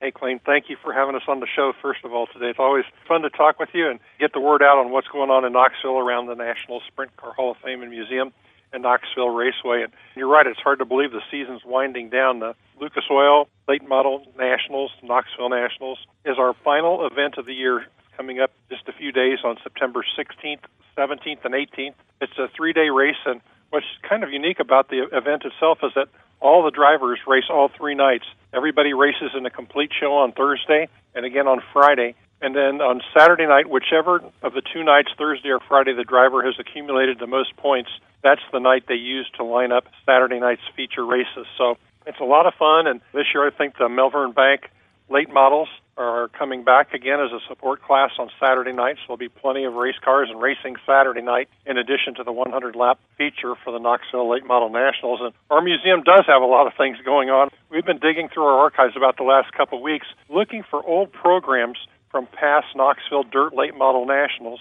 Hey, 0.00 0.10
Clayton, 0.10 0.40
thank 0.44 0.68
you 0.68 0.76
for 0.82 0.92
having 0.92 1.14
us 1.14 1.22
on 1.28 1.40
the 1.40 1.46
show, 1.46 1.72
first 1.80 2.04
of 2.04 2.12
all, 2.12 2.26
today. 2.26 2.50
It's 2.50 2.58
always 2.58 2.84
fun 3.06 3.22
to 3.22 3.30
talk 3.30 3.60
with 3.60 3.68
you 3.72 3.88
and 3.88 4.00
get 4.18 4.32
the 4.32 4.40
word 4.40 4.62
out 4.62 4.78
on 4.78 4.90
what's 4.90 5.06
going 5.08 5.30
on 5.30 5.44
in 5.44 5.52
Knoxville 5.52 5.98
around 5.98 6.26
the 6.26 6.34
National 6.34 6.80
Sprint 6.88 7.16
Car 7.16 7.32
Hall 7.32 7.52
of 7.52 7.56
Fame 7.58 7.82
and 7.82 7.90
Museum 7.90 8.32
and 8.72 8.82
Knoxville 8.82 9.30
Raceway. 9.30 9.82
And 9.82 9.92
you're 10.16 10.28
right, 10.28 10.46
it's 10.46 10.60
hard 10.60 10.78
to 10.78 10.84
believe 10.84 11.12
the 11.12 11.22
season's 11.30 11.62
winding 11.64 12.10
down. 12.10 12.40
The 12.40 12.54
Lucas 12.80 13.04
Oil 13.10 13.48
Late 13.68 13.86
Model 13.86 14.26
Nationals, 14.38 14.90
Knoxville 15.02 15.50
Nationals, 15.50 15.98
is 16.24 16.36
our 16.38 16.54
final 16.64 17.06
event 17.06 17.38
of 17.38 17.46
the 17.46 17.54
year 17.54 17.86
coming 18.16 18.40
up 18.40 18.52
just 18.70 18.88
a 18.88 18.92
few 18.92 19.12
days 19.12 19.38
on 19.44 19.56
September 19.62 20.04
16th, 20.18 20.60
17th, 20.96 21.44
and 21.44 21.54
18th. 21.54 21.94
It's 22.20 22.38
a 22.38 22.48
three 22.56 22.72
day 22.72 22.88
race, 22.90 23.20
and 23.26 23.40
what's 23.70 23.86
kind 24.08 24.22
of 24.22 24.30
unique 24.30 24.60
about 24.60 24.88
the 24.88 25.08
event 25.12 25.44
itself 25.44 25.78
is 25.82 25.92
that 25.94 26.08
all 26.40 26.64
the 26.64 26.70
drivers 26.70 27.20
race 27.26 27.44
all 27.48 27.70
three 27.76 27.94
nights. 27.94 28.24
Everybody 28.52 28.92
races 28.92 29.30
in 29.36 29.46
a 29.46 29.50
complete 29.50 29.90
show 29.98 30.12
on 30.12 30.32
Thursday 30.32 30.88
and 31.14 31.24
again 31.24 31.46
on 31.46 31.62
Friday. 31.72 32.14
And 32.42 32.56
then 32.56 32.82
on 32.82 33.00
Saturday 33.16 33.46
night, 33.46 33.70
whichever 33.70 34.20
of 34.42 34.52
the 34.52 34.62
two 34.62 34.82
nights, 34.82 35.10
Thursday 35.16 35.50
or 35.50 35.60
Friday, 35.60 35.94
the 35.94 36.02
driver 36.02 36.42
has 36.42 36.54
accumulated 36.58 37.20
the 37.20 37.28
most 37.28 37.56
points, 37.56 37.90
that's 38.22 38.42
the 38.52 38.58
night 38.58 38.84
they 38.88 38.96
use 38.96 39.30
to 39.36 39.44
line 39.44 39.70
up 39.70 39.84
Saturday 40.04 40.40
night's 40.40 40.62
feature 40.74 41.06
races. 41.06 41.46
So 41.56 41.78
it's 42.04 42.18
a 42.20 42.24
lot 42.24 42.46
of 42.46 42.54
fun. 42.54 42.88
And 42.88 43.00
this 43.14 43.26
year, 43.32 43.46
I 43.46 43.50
think 43.50 43.78
the 43.78 43.88
Malvern 43.88 44.32
Bank 44.32 44.70
late 45.08 45.32
models 45.32 45.68
are 45.96 46.28
coming 46.28 46.64
back 46.64 46.94
again 46.94 47.20
as 47.20 47.30
a 47.30 47.38
support 47.46 47.82
class 47.82 48.10
on 48.18 48.30
Saturday 48.40 48.72
night. 48.72 48.96
So 48.96 49.14
there'll 49.14 49.18
be 49.18 49.28
plenty 49.28 49.64
of 49.64 49.74
race 49.74 49.98
cars 50.02 50.28
and 50.30 50.40
racing 50.40 50.76
Saturday 50.86 51.22
night, 51.22 51.48
in 51.66 51.76
addition 51.76 52.14
to 52.16 52.24
the 52.24 52.32
100 52.32 52.74
lap 52.74 52.98
feature 53.18 53.54
for 53.62 53.72
the 53.72 53.78
Knoxville 53.78 54.28
Late 54.28 54.46
Model 54.46 54.70
Nationals. 54.70 55.20
And 55.22 55.32
our 55.50 55.60
museum 55.60 56.02
does 56.02 56.24
have 56.26 56.42
a 56.42 56.46
lot 56.46 56.66
of 56.66 56.72
things 56.74 56.96
going 57.04 57.30
on. 57.30 57.50
We've 57.70 57.84
been 57.84 57.98
digging 57.98 58.30
through 58.32 58.44
our 58.44 58.58
archives 58.58 58.96
about 58.96 59.16
the 59.16 59.22
last 59.22 59.52
couple 59.52 59.78
of 59.78 59.84
weeks, 59.84 60.06
looking 60.28 60.64
for 60.68 60.82
old 60.84 61.12
programs 61.12 61.78
from 62.12 62.26
past 62.26 62.66
Knoxville 62.76 63.24
Dirt 63.24 63.54
Late 63.54 63.76
Model 63.76 64.06
Nationals, 64.06 64.60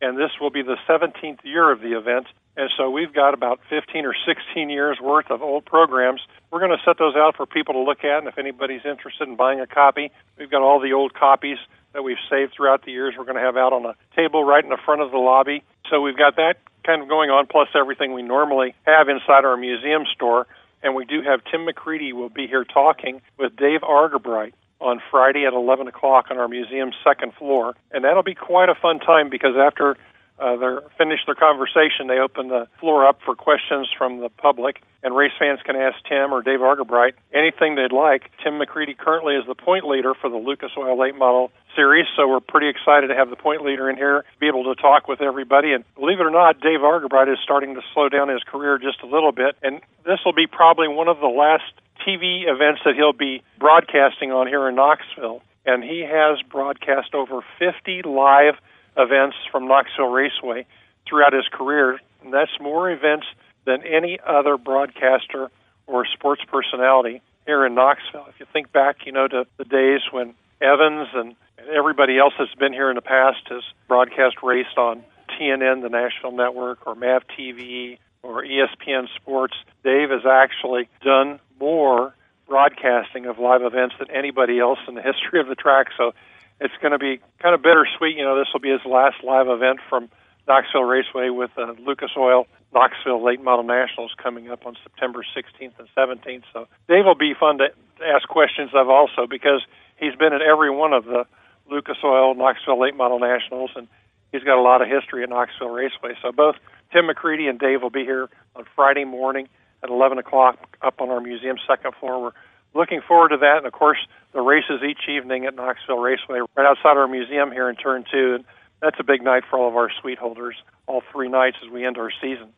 and 0.00 0.16
this 0.16 0.30
will 0.40 0.50
be 0.50 0.62
the 0.62 0.76
17th 0.88 1.44
year 1.44 1.70
of 1.70 1.80
the 1.80 1.98
event. 1.98 2.26
And 2.56 2.70
so 2.76 2.90
we've 2.90 3.12
got 3.12 3.34
about 3.34 3.60
15 3.68 4.06
or 4.06 4.14
16 4.26 4.70
years 4.70 4.98
worth 5.00 5.30
of 5.30 5.42
old 5.42 5.64
programs. 5.64 6.20
We're 6.50 6.60
going 6.60 6.76
to 6.76 6.82
set 6.84 6.98
those 6.98 7.16
out 7.16 7.36
for 7.36 7.46
people 7.46 7.74
to 7.74 7.80
look 7.80 8.04
at, 8.04 8.18
and 8.18 8.28
if 8.28 8.38
anybody's 8.38 8.84
interested 8.84 9.28
in 9.28 9.36
buying 9.36 9.60
a 9.60 9.66
copy, 9.66 10.10
we've 10.38 10.50
got 10.50 10.62
all 10.62 10.80
the 10.80 10.92
old 10.92 11.14
copies 11.14 11.58
that 11.92 12.02
we've 12.02 12.20
saved 12.30 12.54
throughout 12.56 12.84
the 12.84 12.92
years. 12.92 13.14
We're 13.18 13.24
going 13.24 13.36
to 13.36 13.42
have 13.42 13.56
out 13.56 13.72
on 13.72 13.84
a 13.84 13.94
table 14.16 14.44
right 14.44 14.62
in 14.62 14.70
the 14.70 14.78
front 14.84 15.02
of 15.02 15.10
the 15.10 15.18
lobby. 15.18 15.62
So 15.90 16.00
we've 16.00 16.16
got 16.16 16.36
that 16.36 16.56
kind 16.84 17.02
of 17.02 17.08
going 17.08 17.30
on, 17.30 17.46
plus 17.46 17.68
everything 17.74 18.12
we 18.12 18.22
normally 18.22 18.74
have 18.86 19.08
inside 19.08 19.44
our 19.44 19.56
museum 19.56 20.04
store. 20.14 20.46
And 20.82 20.94
we 20.94 21.04
do 21.04 21.22
have 21.22 21.40
Tim 21.50 21.66
McCreadie 21.66 22.12
will 22.12 22.28
be 22.28 22.46
here 22.46 22.64
talking 22.64 23.22
with 23.38 23.56
Dave 23.56 23.82
Argabright 23.82 24.54
on 24.82 25.00
Friday 25.10 25.46
at 25.46 25.52
11 25.52 25.86
o'clock 25.88 26.26
on 26.30 26.38
our 26.38 26.48
museum's 26.48 26.94
second 27.04 27.32
floor. 27.34 27.74
And 27.92 28.04
that'll 28.04 28.22
be 28.22 28.34
quite 28.34 28.68
a 28.68 28.74
fun 28.74 28.98
time 28.98 29.30
because 29.30 29.54
after 29.56 29.96
uh, 30.38 30.56
they're 30.56 30.82
finished 30.98 31.26
their 31.26 31.34
conversation, 31.34 32.08
they 32.08 32.18
open 32.18 32.48
the 32.48 32.66
floor 32.80 33.06
up 33.06 33.20
for 33.24 33.34
questions 33.34 33.88
from 33.96 34.20
the 34.20 34.28
public, 34.28 34.82
and 35.02 35.14
race 35.14 35.32
fans 35.38 35.60
can 35.64 35.76
ask 35.76 35.96
Tim 36.08 36.32
or 36.32 36.42
Dave 36.42 36.62
Argabright 36.62 37.14
anything 37.32 37.76
they'd 37.76 37.92
like. 37.92 38.30
Tim 38.42 38.54
McCreadie 38.54 38.96
currently 38.96 39.36
is 39.36 39.46
the 39.46 39.54
point 39.54 39.86
leader 39.86 40.14
for 40.14 40.28
the 40.28 40.36
Lucas 40.36 40.72
Oil 40.76 40.98
Late 40.98 41.16
Model 41.16 41.52
Series, 41.74 42.06
so 42.16 42.28
we're 42.28 42.40
pretty 42.40 42.68
excited 42.68 43.08
to 43.08 43.14
have 43.14 43.30
the 43.30 43.36
point 43.36 43.64
leader 43.64 43.88
in 43.88 43.96
here, 43.96 44.24
be 44.40 44.48
able 44.48 44.64
to 44.64 44.80
talk 44.80 45.08
with 45.08 45.20
everybody. 45.20 45.72
And 45.72 45.84
believe 45.94 46.20
it 46.20 46.26
or 46.26 46.30
not, 46.30 46.60
Dave 46.60 46.82
Argabright 46.84 47.28
is 47.28 47.38
starting 47.42 47.74
to 47.74 47.80
slow 47.94 48.08
down 48.08 48.28
his 48.28 48.42
career 48.42 48.78
just 48.78 49.02
a 49.02 49.06
little 49.06 49.32
bit, 49.32 49.56
and 49.62 49.80
this 50.04 50.20
will 50.24 50.34
be 50.34 50.46
probably 50.46 50.88
one 50.88 51.08
of 51.08 51.20
the 51.20 51.26
last 51.26 51.72
TV 52.06 52.44
events 52.46 52.82
that 52.84 52.94
he'll 52.94 53.12
be 53.12 53.42
broadcasting 53.58 54.32
on 54.32 54.46
here 54.46 54.68
in 54.68 54.74
Knoxville. 54.74 55.42
And 55.64 55.84
he 55.84 56.00
has 56.00 56.42
broadcast 56.50 57.14
over 57.14 57.40
50 57.58 58.02
live 58.02 58.54
events 58.96 59.36
from 59.50 59.68
Knoxville 59.68 60.10
Raceway 60.10 60.66
throughout 61.08 61.32
his 61.32 61.46
career. 61.52 62.00
And 62.22 62.32
that's 62.32 62.50
more 62.60 62.90
events 62.90 63.26
than 63.64 63.82
any 63.86 64.18
other 64.26 64.56
broadcaster 64.56 65.50
or 65.86 66.04
sports 66.06 66.42
personality 66.50 67.22
here 67.46 67.64
in 67.64 67.74
Knoxville. 67.74 68.26
If 68.28 68.40
you 68.40 68.46
think 68.52 68.72
back, 68.72 69.06
you 69.06 69.12
know, 69.12 69.28
to 69.28 69.46
the 69.56 69.64
days 69.64 70.00
when 70.10 70.34
Evans 70.60 71.08
and 71.14 71.34
everybody 71.70 72.18
else 72.18 72.34
that's 72.38 72.54
been 72.54 72.72
here 72.72 72.90
in 72.90 72.96
the 72.96 73.02
past 73.02 73.40
has 73.48 73.62
broadcast 73.88 74.36
raced 74.42 74.76
on 74.76 75.04
TNN, 75.38 75.82
the 75.82 75.88
national 75.88 76.32
Network, 76.32 76.86
or 76.86 76.94
MAV 76.94 77.22
TV, 77.38 77.98
or 78.22 78.44
ESPN 78.44 79.06
Sports, 79.16 79.54
Dave 79.82 80.10
has 80.10 80.24
actually 80.24 80.88
done 81.02 81.40
more 81.58 82.14
broadcasting 82.48 83.26
of 83.26 83.38
live 83.38 83.62
events 83.62 83.94
than 83.98 84.10
anybody 84.10 84.58
else 84.60 84.78
in 84.86 84.94
the 84.94 85.02
history 85.10 85.40
of 85.40 85.48
the 85.48 85.54
track. 85.54 85.88
So 85.96 86.12
it's 86.60 86.74
going 86.80 86.92
to 86.92 86.98
be 86.98 87.20
kind 87.40 87.54
of 87.54 87.62
bittersweet. 87.62 88.16
You 88.16 88.24
know, 88.24 88.38
this 88.38 88.48
will 88.52 88.60
be 88.60 88.70
his 88.70 88.84
last 88.84 89.22
live 89.24 89.48
event 89.48 89.80
from 89.88 90.08
Knoxville 90.46 90.84
Raceway 90.84 91.30
with 91.30 91.50
uh, 91.56 91.74
Lucas 91.84 92.10
Oil 92.16 92.46
Knoxville 92.72 93.22
Late 93.22 93.42
Model 93.42 93.64
Nationals 93.64 94.12
coming 94.22 94.50
up 94.50 94.66
on 94.66 94.76
September 94.82 95.24
16th 95.36 95.72
and 95.78 95.88
17th. 95.96 96.42
So 96.52 96.66
Dave 96.88 97.04
will 97.04 97.14
be 97.14 97.34
fun 97.38 97.58
to 97.58 97.68
ask 98.04 98.26
questions 98.28 98.70
of 98.74 98.88
also 98.88 99.26
because 99.28 99.62
he's 99.96 100.14
been 100.14 100.32
at 100.32 100.42
every 100.42 100.70
one 100.70 100.92
of 100.92 101.04
the 101.04 101.26
Lucas 101.70 101.96
Oil 102.04 102.34
Knoxville 102.34 102.80
Late 102.80 102.96
Model 102.96 103.18
Nationals 103.18 103.70
and 103.76 103.88
he's 104.32 104.42
got 104.42 104.58
a 104.58 104.62
lot 104.62 104.82
of 104.82 104.88
history 104.88 105.22
at 105.22 105.28
Knoxville 105.28 105.70
Raceway. 105.70 106.14
So 106.22 106.32
both 106.32 106.56
Tim 106.92 107.06
McCreadie 107.06 107.48
and 107.48 107.58
Dave 107.58 107.82
will 107.82 107.90
be 107.90 108.04
here 108.04 108.28
on 108.56 108.64
Friday 108.74 109.04
morning 109.04 109.48
at 109.82 109.90
11 109.90 110.18
o'clock 110.18 110.76
up 110.82 111.00
on 111.00 111.10
our 111.10 111.20
museum 111.20 111.56
second 111.66 111.94
floor. 112.00 112.22
We're 112.22 112.32
looking 112.80 113.00
forward 113.06 113.30
to 113.30 113.36
that. 113.38 113.58
And 113.58 113.66
of 113.66 113.72
course, 113.72 113.98
the 114.32 114.40
races 114.40 114.80
each 114.88 115.08
evening 115.08 115.44
at 115.44 115.54
Knoxville 115.54 115.98
Raceway 115.98 116.40
right 116.56 116.66
outside 116.66 116.96
our 116.96 117.08
museum 117.08 117.52
here 117.52 117.68
in 117.68 117.76
Turn 117.76 118.04
2. 118.10 118.34
And 118.36 118.44
that's 118.80 118.96
a 118.98 119.04
big 119.04 119.22
night 119.22 119.44
for 119.48 119.58
all 119.58 119.68
of 119.68 119.76
our 119.76 119.90
suite 120.00 120.18
holders, 120.18 120.56
all 120.86 121.02
three 121.12 121.28
nights 121.28 121.56
as 121.64 121.70
we 121.70 121.86
end 121.86 121.98
our 121.98 122.10
season. 122.20 122.48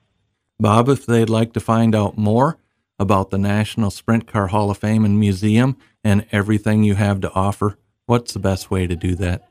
Bob, 0.59 0.89
if 0.89 1.05
they'd 1.05 1.31
like 1.31 1.53
to 1.55 1.61
find 1.61 1.95
out 1.95 2.17
more 2.17 2.59
about 2.99 3.31
the 3.31 3.39
National 3.39 3.91
Sprint 3.91 4.27
Car 4.27 4.49
Hall 4.49 4.71
of 4.71 4.79
Fame 4.79 5.05
and 5.05 5.19
Museum 5.19 5.77
and 6.05 6.27
everything 6.31 6.85
you 6.85 6.95
have 6.95 7.21
to 7.23 7.33
offer, 7.33 7.77
what's 8.07 8.33
the 8.33 8.39
best 8.39 8.71
way 8.71 8.87
to 8.87 8.97
do 8.97 9.15
that? 9.17 9.49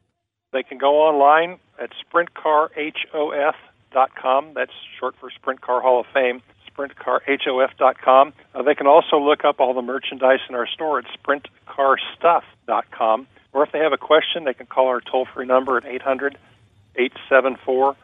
They 0.51 0.64
can 0.64 0.78
go 0.78 1.01
online 1.01 1.60
at 1.80 1.89
sprintcarhof.com. 2.12 4.54
That's 4.54 4.72
short 4.99 5.16
for 5.20 5.32
Sprint 5.32 5.62
Car 5.62 5.82
Hall 5.82 5.99
of 5.99 6.06
Fame, 6.14 6.43
sprintcarhof.com. 6.72 8.34
Uh, 8.54 8.62
they 8.62 8.76
can 8.76 8.88
also 8.88 9.18
look 9.18 9.45
up 9.45 9.60
all 9.60 9.74
the 9.74 9.82
merchandise 9.82 10.39
in 10.47 10.56
our 10.56 10.68
store 10.68 10.99
at 10.99 11.06
sprintcarstuff.com. 11.18 13.28
Or 13.54 13.64
if 13.64 13.72
they 13.72 13.80
have 13.80 13.93
a 13.93 13.97
question, 13.97 14.43
they 14.45 14.54
can 14.54 14.66
call 14.66 14.88
our 14.88 15.01
toll 15.01 15.28
free 15.34 15.45
number 15.45 15.78
at 15.78 15.86
800 15.86 16.38
874 16.95 17.95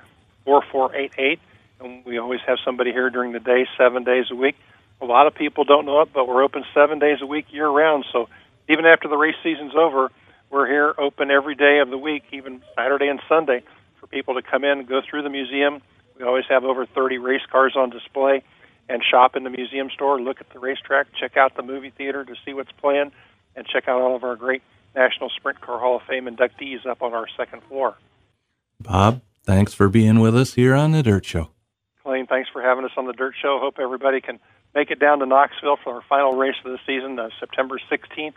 4488 0.46 1.40
and 1.80 2.04
we 2.06 2.18
always 2.18 2.42
have 2.46 2.58
somebody 2.64 2.92
here 2.92 3.10
during 3.10 3.32
the 3.32 3.40
day, 3.40 3.66
seven 3.78 4.04
days 4.04 4.26
a 4.32 4.36
week. 4.36 4.56
A 5.02 5.06
lot 5.06 5.28
of 5.28 5.36
people 5.36 5.64
don't 5.64 5.86
know 5.86 6.02
it, 6.02 6.10
but 6.14 6.28
we're 6.28 6.44
open 6.44 6.64
seven 6.74 7.00
days 7.00 7.20
a 7.22 7.26
week 7.26 7.46
year 7.52 7.70
round. 7.70 8.06
So 8.12 8.28
even 8.68 8.86
after 8.86 9.08
the 9.08 9.16
race 9.16 9.36
season's 9.44 9.74
over, 9.76 10.12
we're 10.50 10.68
here 10.68 10.94
open 10.98 11.32
every 11.32 11.56
day 11.56 11.80
of 11.80 11.90
the 11.90 11.98
week, 11.98 12.24
even 12.32 12.62
Saturday 12.76 13.08
and 13.08 13.22
Sunday, 13.30 13.64
for 14.00 14.08
people 14.08 14.36
to 14.36 14.42
come 14.42 14.64
in 14.64 14.80
and 14.80 14.88
go 14.88 15.02
through 15.08 15.24
the 15.24 15.30
museum. 15.30 15.82
We 16.18 16.26
always 16.26 16.46
have 16.50 16.64
over 16.64 16.86
30 16.86 17.18
race 17.18 17.42
cars 17.52 17.76
on 17.76 17.90
display 17.90 18.44
and 18.90 19.04
shop 19.04 19.36
in 19.36 19.44
the 19.44 19.52
museum 19.52 19.90
store, 19.92 20.20
look 20.20 20.42
at 20.42 20.50
the 20.52 20.60
racetrack, 20.60 21.08
check 21.14 21.38
out 21.38 21.56
the 21.56 21.62
movie 21.62 21.92
theater 21.92 22.26
to 22.26 22.34
see 22.44 22.54
what's 22.54 22.72
playing, 22.72 23.12
and 23.56 23.68
check 23.68 23.88
out 23.88 24.02
all 24.02 24.16
of 24.16 24.24
our 24.24 24.36
great 24.36 24.64
National 24.96 25.30
Sprint 25.30 25.62
Car 25.62 25.80
Hall 25.80 25.98
of 25.98 26.02
Fame 26.04 26.26
inductees 26.26 26.86
up 26.88 27.04
on 27.04 27.14
our 27.14 27.28
second 27.38 27.62
floor. 27.64 27.96
Bob, 28.80 29.22
thanks 29.44 29.76
for 29.76 29.88
being 29.90 30.20
with 30.20 30.36
us 30.36 30.56
here 30.56 30.74
on 30.74 30.92
the 30.92 31.04
Dirt 31.04 31.24
Show. 31.26 31.50
Colleen, 32.02 32.26
thanks 32.26 32.50
for 32.52 32.64
having 32.64 32.84
us 32.84 32.92
on 32.98 33.06
the 33.06 33.14
Dirt 33.14 33.36
Show. 33.40 33.60
Hope 33.62 33.76
everybody 33.80 34.22
can 34.22 34.40
make 34.74 34.90
it 34.90 35.00
down 35.00 35.20
to 35.20 35.28
Knoxville 35.28 35.78
for 35.84 35.96
our 35.96 36.02
final 36.10 36.34
race 36.34 36.56
of 36.66 36.72
the 36.72 36.80
season, 36.88 37.20
uh, 37.20 37.30
September 37.40 37.80
16th, 37.92 38.34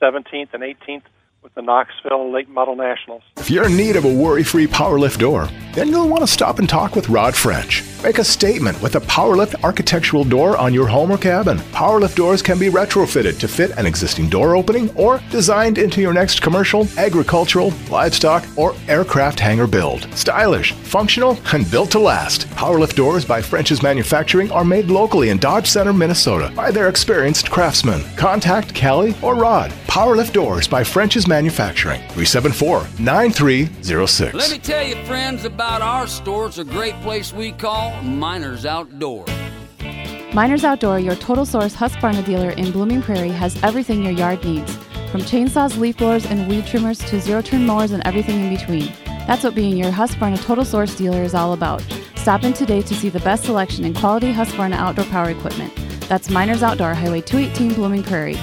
17th, 0.00 0.54
and 0.54 0.62
18th 0.62 1.02
with 1.46 1.54
the 1.54 1.62
Knoxville 1.62 2.32
Late 2.32 2.48
Model 2.48 2.74
Nationals. 2.74 3.22
If 3.36 3.52
you're 3.52 3.66
in 3.66 3.76
need 3.76 3.94
of 3.94 4.04
a 4.04 4.12
worry 4.12 4.42
free 4.42 4.66
power 4.66 4.98
lift 4.98 5.20
door, 5.20 5.48
then 5.74 5.86
you'll 5.86 6.08
want 6.08 6.22
to 6.22 6.26
stop 6.26 6.58
and 6.58 6.68
talk 6.68 6.96
with 6.96 7.08
Rod 7.08 7.36
French. 7.36 7.84
Make 8.02 8.18
a 8.18 8.24
statement 8.24 8.82
with 8.82 8.96
a 8.96 9.00
PowerLift 9.00 9.62
architectural 9.62 10.24
door 10.24 10.56
on 10.56 10.74
your 10.74 10.88
home 10.88 11.12
or 11.12 11.18
cabin. 11.18 11.58
PowerLift 11.70 12.16
doors 12.16 12.42
can 12.42 12.58
be 12.58 12.68
retrofitted 12.68 13.38
to 13.38 13.46
fit 13.46 13.70
an 13.78 13.86
existing 13.86 14.28
door 14.28 14.56
opening 14.56 14.90
or 14.96 15.22
designed 15.30 15.78
into 15.78 16.00
your 16.00 16.12
next 16.12 16.42
commercial, 16.42 16.88
agricultural, 16.96 17.72
livestock, 17.90 18.44
or 18.56 18.74
aircraft 18.88 19.38
hangar 19.38 19.68
build. 19.68 20.08
Stylish, 20.16 20.72
functional, 20.72 21.38
and 21.52 21.70
built 21.70 21.92
to 21.92 22.00
last. 22.00 22.48
PowerLift 22.56 22.94
doors 22.94 23.22
by 23.22 23.42
French's 23.42 23.82
Manufacturing 23.82 24.50
are 24.50 24.64
made 24.64 24.86
locally 24.86 25.28
in 25.28 25.36
Dodge 25.36 25.66
Center, 25.66 25.92
Minnesota 25.92 26.50
by 26.56 26.70
their 26.70 26.88
experienced 26.88 27.50
craftsmen. 27.50 28.02
Contact 28.16 28.74
Callie 28.74 29.14
or 29.20 29.34
Rod. 29.34 29.70
PowerLift 29.86 30.32
doors 30.32 30.66
by 30.66 30.82
French's 30.82 31.28
Manufacturing. 31.28 32.00
374 32.00 32.86
9306. 32.98 34.34
Let 34.34 34.50
me 34.50 34.58
tell 34.58 34.82
you, 34.82 34.96
friends, 35.04 35.44
about 35.44 35.82
our 35.82 36.06
store. 36.06 36.46
It's 36.46 36.56
a 36.56 36.64
great 36.64 36.94
place 37.02 37.30
we 37.30 37.52
call 37.52 38.00
Miners 38.00 38.64
Outdoor. 38.64 39.26
Miners 40.32 40.64
Outdoor, 40.64 40.98
your 40.98 41.16
total 41.16 41.44
source 41.44 41.74
Husqvarna 41.74 42.24
dealer 42.24 42.50
in 42.52 42.72
Blooming 42.72 43.02
Prairie, 43.02 43.28
has 43.28 43.62
everything 43.62 44.02
your 44.02 44.12
yard 44.14 44.42
needs. 44.42 44.74
From 45.12 45.20
chainsaws, 45.20 45.78
leaf 45.78 45.98
blowers, 45.98 46.24
and 46.24 46.48
weed 46.48 46.66
trimmers 46.66 47.00
to 47.00 47.20
zero 47.20 47.42
turn 47.42 47.66
mowers 47.66 47.90
and 47.90 48.02
everything 48.06 48.40
in 48.40 48.56
between. 48.56 48.90
That's 49.26 49.44
what 49.44 49.54
being 49.54 49.76
your 49.76 49.92
Husqvarna 49.92 50.42
total 50.42 50.64
source 50.64 50.96
dealer 50.96 51.22
is 51.22 51.34
all 51.34 51.52
about. 51.52 51.82
Stop 52.26 52.42
in 52.42 52.52
today 52.52 52.82
to 52.82 52.92
see 52.92 53.08
the 53.08 53.20
best 53.20 53.44
selection 53.44 53.84
in 53.84 53.94
quality 53.94 54.32
Husqvarna 54.32 54.72
outdoor 54.72 55.04
power 55.04 55.30
equipment. 55.30 55.72
That's 56.08 56.28
Miners 56.28 56.60
Outdoor, 56.60 56.92
Highway 56.92 57.20
218, 57.20 57.74
Blooming 57.74 58.02
Prairie. 58.02 58.36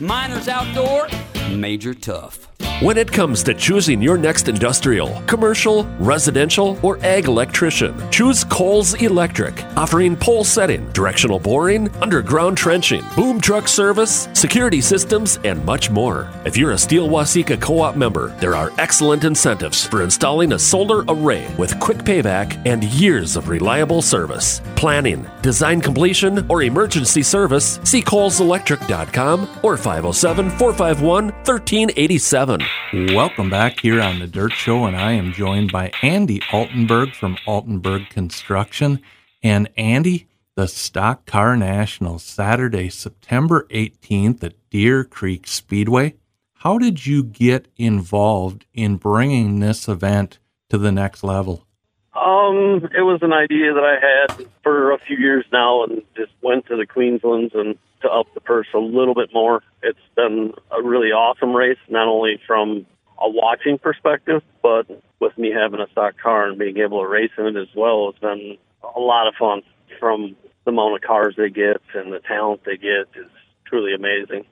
Miners 0.00 0.48
Outdoor, 0.48 1.06
Major 1.54 1.94
Tough. 1.94 2.48
When 2.80 2.98
it 2.98 3.10
comes 3.10 3.44
to 3.44 3.54
choosing 3.54 4.02
your 4.02 4.18
next 4.18 4.48
industrial, 4.48 5.22
commercial, 5.28 5.84
residential, 6.00 6.76
or 6.82 6.98
ag 7.04 7.26
electrician, 7.26 7.94
choose 8.10 8.42
Coles 8.42 8.94
Electric, 8.94 9.62
offering 9.76 10.16
pole 10.16 10.42
setting, 10.42 10.90
directional 10.90 11.38
boring, 11.38 11.88
underground 12.02 12.58
trenching, 12.58 13.04
boom 13.14 13.40
truck 13.40 13.68
service, 13.68 14.28
security 14.32 14.80
systems, 14.80 15.38
and 15.44 15.64
much 15.64 15.88
more. 15.88 16.28
If 16.44 16.56
you're 16.56 16.72
a 16.72 16.78
Steele 16.78 17.08
Waseca 17.08 17.60
co 17.60 17.78
op 17.78 17.94
member, 17.94 18.30
there 18.40 18.56
are 18.56 18.72
excellent 18.78 19.22
incentives 19.22 19.86
for 19.86 20.02
installing 20.02 20.52
a 20.52 20.58
solar 20.58 21.04
array 21.06 21.46
with 21.56 21.78
quick 21.78 21.98
payback 21.98 22.60
and 22.66 22.82
years 22.82 23.36
of 23.36 23.48
reliable 23.48 24.02
service. 24.02 24.60
Planning, 24.74 25.24
design 25.42 25.80
completion, 25.80 26.44
or 26.48 26.62
emergency 26.64 27.22
service, 27.22 27.78
see 27.84 28.02
coleselectric.com 28.02 29.48
or 29.62 29.76
507 29.76 30.50
451 30.50 31.26
1387. 31.26 32.63
Welcome 32.92 33.50
back 33.50 33.80
here 33.80 34.00
on 34.00 34.18
the 34.18 34.26
Dirt 34.26 34.52
Show, 34.52 34.84
and 34.84 34.96
I 34.96 35.12
am 35.12 35.32
joined 35.32 35.72
by 35.72 35.90
Andy 36.02 36.40
Altenburg 36.50 37.14
from 37.14 37.36
Altenburg 37.46 38.08
Construction. 38.10 39.00
And 39.42 39.68
Andy, 39.76 40.28
the 40.54 40.68
Stock 40.68 41.26
Car 41.26 41.56
National, 41.56 42.18
Saturday, 42.18 42.88
September 42.88 43.66
18th 43.70 44.42
at 44.44 44.54
Deer 44.70 45.04
Creek 45.04 45.46
Speedway. 45.46 46.14
How 46.54 46.78
did 46.78 47.06
you 47.06 47.24
get 47.24 47.68
involved 47.76 48.64
in 48.72 48.96
bringing 48.96 49.60
this 49.60 49.88
event 49.88 50.38
to 50.70 50.78
the 50.78 50.92
next 50.92 51.24
level? 51.24 51.66
Um, 52.14 52.88
it 52.96 53.02
was 53.02 53.18
an 53.22 53.32
idea 53.32 53.74
that 53.74 53.84
I 53.84 54.36
had 54.36 54.46
for 54.62 54.92
a 54.92 54.98
few 54.98 55.16
years 55.16 55.44
now, 55.52 55.84
and 55.84 56.02
just 56.16 56.32
went 56.40 56.66
to 56.66 56.76
the 56.76 56.86
Queenslands 56.86 57.54
and 57.54 57.76
to 58.04 58.10
up 58.10 58.26
the 58.34 58.40
purse 58.40 58.66
a 58.74 58.78
little 58.78 59.14
bit 59.14 59.30
more. 59.34 59.62
It's 59.82 59.98
been 60.16 60.52
a 60.70 60.82
really 60.82 61.08
awesome 61.08 61.54
race, 61.54 61.78
not 61.88 62.08
only 62.08 62.40
from 62.46 62.86
a 63.20 63.28
watching 63.28 63.78
perspective, 63.78 64.42
but 64.62 64.86
with 65.20 65.36
me 65.38 65.50
having 65.50 65.80
a 65.80 65.90
stock 65.90 66.14
car 66.22 66.48
and 66.48 66.58
being 66.58 66.78
able 66.78 67.00
to 67.00 67.08
race 67.08 67.30
in 67.38 67.46
it 67.46 67.56
as 67.56 67.68
well, 67.76 68.10
it's 68.10 68.18
been 68.18 68.56
a 68.96 69.00
lot 69.00 69.28
of 69.28 69.34
fun. 69.38 69.62
From 70.00 70.36
the 70.64 70.70
amount 70.70 70.96
of 70.96 71.02
cars 71.02 71.34
they 71.36 71.50
get 71.50 71.80
and 71.94 72.12
the 72.12 72.20
talent 72.20 72.62
they 72.64 72.76
get 72.76 73.06
is 73.14 73.30
truly 73.66 73.94
amazing. 73.94 74.44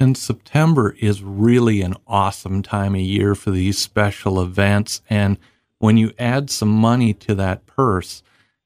And 0.00 0.16
September 0.16 0.94
is 1.00 1.22
really 1.22 1.82
an 1.82 1.94
awesome 2.06 2.62
time 2.62 2.94
of 2.94 3.00
year 3.00 3.34
for 3.34 3.50
these 3.50 3.78
special 3.78 4.40
events. 4.40 5.02
And 5.10 5.38
when 5.78 5.96
you 5.96 6.12
add 6.18 6.50
some 6.50 6.70
money 6.70 7.12
to 7.14 7.34
that 7.34 7.66
purse, 7.66 8.22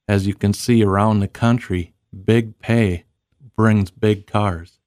as 0.06 0.26
you 0.26 0.34
can 0.34 0.52
see 0.52 0.84
around 0.84 1.20
the 1.20 1.28
country, 1.28 1.94
big 2.24 2.58
pay 2.58 3.04
brings 3.62 3.92
big 3.92 4.26
cars. 4.26 4.80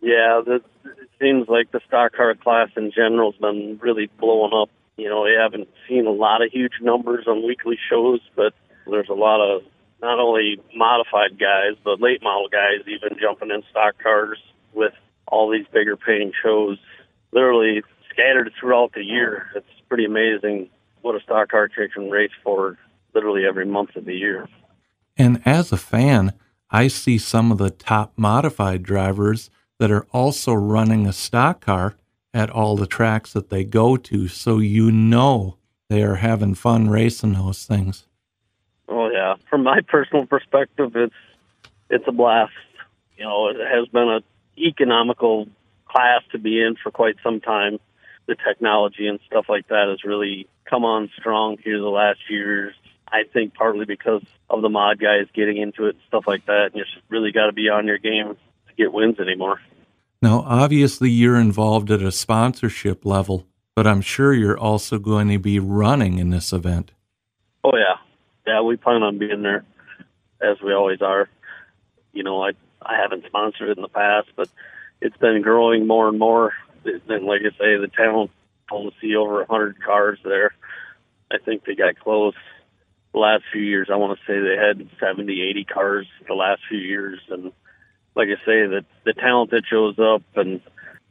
Yeah, 0.00 0.42
the, 0.46 0.62
it 0.84 1.10
seems 1.20 1.48
like 1.48 1.72
the 1.72 1.80
stock 1.88 2.12
car 2.12 2.36
class 2.36 2.68
in 2.76 2.92
general 2.94 3.32
has 3.32 3.40
been 3.40 3.80
really 3.82 4.08
blowing 4.20 4.52
up. 4.54 4.70
You 4.96 5.08
know, 5.08 5.22
we 5.22 5.36
haven't 5.36 5.68
seen 5.88 6.06
a 6.06 6.12
lot 6.12 6.40
of 6.40 6.52
huge 6.52 6.74
numbers 6.80 7.24
on 7.26 7.44
weekly 7.44 7.76
shows, 7.90 8.20
but 8.36 8.52
there's 8.88 9.08
a 9.08 9.14
lot 9.14 9.40
of 9.40 9.62
not 10.00 10.20
only 10.20 10.60
modified 10.72 11.36
guys, 11.36 11.74
but 11.82 12.00
late 12.00 12.22
model 12.22 12.48
guys 12.48 12.86
even 12.86 13.18
jumping 13.20 13.50
in 13.50 13.64
stock 13.72 14.00
cars 14.00 14.38
with 14.72 14.92
all 15.26 15.50
these 15.50 15.66
bigger 15.72 15.96
paying 15.96 16.30
shows 16.44 16.78
literally 17.32 17.82
scattered 18.08 18.52
throughout 18.60 18.92
the 18.94 19.02
year. 19.02 19.48
It's 19.56 19.66
pretty 19.88 20.04
amazing 20.04 20.70
what 21.02 21.16
a 21.16 21.20
stock 21.24 21.48
car 21.48 21.68
can 21.68 22.08
race 22.08 22.30
for 22.44 22.78
literally 23.16 23.46
every 23.48 23.66
month 23.66 23.96
of 23.96 24.04
the 24.04 24.14
year. 24.14 24.48
And 25.16 25.42
as 25.44 25.72
a 25.72 25.76
fan, 25.76 26.34
I 26.70 26.88
see 26.88 27.18
some 27.18 27.50
of 27.50 27.58
the 27.58 27.70
top 27.70 28.12
modified 28.16 28.82
drivers 28.82 29.50
that 29.78 29.90
are 29.90 30.06
also 30.12 30.52
running 30.54 31.06
a 31.06 31.12
stock 31.12 31.64
car 31.64 31.96
at 32.32 32.50
all 32.50 32.76
the 32.76 32.86
tracks 32.86 33.32
that 33.32 33.50
they 33.50 33.64
go 33.64 33.96
to. 33.96 34.28
So 34.28 34.58
you 34.58 34.92
know 34.92 35.56
they 35.88 36.02
are 36.02 36.16
having 36.16 36.54
fun 36.54 36.88
racing 36.88 37.32
those 37.32 37.64
things. 37.64 38.06
Oh 38.88 39.10
yeah. 39.10 39.34
From 39.48 39.64
my 39.64 39.80
personal 39.80 40.26
perspective 40.26 40.94
it's 40.94 41.14
it's 41.88 42.04
a 42.06 42.12
blast. 42.12 42.52
You 43.16 43.24
know, 43.24 43.48
it 43.48 43.56
has 43.56 43.88
been 43.88 44.08
a 44.08 44.20
economical 44.56 45.48
class 45.86 46.22
to 46.32 46.38
be 46.38 46.60
in 46.60 46.76
for 46.82 46.90
quite 46.90 47.16
some 47.22 47.40
time. 47.40 47.78
the 48.26 48.36
technology 48.36 49.08
and 49.08 49.18
stuff 49.26 49.46
like 49.48 49.66
that 49.68 49.88
has 49.88 50.04
really 50.04 50.46
come 50.64 50.84
on 50.84 51.10
strong 51.18 51.56
here 51.64 51.80
the 51.80 51.88
last 51.88 52.20
years. 52.28 52.74
I 53.12 53.24
think 53.32 53.54
partly 53.54 53.84
because 53.84 54.22
of 54.48 54.62
the 54.62 54.68
mod 54.68 54.98
guys 55.00 55.26
getting 55.34 55.56
into 55.56 55.86
it 55.86 55.96
and 55.96 56.04
stuff 56.06 56.24
like 56.26 56.46
that. 56.46 56.66
And 56.66 56.74
you 56.76 56.84
just 56.84 56.96
really 57.08 57.32
got 57.32 57.46
to 57.46 57.52
be 57.52 57.68
on 57.68 57.86
your 57.86 57.98
game 57.98 58.36
to 58.68 58.74
get 58.76 58.92
wins 58.92 59.18
anymore. 59.18 59.60
Now, 60.22 60.44
obviously, 60.46 61.10
you're 61.10 61.40
involved 61.40 61.90
at 61.90 62.02
a 62.02 62.12
sponsorship 62.12 63.06
level, 63.06 63.46
but 63.74 63.86
I'm 63.86 64.02
sure 64.02 64.34
you're 64.34 64.58
also 64.58 64.98
going 64.98 65.28
to 65.28 65.38
be 65.38 65.58
running 65.58 66.18
in 66.18 66.30
this 66.30 66.52
event. 66.52 66.92
Oh 67.64 67.72
yeah, 67.74 67.96
yeah. 68.46 68.60
We 68.60 68.76
plan 68.76 69.02
on 69.02 69.18
being 69.18 69.42
there, 69.42 69.64
as 70.42 70.60
we 70.62 70.74
always 70.74 71.00
are. 71.00 71.28
You 72.12 72.22
know, 72.22 72.42
I 72.42 72.50
I 72.82 72.96
haven't 72.96 73.24
sponsored 73.26 73.70
it 73.70 73.78
in 73.78 73.82
the 73.82 73.88
past, 73.88 74.28
but 74.36 74.48
it's 75.00 75.16
been 75.16 75.42
growing 75.42 75.86
more 75.86 76.08
and 76.08 76.18
more. 76.18 76.52
And 76.84 77.24
like 77.24 77.42
I 77.42 77.50
say, 77.58 77.76
the 77.76 77.90
town 77.94 78.28
will 78.70 78.92
see 79.00 79.16
over 79.16 79.42
a 79.42 79.46
hundred 79.46 79.82
cars 79.82 80.18
there. 80.24 80.52
I 81.30 81.38
think 81.38 81.64
they 81.64 81.74
got 81.74 81.98
close 81.98 82.34
last 83.18 83.44
few 83.52 83.62
years. 83.62 83.88
I 83.92 83.96
want 83.96 84.18
to 84.18 84.24
say 84.26 84.38
they 84.38 84.56
had 84.56 84.88
70, 85.00 85.42
80 85.50 85.64
cars 85.64 86.06
the 86.26 86.34
last 86.34 86.62
few 86.68 86.78
years, 86.78 87.20
and 87.28 87.52
like 88.14 88.28
I 88.28 88.36
say, 88.44 88.66
the 88.66 88.84
the 89.04 89.12
talent 89.14 89.50
that 89.50 89.62
shows 89.68 89.98
up 89.98 90.22
and 90.36 90.60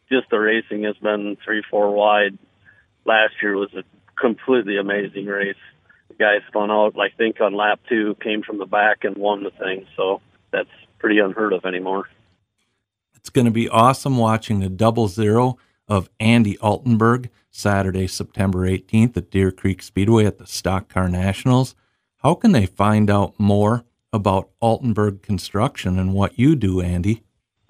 just 0.09 0.29
the 0.29 0.39
racing 0.39 0.83
has 0.83 0.97
been 0.97 1.37
three, 1.43 1.63
four 1.69 1.91
wide. 1.91 2.37
Last 3.05 3.33
year 3.41 3.55
was 3.55 3.73
a 3.73 3.83
completely 4.19 4.77
amazing 4.77 5.25
race. 5.25 5.55
The 6.09 6.15
guy 6.15 6.37
spun 6.47 6.71
out, 6.71 6.95
I 6.99 7.09
think, 7.15 7.39
on 7.41 7.53
lap 7.53 7.79
two, 7.87 8.15
came 8.21 8.41
from 8.41 8.57
the 8.57 8.65
back 8.65 9.03
and 9.03 9.17
won 9.17 9.43
the 9.43 9.51
thing. 9.51 9.85
So 9.95 10.21
that's 10.51 10.69
pretty 10.97 11.19
unheard 11.19 11.53
of 11.53 11.65
anymore. 11.65 12.05
It's 13.15 13.29
going 13.29 13.45
to 13.45 13.51
be 13.51 13.69
awesome 13.69 14.17
watching 14.17 14.59
the 14.59 14.69
double 14.69 15.07
zero 15.07 15.57
of 15.87 16.09
Andy 16.19 16.57
Altenburg 16.57 17.29
Saturday, 17.51 18.07
September 18.07 18.59
18th 18.59 19.17
at 19.17 19.31
Deer 19.31 19.51
Creek 19.51 19.81
Speedway 19.81 20.25
at 20.25 20.37
the 20.37 20.47
Stock 20.47 20.87
Car 20.87 21.09
Nationals. 21.09 21.75
How 22.21 22.35
can 22.35 22.51
they 22.51 22.65
find 22.65 23.09
out 23.09 23.39
more 23.39 23.85
about 24.11 24.49
Altenburg 24.61 25.21
Construction 25.21 25.97
and 25.97 26.13
what 26.13 26.37
you 26.37 26.57
do, 26.57 26.81
Andy? 26.81 27.23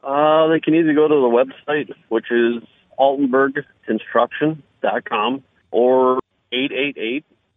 Uh, 0.04 0.48
they 0.48 0.60
can 0.60 0.74
either 0.74 0.96
go 0.96 1.08
to 1.08 1.14
the 1.14 1.30
website, 1.30 1.94
which 2.08 2.32
is 2.32 2.64
altenburgconstruction.com, 2.98 5.44
or 5.70 6.20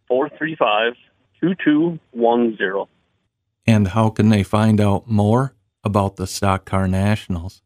888-435-2210. 0.07 2.87
And 3.65 3.87
how 3.87 4.11
can 4.11 4.29
they 4.29 4.43
find 4.43 4.79
out 4.79 5.09
more 5.09 5.55
about 5.83 6.17
the 6.17 6.27
Stock 6.27 6.65
Car 6.65 6.87
Nationals? 6.87 7.63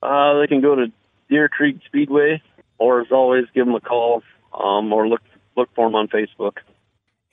Uh, 0.00 0.38
they 0.38 0.46
can 0.46 0.60
go 0.60 0.76
to 0.76 0.92
Deer 1.28 1.48
Creek 1.48 1.80
Speedway, 1.86 2.40
or 2.78 3.00
as 3.00 3.08
always, 3.10 3.46
give 3.52 3.66
them 3.66 3.74
a 3.74 3.80
call 3.80 4.22
um, 4.54 4.92
or 4.92 5.08
look 5.08 5.22
look 5.56 5.68
for 5.74 5.88
them 5.88 5.96
on 5.96 6.06
Facebook. 6.06 6.58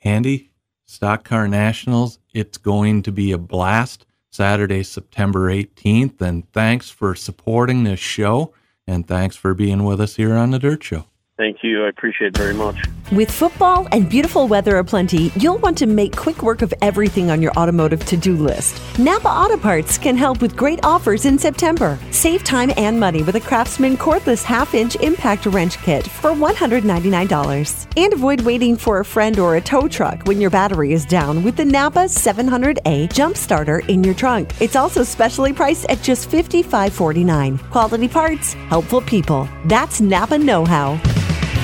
Andy, 0.03 0.49
Stock 0.87 1.23
Car 1.23 1.47
Nationals, 1.47 2.19
it's 2.33 2.57
going 2.57 3.03
to 3.03 3.11
be 3.11 3.31
a 3.31 3.37
blast 3.37 4.05
Saturday, 4.31 4.83
September 4.83 5.51
18th. 5.51 6.21
And 6.21 6.51
thanks 6.53 6.89
for 6.89 7.13
supporting 7.13 7.83
this 7.83 7.99
show. 7.99 8.53
And 8.87 9.05
thanks 9.05 9.35
for 9.35 9.53
being 9.53 9.83
with 9.83 9.99
us 9.99 10.15
here 10.15 10.33
on 10.33 10.51
The 10.51 10.59
Dirt 10.59 10.83
Show. 10.83 11.05
Thank 11.37 11.57
you. 11.61 11.85
I 11.85 11.89
appreciate 11.89 12.29
it 12.29 12.37
very 12.37 12.55
much. 12.55 12.75
With 13.11 13.31
football 13.31 13.87
and 13.91 14.09
beautiful 14.09 14.49
weather 14.49 14.77
aplenty, 14.79 15.31
you'll 15.35 15.59
want 15.59 15.77
to 15.77 15.85
make 15.85 16.15
quick 16.15 16.41
work 16.43 16.61
of 16.61 16.73
everything 16.81 17.29
on 17.29 17.41
your 17.41 17.53
automotive 17.53 18.03
to 18.07 18.17
do 18.17 18.35
list. 18.35 18.81
Napa 18.99 19.29
Auto 19.29 19.55
Parts 19.55 19.97
can 19.97 20.17
help 20.17 20.41
with 20.41 20.57
great 20.57 20.83
offers 20.83 21.25
in 21.25 21.39
September. 21.39 21.97
Save 22.11 22.43
time 22.43 22.73
and 22.75 22.99
money 22.99 23.23
with 23.23 23.35
a 23.35 23.39
Craftsman 23.39 23.95
cordless 23.97 24.43
half 24.43 24.73
inch 24.73 24.95
impact 24.97 25.45
wrench 25.45 25.77
kit 25.77 26.05
for 26.05 26.31
$199. 26.31 27.87
And 27.95 28.13
avoid 28.13 28.41
waiting 28.41 28.75
for 28.75 28.99
a 28.99 29.05
friend 29.05 29.39
or 29.39 29.55
a 29.55 29.61
tow 29.61 29.87
truck 29.87 30.25
when 30.25 30.41
your 30.41 30.49
battery 30.49 30.91
is 30.91 31.05
down 31.05 31.43
with 31.43 31.55
the 31.55 31.65
Napa 31.65 32.05
700A 32.09 33.13
Jump 33.13 33.37
Starter 33.37 33.79
in 33.87 34.03
your 34.03 34.15
trunk. 34.15 34.59
It's 34.59 34.75
also 34.75 35.03
specially 35.03 35.53
priced 35.53 35.85
at 35.85 36.01
just 36.01 36.29
$55.49. 36.29 37.69
Quality 37.69 38.07
parts, 38.07 38.53
helpful 38.53 39.01
people. 39.01 39.47
That's 39.65 40.01
Napa 40.01 40.37
Know 40.37 40.65
How. 40.65 40.99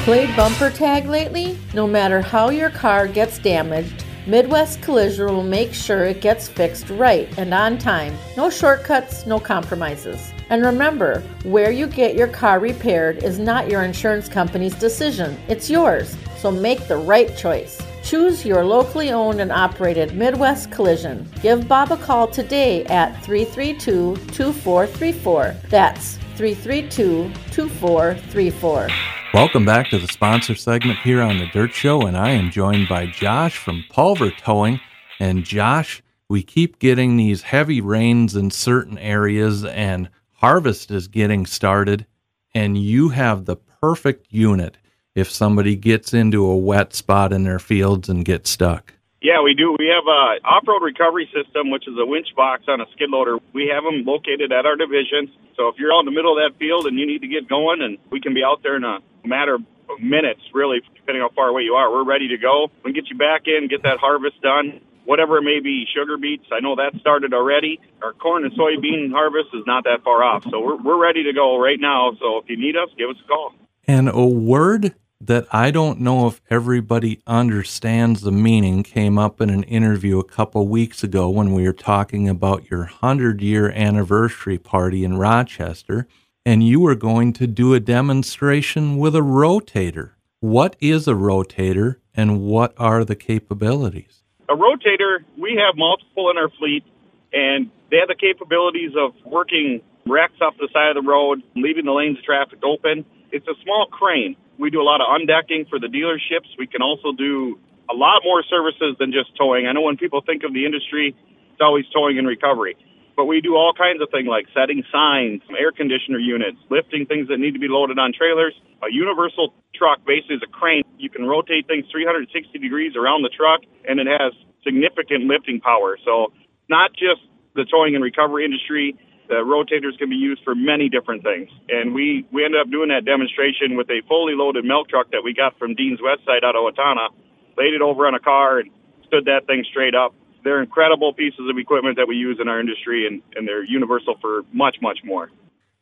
Played 0.03 0.35
bumper 0.35 0.69
tag 0.69 1.05
lately? 1.05 1.57
No 1.73 1.87
matter 1.87 2.19
how 2.19 2.49
your 2.49 2.69
car 2.71 3.07
gets 3.07 3.39
damaged, 3.39 4.03
Midwest 4.27 4.81
Collision 4.81 5.27
will 5.27 5.43
make 5.43 5.73
sure 5.73 6.03
it 6.03 6.19
gets 6.19 6.49
fixed 6.49 6.89
right 6.89 7.29
and 7.37 7.53
on 7.53 7.77
time. 7.77 8.13
No 8.35 8.49
shortcuts, 8.49 9.25
no 9.25 9.39
compromises. 9.39 10.33
And 10.49 10.65
remember, 10.65 11.21
where 11.45 11.71
you 11.71 11.87
get 11.87 12.17
your 12.17 12.27
car 12.27 12.59
repaired 12.59 13.23
is 13.23 13.39
not 13.39 13.69
your 13.69 13.83
insurance 13.83 14.27
company's 14.27 14.75
decision, 14.75 15.37
it's 15.47 15.69
yours. 15.69 16.17
So 16.35 16.51
make 16.51 16.85
the 16.89 16.97
right 16.97 17.33
choice. 17.37 17.81
Choose 18.03 18.45
your 18.45 18.65
locally 18.65 19.11
owned 19.11 19.39
and 19.39 19.53
operated 19.53 20.15
Midwest 20.15 20.69
Collision. 20.69 21.29
Give 21.41 21.65
Bob 21.65 21.93
a 21.93 21.97
call 21.97 22.27
today 22.27 22.83
at 22.87 23.23
332 23.23 24.17
2434. 24.33 25.55
That's 25.69 26.17
332 26.35 27.31
2434. 27.51 28.89
Welcome 29.33 29.65
back 29.65 29.89
to 29.89 29.97
the 29.97 30.07
sponsor 30.07 30.53
segment 30.53 30.99
here 30.99 31.19
on 31.19 31.39
the 31.39 31.47
Dirt 31.47 31.73
Show, 31.73 32.05
and 32.05 32.15
I 32.15 32.29
am 32.29 32.51
joined 32.51 32.87
by 32.87 33.07
Josh 33.07 33.57
from 33.57 33.83
Pulver 33.89 34.29
Towing. 34.29 34.79
And 35.19 35.43
Josh, 35.43 36.03
we 36.29 36.43
keep 36.43 36.77
getting 36.77 37.17
these 37.17 37.41
heavy 37.41 37.81
rains 37.81 38.35
in 38.35 38.51
certain 38.51 38.99
areas, 38.99 39.65
and 39.65 40.11
harvest 40.33 40.91
is 40.91 41.07
getting 41.07 41.47
started, 41.47 42.05
and 42.53 42.77
you 42.77 43.09
have 43.09 43.45
the 43.45 43.55
perfect 43.55 44.27
unit 44.29 44.77
if 45.15 45.31
somebody 45.31 45.75
gets 45.75 46.13
into 46.13 46.45
a 46.45 46.55
wet 46.55 46.93
spot 46.93 47.33
in 47.33 47.43
their 47.43 47.57
fields 47.57 48.09
and 48.09 48.25
gets 48.25 48.51
stuck. 48.51 48.93
Yeah, 49.23 49.39
we 49.41 49.53
do. 49.55 49.71
We 49.79 49.87
have 49.87 50.03
a 50.03 50.43
off-road 50.43 50.83
recovery 50.83 51.31
system, 51.31 51.71
which 51.71 51.87
is 51.87 51.95
a 51.97 52.05
winch 52.05 52.35
box 52.35 52.67
on 52.67 52.81
a 52.81 52.85
skid 52.91 53.09
loader. 53.09 53.39
We 53.53 53.71
have 53.73 53.87
them 53.87 54.03
located 54.03 54.51
at 54.51 54.65
our 54.67 54.75
division. 54.75 55.31
So 55.55 55.69
if 55.69 55.79
you're 55.79 55.95
out 55.95 56.03
in 56.03 56.11
the 56.11 56.11
middle 56.11 56.35
of 56.35 56.43
that 56.43 56.59
field 56.59 56.87
and 56.87 56.99
you 56.99 57.07
need 57.07 57.21
to 57.21 57.31
get 57.31 57.47
going, 57.47 57.81
and 57.81 57.97
we 58.11 58.19
can 58.19 58.33
be 58.33 58.43
out 58.43 58.61
there 58.63 58.75
in 58.75 58.83
a 58.83 58.99
matter 59.23 59.55
of 59.55 59.63
minutes, 59.97 60.41
really, 60.53 60.81
depending 60.93 61.23
how 61.23 61.29
far 61.33 61.47
away 61.47 61.63
you 61.63 61.73
are, 61.73 61.89
we're 61.89 62.03
ready 62.03 62.27
to 62.35 62.37
go. 62.37 62.67
We 62.83 62.91
can 62.91 62.99
get 62.99 63.09
you 63.09 63.17
back 63.17 63.47
in, 63.47 63.69
get 63.69 63.83
that 63.83 63.97
harvest 63.97 64.41
done, 64.41 64.81
whatever 65.05 65.37
it 65.37 65.43
may 65.43 65.61
be. 65.61 65.87
Sugar 65.95 66.17
beets, 66.17 66.45
I 66.51 66.59
know 66.59 66.75
that 66.75 66.99
started 66.99 67.33
already. 67.33 67.79
Our 68.01 68.11
corn 68.11 68.43
and 68.43 68.51
soybean 68.53 69.11
harvest 69.11 69.55
is 69.55 69.63
not 69.65 69.85
that 69.85 70.03
far 70.03 70.21
off, 70.21 70.43
so 70.51 70.59
we're 70.59 70.83
we're 70.83 71.01
ready 71.01 71.23
to 71.23 71.33
go 71.33 71.57
right 71.57 71.79
now. 71.79 72.11
So 72.19 72.39
if 72.39 72.49
you 72.49 72.57
need 72.57 72.75
us, 72.75 72.89
give 72.97 73.09
us 73.09 73.15
a 73.23 73.27
call. 73.27 73.53
And 73.87 74.09
a 74.09 74.25
word 74.25 74.95
that 75.27 75.47
I 75.51 75.71
don't 75.71 75.99
know 76.01 76.27
if 76.27 76.41
everybody 76.49 77.21
understands 77.25 78.21
the 78.21 78.31
meaning 78.31 78.83
came 78.83 79.17
up 79.17 79.39
in 79.39 79.49
an 79.49 79.63
interview 79.63 80.19
a 80.19 80.23
couple 80.23 80.67
weeks 80.67 81.03
ago 81.03 81.29
when 81.29 81.53
we 81.53 81.63
were 81.63 81.73
talking 81.73 82.27
about 82.27 82.69
your 82.69 82.81
100 82.81 83.41
year 83.41 83.69
anniversary 83.71 84.57
party 84.57 85.03
in 85.03 85.17
Rochester, 85.17 86.07
and 86.45 86.67
you 86.67 86.81
were 86.81 86.95
going 86.95 87.31
to 87.33 87.47
do 87.47 87.73
a 87.73 87.79
demonstration 87.79 88.97
with 88.97 89.15
a 89.15 89.21
rotator. 89.21 90.11
What 90.41 90.75
is 90.81 91.07
a 91.07 91.13
rotator 91.13 91.97
and 92.13 92.41
what 92.41 92.73
are 92.77 93.05
the 93.05 93.15
capabilities? 93.15 94.23
A 94.49 94.55
rotator, 94.55 95.19
we 95.37 95.55
have 95.65 95.77
multiple 95.77 96.29
in 96.31 96.37
our 96.37 96.49
fleet, 96.59 96.83
and 97.31 97.71
they 97.89 97.97
have 97.97 98.09
the 98.09 98.15
capabilities 98.15 98.91
of 98.97 99.13
working 99.25 99.81
wrecks 100.05 100.35
off 100.41 100.55
the 100.59 100.67
side 100.73 100.97
of 100.97 101.01
the 101.01 101.09
road, 101.09 101.41
leaving 101.55 101.85
the 101.85 101.93
lanes 101.93 102.17
of 102.17 102.25
traffic 102.25 102.59
open. 102.63 103.05
It's 103.33 103.47
a 103.47 103.57
small 103.63 103.87
crane 103.91 104.37
we 104.57 104.69
do 104.69 104.81
a 104.81 104.85
lot 104.85 105.01
of 105.01 105.07
undecking 105.09 105.67
for 105.69 105.79
the 105.79 105.87
dealerships. 105.87 106.47
We 106.57 106.67
can 106.67 106.81
also 106.81 107.11
do 107.11 107.59
a 107.89 107.93
lot 107.93 108.21
more 108.23 108.43
services 108.43 108.95
than 108.99 109.11
just 109.11 109.35
towing. 109.37 109.67
I 109.67 109.73
know 109.73 109.81
when 109.81 109.97
people 109.97 110.21
think 110.21 110.43
of 110.43 110.53
the 110.53 110.65
industry, 110.65 111.15
it's 111.51 111.61
always 111.61 111.85
towing 111.93 112.17
and 112.17 112.27
recovery. 112.27 112.77
But 113.15 113.25
we 113.25 113.41
do 113.41 113.55
all 113.55 113.73
kinds 113.77 114.01
of 114.01 114.09
things 114.09 114.27
like 114.27 114.45
setting 114.53 114.83
signs, 114.91 115.41
air 115.57 115.71
conditioner 115.71 116.17
units, 116.17 116.57
lifting 116.69 117.05
things 117.05 117.27
that 117.29 117.37
need 117.37 117.53
to 117.53 117.59
be 117.59 117.67
loaded 117.67 117.99
on 117.99 118.13
trailers. 118.13 118.53
A 118.81 118.89
universal 118.89 119.53
truck 119.75 120.01
basically 120.05 120.37
is 120.37 120.43
a 120.43 120.49
crane. 120.49 120.83
You 120.97 121.09
can 121.09 121.25
rotate 121.25 121.67
things 121.67 121.85
360 121.91 122.57
degrees 122.57 122.95
around 122.95 123.21
the 123.21 123.29
truck, 123.29 123.61
and 123.85 123.99
it 123.99 124.07
has 124.07 124.33
significant 124.63 125.25
lifting 125.25 125.61
power. 125.61 125.97
So, 126.05 126.33
not 126.69 126.93
just 126.93 127.21
the 127.53 127.65
towing 127.69 127.93
and 127.93 128.03
recovery 128.03 128.45
industry, 128.45 128.97
the 129.27 129.35
rotators 129.35 129.97
can 129.97 130.09
be 130.09 130.15
used 130.15 130.43
for 130.43 130.55
many 130.55 130.89
different 130.89 131.23
things. 131.23 131.49
And 131.69 131.93
we, 131.93 132.25
we 132.31 132.43
ended 132.43 132.61
up 132.61 132.69
doing 132.69 132.89
that 132.89 133.05
demonstration 133.05 133.77
with 133.77 133.89
a 133.89 134.01
fully 134.07 134.33
loaded 134.35 134.65
milk 134.65 134.89
truck 134.89 135.11
that 135.11 135.21
we 135.23 135.33
got 135.33 135.57
from 135.57 135.75
Dean's 135.75 135.99
West 136.01 136.25
Side 136.25 136.43
out 136.43 136.55
of 136.55 136.63
Owatonna, 136.63 137.09
laid 137.57 137.73
it 137.73 137.81
over 137.81 138.05
on 138.07 138.15
a 138.15 138.19
car 138.19 138.59
and 138.59 138.69
stood 139.07 139.25
that 139.25 139.47
thing 139.47 139.63
straight 139.69 139.95
up. 139.95 140.13
They're 140.43 140.61
incredible 140.61 141.13
pieces 141.13 141.47
of 141.49 141.57
equipment 141.57 141.95
that 141.97 142.07
we 142.07 142.15
use 142.15 142.37
in 142.41 142.49
our 142.49 142.59
industry, 142.59 143.07
and, 143.07 143.21
and 143.35 143.47
they're 143.47 143.63
universal 143.63 144.15
for 144.19 144.41
much, 144.51 144.77
much 144.81 144.99
more. 145.03 145.31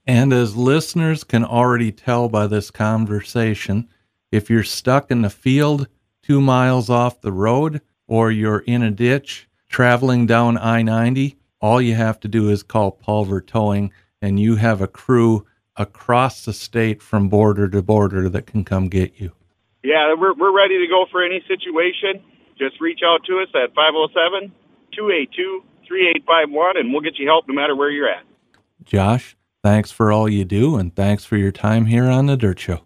And 0.05 0.33
as 0.33 0.55
listeners 0.55 1.23
can 1.23 1.43
already 1.43 1.91
tell 1.91 2.29
by 2.29 2.47
this 2.47 2.69
conversation, 2.69 3.89
if 4.31 4.49
you're 4.49 4.63
stuck 4.63 5.09
in 5.09 5.23
the 5.23 5.29
field 5.29 5.87
two 6.21 6.41
miles 6.41 6.89
off 6.89 7.21
the 7.21 7.31
road 7.31 7.81
or 8.07 8.31
you're 8.31 8.59
in 8.59 8.83
a 8.83 8.91
ditch 8.91 9.47
traveling 9.67 10.25
down 10.25 10.57
I 10.57 10.81
90, 10.81 11.37
all 11.61 11.81
you 11.81 11.95
have 11.95 12.19
to 12.21 12.27
do 12.27 12.49
is 12.49 12.63
call 12.63 12.91
Pulver 12.91 13.41
Towing, 13.41 13.91
and 14.21 14.39
you 14.39 14.55
have 14.55 14.81
a 14.81 14.87
crew 14.87 15.45
across 15.77 16.45
the 16.45 16.53
state 16.53 17.01
from 17.01 17.29
border 17.29 17.69
to 17.69 17.81
border 17.81 18.29
that 18.29 18.47
can 18.47 18.63
come 18.63 18.87
get 18.87 19.19
you. 19.19 19.31
Yeah, 19.83 20.13
we're, 20.17 20.33
we're 20.33 20.55
ready 20.55 20.77
to 20.79 20.87
go 20.87 21.05
for 21.11 21.23
any 21.23 21.43
situation. 21.47 22.23
Just 22.57 22.79
reach 22.79 22.99
out 23.05 23.23
to 23.25 23.39
us 23.39 23.49
at 23.55 23.73
507 23.73 24.51
282 24.93 25.63
3851 25.87 26.77
and 26.77 26.91
we'll 26.91 27.01
get 27.01 27.17
you 27.17 27.27
help 27.27 27.47
no 27.47 27.53
matter 27.53 27.75
where 27.75 27.89
you're 27.89 28.09
at. 28.09 28.23
Josh, 28.83 29.35
thanks 29.63 29.91
for 29.91 30.11
all 30.11 30.29
you 30.29 30.45
do 30.45 30.75
and 30.75 30.95
thanks 30.95 31.25
for 31.25 31.37
your 31.37 31.51
time 31.51 31.85
here 31.85 32.05
on 32.05 32.27
the 32.27 32.37
Dirt 32.37 32.59
Show. 32.59 32.81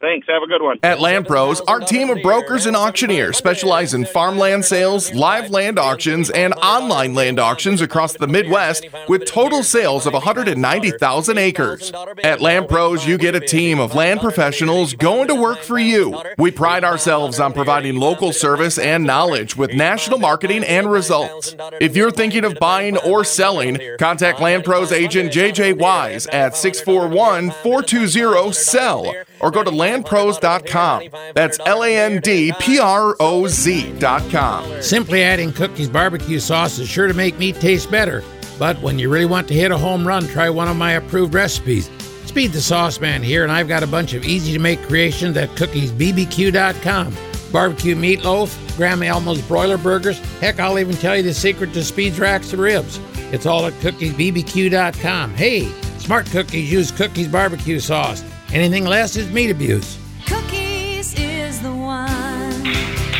Thanks. 0.00 0.26
Have 0.28 0.42
a 0.42 0.46
good 0.46 0.60
one. 0.60 0.78
At 0.82 1.00
Land 1.00 1.26
Pros, 1.26 1.62
our 1.62 1.80
team 1.80 2.10
of 2.10 2.20
brokers 2.20 2.66
and 2.66 2.76
auctioneers 2.76 3.38
specialize 3.38 3.94
in 3.94 4.04
farmland 4.04 4.64
sales, 4.64 5.14
live 5.14 5.50
land 5.50 5.78
auctions, 5.78 6.28
and 6.28 6.52
online 6.54 7.14
land 7.14 7.38
auctions 7.38 7.80
across 7.80 8.12
the 8.12 8.26
Midwest 8.26 8.86
with 9.08 9.24
total 9.24 9.62
sales 9.62 10.04
of 10.04 10.12
190,000 10.12 11.38
acres. 11.38 11.90
At 12.22 12.42
Land 12.42 12.68
Pros, 12.68 13.06
you 13.06 13.16
get 13.16 13.34
a 13.34 13.40
team 13.40 13.80
of 13.80 13.94
land 13.94 14.20
professionals 14.20 14.92
going 14.92 15.28
to 15.28 15.34
work 15.34 15.60
for 15.60 15.78
you. 15.78 16.20
We 16.36 16.50
pride 16.50 16.84
ourselves 16.84 17.40
on 17.40 17.54
providing 17.54 17.96
local 17.96 18.32
service 18.32 18.78
and 18.78 19.04
knowledge 19.04 19.56
with 19.56 19.72
national 19.72 20.18
marketing 20.18 20.64
and 20.64 20.90
results. 20.90 21.56
If 21.80 21.96
you're 21.96 22.10
thinking 22.10 22.44
of 22.44 22.58
buying 22.60 22.98
or 22.98 23.24
selling, 23.24 23.80
contact 23.98 24.40
Land 24.40 24.64
Pros 24.64 24.92
agent 24.92 25.32
JJ 25.32 25.78
Wise 25.78 26.26
at 26.26 26.56
641 26.56 27.52
420 27.62 28.52
SELL 28.52 29.14
or 29.44 29.50
go 29.50 29.62
to 29.62 29.70
landproz.com. 29.70 31.32
That's 31.34 31.60
L 31.66 31.84
A 31.84 31.94
N 31.94 32.20
D 32.20 32.52
P 32.58 32.80
R 32.80 33.14
O 33.20 33.46
Z.com. 33.46 34.82
Simply 34.82 35.22
adding 35.22 35.52
cookies 35.52 35.90
barbecue 35.90 36.40
sauce 36.40 36.78
is 36.78 36.88
sure 36.88 37.06
to 37.06 37.14
make 37.14 37.38
meat 37.38 37.56
taste 37.56 37.90
better. 37.90 38.24
But 38.58 38.80
when 38.80 38.98
you 38.98 39.10
really 39.10 39.26
want 39.26 39.46
to 39.48 39.54
hit 39.54 39.70
a 39.70 39.76
home 39.76 40.08
run, 40.08 40.26
try 40.28 40.48
one 40.48 40.68
of 40.68 40.76
my 40.76 40.92
approved 40.92 41.34
recipes. 41.34 41.90
Speed 42.24 42.52
the 42.52 42.60
Sauce 42.60 43.00
Man 43.00 43.22
here, 43.22 43.42
and 43.42 43.52
I've 43.52 43.68
got 43.68 43.82
a 43.82 43.86
bunch 43.86 44.14
of 44.14 44.24
easy 44.24 44.54
to 44.54 44.58
make 44.58 44.80
creations 44.84 45.36
at 45.36 45.50
cookiesbbq.com. 45.50 47.14
Barbecue 47.52 47.94
meatloaf, 47.94 48.76
Grandma 48.76 49.06
Elmo's 49.06 49.42
broiler 49.42 49.76
burgers. 49.76 50.18
Heck, 50.40 50.58
I'll 50.58 50.78
even 50.78 50.96
tell 50.96 51.16
you 51.16 51.22
the 51.22 51.34
secret 51.34 51.74
to 51.74 51.84
Speed's 51.84 52.18
racks 52.18 52.52
of 52.52 52.60
ribs. 52.60 52.98
It's 53.30 53.44
all 53.44 53.66
at 53.66 53.74
cookiesbbq.com. 53.74 55.34
Hey, 55.34 55.70
smart 55.98 56.26
cookies 56.26 56.72
use 56.72 56.90
cookies 56.90 57.28
barbecue 57.28 57.78
sauce. 57.78 58.24
Anything 58.52 58.84
less 58.84 59.16
is 59.16 59.30
meat 59.30 59.50
abuse. 59.50 59.98
Cookies 60.26 61.14
is 61.18 61.60
the 61.60 61.72
one. 61.74 62.62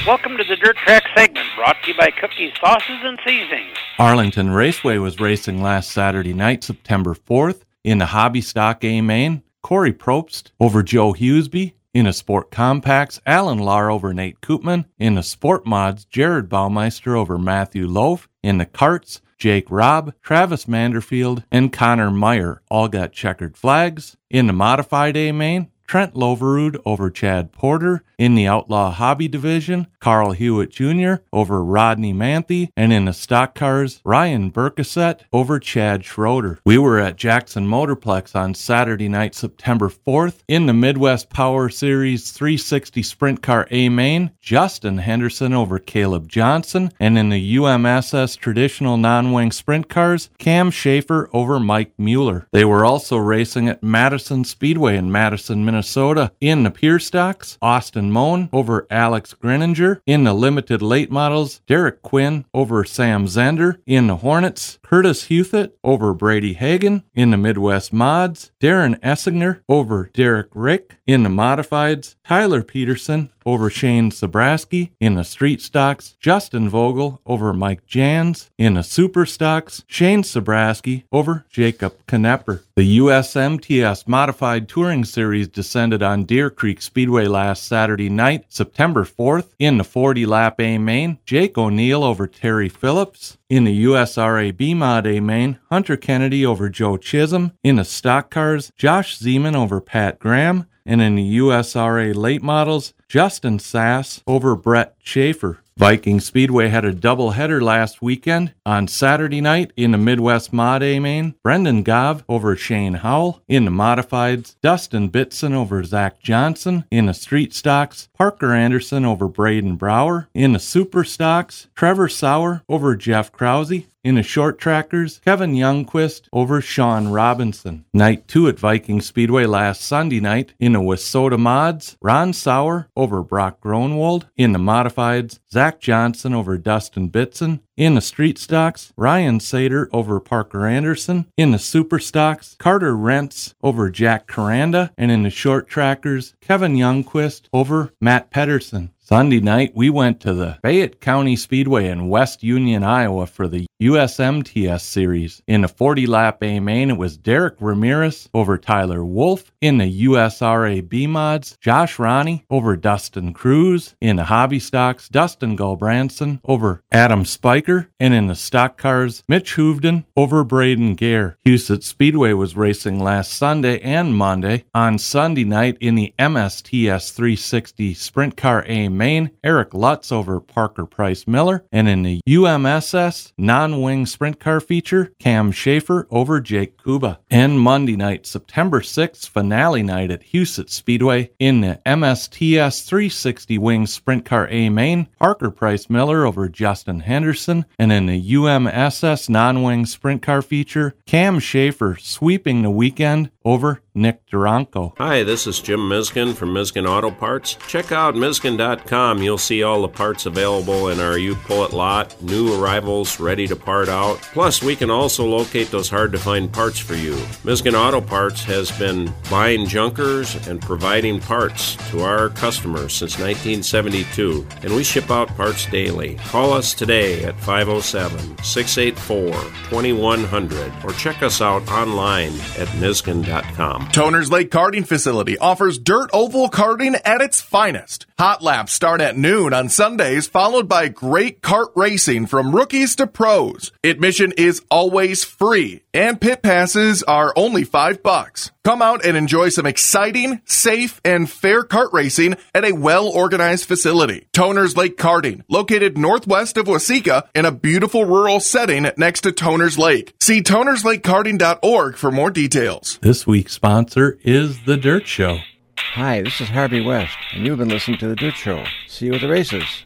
Welcome 0.07 0.37
to 0.37 0.45
the 0.45 0.57
Dirt 0.57 0.77
Track 0.77 1.05
segment, 1.17 1.47
brought 1.57 1.83
to 1.83 1.89
you 1.91 1.97
by 1.97 2.11
Cookies, 2.11 2.53
Sauces, 2.61 3.01
and 3.03 3.19
Seasonings. 3.27 3.77
Arlington 3.99 4.51
Raceway 4.51 4.99
was 4.99 5.19
racing 5.19 5.63
last 5.63 5.91
Saturday 5.91 6.35
night, 6.35 6.63
September 6.63 7.15
4th, 7.15 7.63
in 7.83 7.99
the 7.99 8.07
Hobby 8.07 8.41
Stock 8.41 8.85
A 8.85 9.01
main. 9.01 9.43
Corey 9.63 9.93
Probst 9.93 10.51
over 10.61 10.83
Joe 10.83 11.13
Hughesby. 11.15 11.75
In 11.95 12.07
a 12.09 12.13
Sport 12.13 12.51
Compacts, 12.51 13.21
Alan 13.25 13.59
Lar 13.59 13.89
over 13.89 14.13
Nate 14.13 14.41
Koopman. 14.41 14.85
In 14.99 15.15
the 15.15 15.23
Sport 15.23 15.65
Mods, 15.65 16.05
Jared 16.05 16.49
Baumeister 16.49 17.17
over 17.17 17.39
Matthew 17.39 17.87
Loaf. 17.87 18.29
In 18.43 18.59
the 18.59 18.67
Karts, 18.67 19.21
Jake 19.39 19.71
Robb, 19.71 20.15
Travis 20.23 20.67
Manderfield, 20.67 21.45
and 21.51 21.73
Connor 21.73 22.11
Meyer 22.11 22.63
all 22.71 22.89
got 22.89 23.13
checkered 23.13 23.57
flags. 23.57 24.17
In 24.31 24.47
the 24.47 24.53
Modified 24.53 25.17
A 25.17 25.33
main, 25.33 25.71
Trent 25.87 26.15
Loverud 26.15 26.81
over 26.87 27.11
Chad 27.11 27.53
Porter. 27.53 28.03
In 28.19 28.35
the 28.35 28.47
Outlaw 28.47 28.91
Hobby 28.91 29.29
Division, 29.29 29.87
Carl 30.01 30.33
Hewitt 30.33 30.71
Jr. 30.71 31.15
over 31.33 31.65
Rodney 31.65 32.13
Manthe. 32.13 32.69
And 32.77 32.93
in 32.93 33.07
the 33.07 33.13
Stock 33.13 33.55
Cars, 33.55 34.01
Ryan 34.05 34.51
Burkasset 34.51 35.21
over 35.33 35.59
Chad 35.59 36.05
Schroeder. 36.05 36.59
We 36.65 36.79
were 36.79 36.99
at 36.99 37.17
Jackson 37.17 37.67
Motorplex 37.67 38.35
on 38.37 38.55
Saturday 38.55 39.09
night, 39.09 39.35
September 39.35 39.89
4th. 39.89 40.43
In 40.47 40.67
the 40.67 40.73
Midwest 40.73 41.31
Power 41.31 41.69
Series 41.69 42.31
360 42.31 43.03
Sprint 43.03 43.43
Car 43.43 43.67
A 43.71 43.89
main, 43.89 44.31
Justin 44.41 44.99
Henderson 44.99 45.53
over 45.53 45.79
Caleb 45.79 46.29
Johnson. 46.29 46.93
And 47.01 47.19
in 47.19 47.31
the 47.31 47.57
UMSS 47.57 48.39
Traditional 48.39 48.97
Non-Wing 48.97 49.53
Sprint 49.53 49.89
Cars, 49.89 50.31
Cam 50.39 50.71
Schaefer 50.71 51.29
over 51.33 51.59
Mike 51.59 51.93
Mueller. 51.99 52.47
They 52.53 52.65
were 52.65 52.85
also 52.85 53.17
racing 53.17 53.69
at 53.69 53.83
Madison 53.83 54.45
Speedway 54.45 54.97
in 54.97 55.11
Madison, 55.11 55.65
Minnesota. 55.65 56.33
In 56.41 56.63
the 56.63 56.71
Pure 56.71 57.01
Stocks, 57.01 57.59
Austin 57.63 58.04
Moan 58.13 58.49
over 58.53 58.87
Alex 58.91 59.35
Greninger. 59.35 60.01
In 60.07 60.25
the 60.25 60.35
Limited 60.35 60.83
Late 60.83 61.11
Models, 61.11 61.61
Derek 61.67 62.03
Quinn 62.03 62.45
over 62.53 62.85
Sam 62.85 63.27
Zander. 63.27 63.79
In 63.87 64.09
the 64.09 64.17
Hornets, 64.17 64.79
Curtis 64.83 65.25
Hewthett 65.25 65.79
over 65.85 66.13
Brady 66.13 66.55
Hagan. 66.55 67.05
In 67.15 67.31
the 67.31 67.37
Midwest 67.37 67.93
Mods, 67.93 68.51
Darren 68.61 68.99
Essinger 69.01 69.61
over 69.69 70.11
Derek 70.13 70.49
Rick. 70.55 70.97
In 71.07 71.23
the 71.23 71.29
Modifieds, 71.29 72.17
Tyler 72.25 72.63
Peterson 72.63 73.31
over 73.47 73.71
Shane 73.71 74.11
Sabraski. 74.11 74.91
In 75.01 75.15
the 75.15 75.25
Street 75.25 75.61
Stocks, 75.61 76.17
Justin 76.19 76.69
Vogel 76.69 77.21
over 77.27 77.53
Mike 77.53 77.87
Jans. 77.87 78.51
In 78.59 78.75
the 78.75 78.83
Super 78.83 79.27
Stocks, 79.27 79.85
Shane 79.87 80.23
Sabraski 80.23 81.05
over 81.13 81.45
Jacob 81.51 81.95
Knepper. 82.07 82.63
The 82.77 82.99
USMTS 82.99 84.09
Modified 84.09 84.69
Touring 84.69 85.05
Series 85.05 85.47
descended 85.47 86.03
on 86.03 86.25
Deer 86.25 86.51
Creek 86.51 86.83
Speedway 86.83 87.27
last 87.27 87.69
Saturday 87.69 87.94
night, 87.97 88.47
September 88.49 89.05
4th. 89.05 89.55
In 89.59 89.79
the 89.79 89.85
40 89.85 90.27
lap 90.27 90.61
A 90.61 90.79
main, 90.79 91.19
Jake 91.25 91.57
O'Neill 91.57 92.05
over 92.05 92.27
Terry 92.27 92.69
Phillips. 92.69 93.39
In 93.49 93.65
the 93.65 93.85
USRA 93.85 94.57
B 94.57 94.75
Mod 94.75 95.07
A 95.07 95.21
main, 95.21 95.59
Hunter 95.71 95.97
Kennedy 95.97 96.45
over 96.45 96.69
Joe 96.69 96.97
Chisholm. 96.97 97.53
In 97.63 97.77
the 97.77 97.85
stock 97.85 98.31
cars, 98.31 98.73
Josh 98.77 99.19
Zeman 99.19 99.55
over 99.55 99.81
Pat 99.81 100.19
Graham. 100.19 100.67
And 100.87 101.01
in 101.01 101.15
the 101.15 101.39
USRA 101.39 102.15
late 102.15 102.43
models, 102.43 102.93
Justin 103.15 103.61
Sass 103.61 104.25
over 104.27 104.57
Brett 104.57 104.97
Schaefer. 105.01 105.61
Viking 105.77 106.19
Speedway 106.19 106.69
had 106.69 106.85
a 106.85 106.93
doubleheader 106.93 107.63
last 107.63 108.03
weekend. 108.03 108.53
On 108.67 108.89
Saturday 108.89 109.41
night 109.41 109.73
in 109.77 109.93
the 109.93 109.99
Midwest 109.99 110.53
Mod 110.53 110.83
A 110.83 110.99
main, 110.99 111.37
Brendan 111.43 111.85
Gov 111.85 112.25
over 112.29 112.57
Shane 112.57 112.95
Howell. 112.95 113.41
In 113.47 113.67
the 113.67 113.71
Modifieds, 113.71 114.57
Dustin 114.63 115.11
Bitson 115.11 115.53
over 115.53 115.85
Zach 115.85 116.21
Johnson. 116.21 116.87
In 116.91 117.07
the 117.07 117.15
Street 117.15 117.55
Stocks, 117.55 118.09
Parker 118.15 118.53
Anderson 118.53 119.05
over 119.05 119.29
Braden 119.29 119.77
Brower. 119.77 120.29
In 120.35 120.53
the 120.53 120.59
Super 120.59 121.05
Stocks, 121.05 121.69
Trevor 121.77 122.09
Sauer 122.09 122.63
over 122.69 122.97
Jeff 122.97 123.31
Krause. 123.31 123.85
In 124.05 124.17
the 124.17 124.23
short 124.23 124.59
trackers, 124.59 125.19
Kevin 125.25 125.55
Youngquist 125.55 126.29
over 126.31 126.61
Sean 126.61 127.09
Robinson. 127.09 127.87
Night 127.95 128.29
2 128.29 128.49
at 128.49 128.59
Viking 128.59 129.01
Speedway 129.01 129.47
last 129.47 129.81
Sunday 129.81 130.21
night. 130.21 130.53
In 130.61 130.75
the 130.75 130.81
Wissota 130.81 131.39
Mods, 131.39 131.97
Ron 132.03 132.35
Sauer 132.35 132.89
over 132.95 133.04
Brock 133.05 133.61
Gronwald. 133.61 134.27
In 134.37 134.53
the 134.53 134.59
Modifieds, 134.59 135.41
Zach 135.51 135.81
Johnson 135.81 136.33
over 136.33 136.57
Dustin 136.57 137.11
Bitson. 137.11 137.61
In 137.77 137.95
the 137.95 138.01
Street 138.01 138.39
Stocks, 138.39 138.93
Ryan 138.97 139.41
Sater 139.41 139.89
over 139.93 140.21
Parker 140.21 140.67
Anderson. 140.67 141.27
In 141.37 141.51
the 141.51 141.59
Super 141.59 141.99
Stocks, 141.99 142.57
Carter 142.59 142.97
Rents 142.97 143.55
over 143.63 143.91
Jack 143.91 144.27
Caranda. 144.27 144.91
And 144.97 145.11
in 145.11 145.25
the 145.25 145.31
short 145.31 145.69
trackers, 145.69 146.35
Kevin 146.41 146.75
Youngquist 146.75 147.49
over 147.53 147.93
Matt 148.01 148.31
Pedersen. 148.31 148.94
Sunday 149.07 149.39
night, 149.39 149.73
we 149.75 149.91
went 149.91 150.19
to 150.21 150.33
the 150.33 150.57
Fayette 150.63 150.99
County 150.99 151.37
Speedway 151.37 151.89
in 151.89 152.09
West 152.09 152.43
Union, 152.43 152.83
Iowa 152.83 153.27
for 153.27 153.47
the 153.47 153.67
USMTS 153.83 154.81
Series. 154.81 155.43
In 155.47 155.61
the 155.61 155.69
40 155.69 156.07
lap 156.07 156.43
A 156.43 156.59
main, 156.59 156.91
it 156.91 156.97
was 156.97 157.19
Derek 157.19 157.57
Ramirez 157.61 158.31
over 158.33 158.57
Tyler 158.57 159.05
Wolf. 159.05 159.53
In 159.61 159.77
the 159.77 160.07
USRA 160.07 160.89
B 160.89 161.07
mods, 161.07 161.59
Josh 161.61 161.99
Ronnie 161.99 162.47
over 162.49 162.77
Dustin 162.77 163.35
Cruz. 163.35 163.95
In 164.01 164.17
the 164.17 164.25
hobby 164.25 164.59
stocks, 164.59 165.11
Dustin 165.11 165.55
Gulbranson 165.55 166.41
over 166.43 166.83
Adam 166.91 167.27
Spiker. 167.27 167.91
And 168.01 168.15
in 168.15 168.29
the 168.29 168.35
stock 168.35 168.79
cars, 168.79 169.23
Mitch 169.29 169.57
Hoovden 169.57 170.07
over 170.17 170.45
Braden 170.45 170.95
Gare. 170.95 171.37
Huset's 171.45 171.87
Speedway 171.87 172.33
was 172.33 172.57
racing 172.57 173.01
last 173.01 173.35
Sunday 173.35 173.81
and 173.81 174.17
Monday. 174.17 174.65
On 174.75 174.97
Sunday 174.97 175.45
night 175.45 175.77
in 175.81 175.95
the 175.95 176.15
MSTS 176.19 177.13
360 177.13 177.93
Sprint 177.93 178.39
Car 178.39 178.65
A 178.67 178.89
main, 178.95 179.31
Eric 179.43 179.75
Lutz 179.75 180.11
over 180.11 180.41
Parker 180.41 180.87
Price 180.87 181.27
Miller. 181.27 181.65
And 181.71 181.89
in 181.89 182.03
the 182.03 182.21
UMSS 182.27 183.33
non 183.37 183.83
wing 183.83 184.07
sprint 184.07 184.41
car 184.41 184.61
feature, 184.61 185.13
Cam 185.19 185.53
Schaefer 185.53 186.07
over 186.11 186.41
Jake 186.41 186.83
Kuba. 186.83 187.21
And 187.31 187.61
Monday 187.61 187.97
night, 187.97 188.27
September 188.27 188.81
6th, 188.81 189.29
finale 189.29 189.83
night 189.83 190.11
at 190.11 190.33
Huset's 190.33 190.75
Speedway 190.75 191.31
in 191.39 191.61
the 191.61 191.81
MSTS 191.85 192.87
360 192.87 193.59
wing 193.59 193.87
sprint 193.87 194.25
car 194.25 194.49
A 194.49 194.71
main, 194.71 195.09
Parker 195.19 195.51
Price 195.51 195.91
Miller 195.91 196.25
over 196.25 196.49
Justin 196.49 197.01
Henderson. 197.01 197.65
And 197.79 197.93
in 197.93 198.07
the 198.07 198.33
UMSS 198.33 199.29
non 199.29 199.63
wing 199.63 199.87
sprint 199.87 200.23
car 200.23 200.43
feature, 200.43 200.95
Cam 201.07 201.39
Schaefer 201.39 201.97
sweeping 202.01 202.63
the 202.63 202.71
weekend 202.71 203.31
over 203.45 203.83
Nick 203.95 204.27
Duranko. 204.27 204.95
Hi, 204.99 205.23
this 205.23 205.47
is 205.47 205.61
Jim 205.61 205.89
Miskin 205.89 206.35
from 206.35 206.53
Miskin 206.53 206.89
Auto 206.89 207.11
Parts. 207.11 207.57
Check 207.69 207.93
out 207.93 208.17
Miskin.com. 208.17 209.23
You'll 209.23 209.39
see 209.39 209.63
all 209.63 209.83
the 209.83 209.89
parts 209.89 210.27
available 210.27 210.89
in 210.89 210.99
our 210.99 211.17
U 211.17 211.37
Pull 211.37 211.65
It 211.65 211.73
lot, 211.73 212.21
new 212.21 212.61
arrivals 212.61 213.21
ready 213.21 213.47
to 213.47 213.55
part 213.55 213.89
out. 213.89 214.21
Plus, 214.33 214.63
we 214.63 214.75
can 214.75 214.91
also 214.91 215.25
locate 215.25 215.71
those 215.71 215.89
hard 215.89 216.11
to 216.13 216.19
find 216.19 216.53
parts 216.53 216.79
for 216.79 216.95
you. 216.95 217.15
Miskin 217.45 217.75
Auto 217.75 218.01
Parts 218.01 218.43
has 218.45 218.77
been 218.79 219.13
buying 219.31 219.67
junkers 219.67 220.35
and 220.49 220.61
providing 220.61 221.21
parts 221.21 221.77
to 221.91 222.01
our 222.03 222.31
customers 222.31 222.95
since 222.95 223.19
1972, 223.19 224.47
and 224.63 224.75
we 224.75 224.83
ship 224.83 225.11
out 225.11 225.29
parts 225.37 225.67
daily. 225.67 226.17
Call 226.17 226.53
us 226.53 226.75
today 226.75 227.23
at 227.25 227.39
507 227.41 228.43
684 228.43 229.33
2100 229.71 230.73
or 230.85 230.93
check 230.95 231.23
us 231.23 231.41
out 231.41 231.67
online 231.69 232.33
at 232.59 232.69
Miskin.com. 232.79 233.34
Toners 233.43 234.31
Lake 234.31 234.51
Karting 234.51 234.87
Facility 234.87 235.37
offers 235.39 235.79
dirt 235.79 236.11
oval 236.13 236.49
karting 236.49 237.01
at 237.05 237.21
its 237.21 237.41
finest. 237.41 238.07
Hot 238.19 238.43
laps 238.43 238.73
start 238.73 239.01
at 239.01 239.17
noon 239.17 239.53
on 239.53 239.69
Sundays, 239.69 240.29
followed 240.29 240.69
by 240.69 240.89
great 240.89 241.43
kart 241.43 241.71
racing 241.75 242.27
from 242.27 242.55
rookies 242.55 242.95
to 242.97 243.07
pros. 243.09 243.73
Admission 243.83 244.33
is 244.37 244.63
always 244.71 245.25
free, 245.25 245.83
and 245.93 246.21
pit 246.21 246.43
passes 246.43 247.03
are 247.03 247.33
only 247.37 247.65
five 247.65 248.03
bucks. 248.03 248.53
Come 248.65 248.81
out 248.81 249.05
and 249.05 249.17
enjoy 249.17 249.51
some 249.51 249.67
exciting, 249.67 250.41
safe, 250.45 251.01
and 251.05 251.29
fair 251.29 251.65
kart 251.65 251.93
racing 251.93 252.37
at 252.55 252.65
a 252.65 252.73
well 252.73 253.09
organized 253.09 253.67
facility. 253.67 254.27
Toners 254.33 254.77
Lake 254.77 254.97
Karting, 254.97 255.43
located 255.49 255.99
northwest 255.99 256.57
of 256.57 256.67
Waseca 256.67 257.29
in 257.35 257.45
a 257.45 257.53
beautiful 257.53 258.05
rural 258.05 258.41
setting 258.41 258.89
next 258.97 259.23
to 259.23 259.33
Toners 259.33 259.77
Lake. 259.77 260.15
See 260.21 260.41
tonerslakekarting.org 260.41 261.97
for 261.97 262.11
more 262.11 262.31
details. 262.31 262.99
Week's 263.27 263.53
sponsor 263.53 264.19
is 264.23 264.65
The 264.65 264.77
Dirt 264.77 265.07
Show. 265.07 265.39
Hi, 265.79 266.23
this 266.23 266.41
is 266.41 266.49
Harvey 266.49 266.81
West, 266.81 267.17
and 267.33 267.47
you've 267.47 267.59
been 267.59 267.69
listening 267.69 267.99
to 267.99 268.09
The 268.09 268.17
Dirt 268.17 268.35
Show. 268.35 268.65
See 268.87 269.07
you 269.07 269.15
at 269.15 269.21
the 269.21 269.29
races. 269.29 269.85